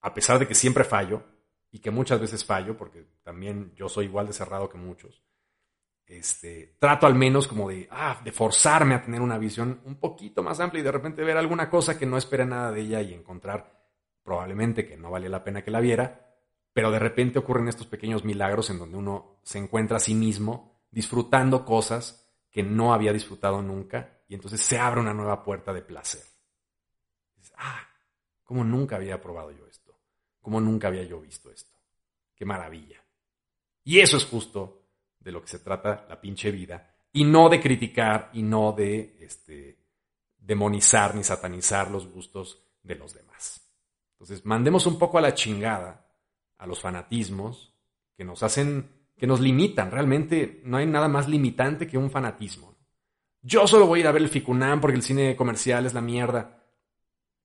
a 0.00 0.12
pesar 0.12 0.40
de 0.40 0.48
que 0.48 0.56
siempre 0.56 0.82
fallo, 0.82 1.22
y 1.70 1.78
que 1.78 1.92
muchas 1.92 2.20
veces 2.20 2.44
fallo, 2.44 2.76
porque 2.76 3.06
también 3.22 3.72
yo 3.76 3.88
soy 3.88 4.06
igual 4.06 4.26
de 4.26 4.32
cerrado 4.32 4.68
que 4.68 4.76
muchos. 4.76 5.22
Este, 6.04 6.74
trato 6.80 7.06
al 7.06 7.14
menos 7.14 7.46
como 7.46 7.68
de, 7.68 7.86
ah, 7.92 8.20
de 8.24 8.32
forzarme 8.32 8.96
a 8.96 9.02
tener 9.02 9.20
una 9.20 9.38
visión 9.38 9.80
un 9.84 10.00
poquito 10.00 10.42
más 10.42 10.58
amplia 10.58 10.80
y 10.80 10.84
de 10.84 10.90
repente 10.90 11.22
ver 11.22 11.36
alguna 11.36 11.70
cosa 11.70 11.96
que 11.96 12.06
no 12.06 12.18
espera 12.18 12.44
nada 12.44 12.72
de 12.72 12.80
ella 12.80 13.00
y 13.02 13.14
encontrar 13.14 13.86
probablemente 14.24 14.84
que 14.84 14.96
no 14.96 15.12
valía 15.12 15.28
la 15.28 15.44
pena 15.44 15.62
que 15.62 15.70
la 15.70 15.78
viera, 15.78 16.29
pero 16.72 16.90
de 16.90 16.98
repente 16.98 17.38
ocurren 17.38 17.68
estos 17.68 17.86
pequeños 17.86 18.24
milagros 18.24 18.70
en 18.70 18.78
donde 18.78 18.96
uno 18.96 19.38
se 19.42 19.58
encuentra 19.58 19.96
a 19.96 20.00
sí 20.00 20.14
mismo 20.14 20.80
disfrutando 20.90 21.64
cosas 21.64 22.28
que 22.50 22.62
no 22.62 22.92
había 22.92 23.12
disfrutado 23.12 23.62
nunca 23.62 24.22
y 24.28 24.34
entonces 24.34 24.60
se 24.60 24.78
abre 24.78 25.00
una 25.00 25.14
nueva 25.14 25.42
puerta 25.42 25.72
de 25.72 25.82
placer. 25.82 26.22
ah, 27.56 27.86
como 28.44 28.64
nunca 28.64 28.96
había 28.96 29.20
probado 29.20 29.52
yo 29.52 29.66
esto, 29.66 29.96
como 30.40 30.60
nunca 30.60 30.88
había 30.88 31.04
yo 31.04 31.20
visto 31.20 31.50
esto. 31.50 31.76
Qué 32.34 32.44
maravilla. 32.44 33.04
Y 33.84 34.00
eso 34.00 34.16
es 34.16 34.24
justo 34.24 34.82
de 35.18 35.32
lo 35.32 35.42
que 35.42 35.48
se 35.48 35.58
trata 35.58 36.06
la 36.08 36.20
pinche 36.20 36.50
vida 36.50 36.94
y 37.12 37.24
no 37.24 37.48
de 37.48 37.60
criticar 37.60 38.30
y 38.32 38.42
no 38.42 38.72
de 38.72 39.16
este, 39.20 39.78
demonizar 40.38 41.14
ni 41.14 41.22
satanizar 41.24 41.90
los 41.90 42.06
gustos 42.10 42.62
de 42.82 42.94
los 42.94 43.14
demás. 43.14 43.60
Entonces, 44.12 44.44
mandemos 44.44 44.86
un 44.86 44.98
poco 44.98 45.18
a 45.18 45.20
la 45.20 45.34
chingada 45.34 46.09
a 46.60 46.66
los 46.66 46.80
fanatismos 46.80 47.74
que 48.16 48.24
nos 48.24 48.42
hacen 48.42 49.00
que 49.16 49.26
nos 49.26 49.40
limitan. 49.40 49.90
Realmente 49.90 50.62
no 50.64 50.76
hay 50.76 50.86
nada 50.86 51.08
más 51.08 51.28
limitante 51.28 51.86
que 51.86 51.98
un 51.98 52.10
fanatismo. 52.10 52.76
Yo 53.42 53.66
solo 53.66 53.86
voy 53.86 53.98
a 53.98 54.00
ir 54.00 54.06
a 54.06 54.12
ver 54.12 54.22
el 54.22 54.28
Ficunam 54.28 54.80
porque 54.80 54.96
el 54.96 55.02
cine 55.02 55.36
comercial 55.36 55.84
es 55.84 55.94
la 55.94 56.00
mierda. 56.00 56.64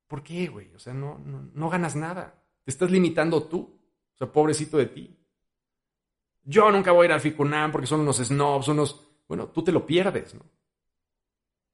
¿Por 0.08 0.22
qué, 0.22 0.48
güey? 0.48 0.74
O 0.74 0.80
sea, 0.80 0.94
no, 0.94 1.20
no, 1.20 1.70
ganas 1.70 1.96
nada. 1.96 2.42
Te 2.64 2.72
estás 2.72 2.92
limitando 2.92 3.44
tú. 3.44 3.78
O 4.14 4.18
sea, 4.18 4.32
pobrecito 4.32 4.78
de 4.78 4.86
ti. 4.86 5.18
Yo 6.44 6.72
nunca 6.72 6.92
voy 6.92 7.04
a 7.04 7.06
ir 7.06 7.12
al 7.14 7.22
Ficunam 7.22 7.72
porque 7.72 7.88
son 7.88 8.02
unos 8.02 8.18
snobs, 8.18 8.68
unos... 8.68 9.08
Bueno, 9.28 9.48
tú 9.48 9.64
te 9.64 9.72
lo 9.72 9.86
pierdes, 9.86 10.34
¿no? 10.34 10.42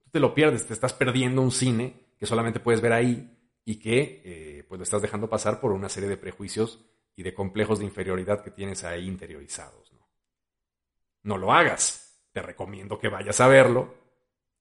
Tú 0.04 0.10
te 0.12 0.20
lo 0.20 0.34
pierdes, 0.34 0.66
te 0.66 0.74
estás 0.74 0.94
perdiendo 0.94 1.42
un 1.42 1.52
cine 1.52 2.14
que 2.18 2.26
solamente 2.26 2.60
puedes 2.60 2.82
ver 2.82 2.94
ahí 2.94 3.38
y 3.66 3.76
que 3.76 4.22
eh, 4.24 4.66
pues 4.68 4.80
lo 4.80 4.84
estás 4.84 5.02
dejando 5.02 5.30
pasar 5.30 5.60
por 5.60 5.72
una 5.72 5.90
serie 5.90 6.10
de 6.10 6.18
prejuicios 6.18 6.91
y 7.16 7.24
de 7.24 7.34
complejos 7.34 7.80
de 7.80 7.86
inferioridad 7.86 8.44
que 8.44 8.52
tienes 8.52 8.84
ahí 8.84 9.08
interiorizados. 9.08 9.92
No, 9.94 10.10
no 11.24 11.38
lo 11.38 11.52
hagas. 11.52 12.20
te 12.32 12.42
recomiendo 12.42 12.98
que 12.98 13.10
vayas 13.10 13.40
a 13.42 13.48
verlo. 13.48 13.94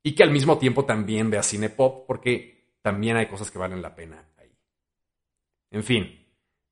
Y 0.02 0.14
que 0.14 0.22
al 0.22 0.30
mismo 0.30 0.58
tiempo 0.58 0.84
también 0.84 1.30
veas 1.30 1.46
cine 1.46 1.68
pop, 1.68 2.04
porque 2.06 2.78
también 2.82 3.16
hay 3.16 3.26
cosas 3.26 3.50
que 3.50 3.58
valen 3.58 3.82
la 3.82 3.94
pena 3.94 4.32
ahí. 4.38 4.50
En 5.70 5.84
fin, 5.84 6.26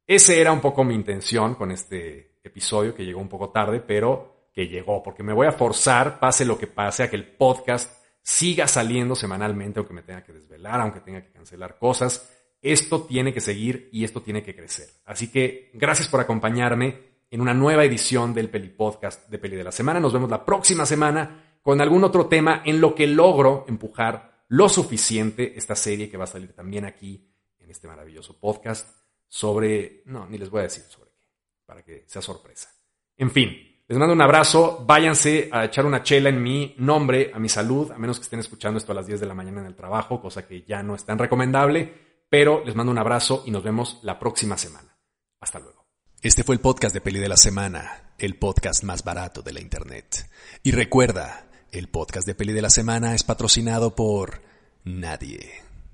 ese 0.06 0.40
era 0.40 0.52
un 0.52 0.60
poco 0.60 0.82
mi 0.84 0.94
intención 0.94 1.54
con 1.54 1.70
este 1.70 2.38
episodio 2.42 2.94
que 2.94 3.04
llegó 3.04 3.20
un 3.20 3.28
poco 3.28 3.50
tarde, 3.50 3.80
pero 3.80 4.48
que 4.52 4.66
llegó, 4.66 5.02
porque 5.02 5.22
me 5.22 5.34
voy 5.34 5.46
a 5.46 5.52
forzar, 5.52 6.18
pase 6.18 6.44
lo 6.44 6.58
que 6.58 6.66
pase, 6.66 7.02
a 7.02 7.10
que 7.10 7.16
el 7.16 7.26
podcast 7.26 8.02
siga 8.22 8.66
saliendo 8.66 9.14
semanalmente, 9.14 9.78
aunque 9.78 9.94
me 9.94 10.02
tenga 10.02 10.24
que 10.24 10.32
desvelar, 10.32 10.80
aunque 10.80 11.00
tenga 11.00 11.22
que 11.22 11.30
cancelar 11.30 11.78
cosas. 11.78 12.37
Esto 12.60 13.02
tiene 13.02 13.32
que 13.32 13.40
seguir 13.40 13.88
y 13.92 14.04
esto 14.04 14.22
tiene 14.22 14.42
que 14.42 14.54
crecer. 14.54 14.88
Así 15.04 15.30
que 15.30 15.70
gracias 15.74 16.08
por 16.08 16.20
acompañarme 16.20 17.08
en 17.30 17.40
una 17.40 17.54
nueva 17.54 17.84
edición 17.84 18.34
del 18.34 18.48
Peli 18.48 18.68
Podcast 18.68 19.28
de 19.28 19.38
Peli 19.38 19.56
de 19.56 19.64
la 19.64 19.72
Semana. 19.72 20.00
Nos 20.00 20.12
vemos 20.12 20.30
la 20.30 20.44
próxima 20.44 20.86
semana 20.86 21.58
con 21.62 21.80
algún 21.80 22.04
otro 22.04 22.26
tema 22.26 22.62
en 22.64 22.80
lo 22.80 22.94
que 22.94 23.06
logro 23.06 23.64
empujar 23.68 24.44
lo 24.48 24.68
suficiente 24.68 25.52
esta 25.56 25.74
serie 25.74 26.08
que 26.08 26.16
va 26.16 26.24
a 26.24 26.28
salir 26.28 26.52
también 26.54 26.84
aquí 26.84 27.28
en 27.58 27.70
este 27.70 27.86
maravilloso 27.86 28.38
podcast 28.38 28.88
sobre... 29.28 30.02
No, 30.06 30.26
ni 30.26 30.38
les 30.38 30.48
voy 30.48 30.60
a 30.60 30.64
decir 30.64 30.84
sobre 30.84 31.10
qué, 31.10 31.26
para 31.66 31.84
que 31.84 32.04
sea 32.06 32.22
sorpresa. 32.22 32.70
En 33.16 33.30
fin, 33.30 33.50
les 33.86 33.98
mando 33.98 34.14
un 34.14 34.22
abrazo, 34.22 34.84
váyanse 34.86 35.50
a 35.52 35.66
echar 35.66 35.84
una 35.84 36.02
chela 36.02 36.30
en 36.30 36.42
mi 36.42 36.74
nombre, 36.78 37.30
a 37.34 37.38
mi 37.38 37.48
salud, 37.48 37.90
a 37.90 37.98
menos 37.98 38.18
que 38.18 38.24
estén 38.24 38.40
escuchando 38.40 38.78
esto 38.78 38.92
a 38.92 38.94
las 38.94 39.06
10 39.06 39.20
de 39.20 39.26
la 39.26 39.34
mañana 39.34 39.60
en 39.60 39.66
el 39.66 39.74
trabajo, 39.74 40.20
cosa 40.20 40.46
que 40.46 40.62
ya 40.62 40.82
no 40.82 40.94
es 40.94 41.04
tan 41.04 41.18
recomendable, 41.18 42.07
pero 42.28 42.64
les 42.64 42.74
mando 42.74 42.92
un 42.92 42.98
abrazo 42.98 43.42
y 43.46 43.50
nos 43.50 43.62
vemos 43.62 44.00
la 44.02 44.18
próxima 44.18 44.58
semana. 44.58 44.98
Hasta 45.40 45.58
luego. 45.58 45.86
Este 46.20 46.42
fue 46.42 46.56
el 46.56 46.60
podcast 46.60 46.92
de 46.94 47.00
Peli 47.00 47.20
de 47.20 47.28
la 47.28 47.36
Semana, 47.36 48.14
el 48.18 48.38
podcast 48.38 48.82
más 48.82 49.04
barato 49.04 49.42
de 49.42 49.52
la 49.52 49.60
Internet. 49.60 50.28
Y 50.62 50.72
recuerda, 50.72 51.48
el 51.70 51.88
podcast 51.88 52.26
de 52.26 52.34
Peli 52.34 52.52
de 52.52 52.62
la 52.62 52.70
Semana 52.70 53.14
es 53.14 53.22
patrocinado 53.22 53.94
por 53.94 54.42
nadie. 54.84 55.67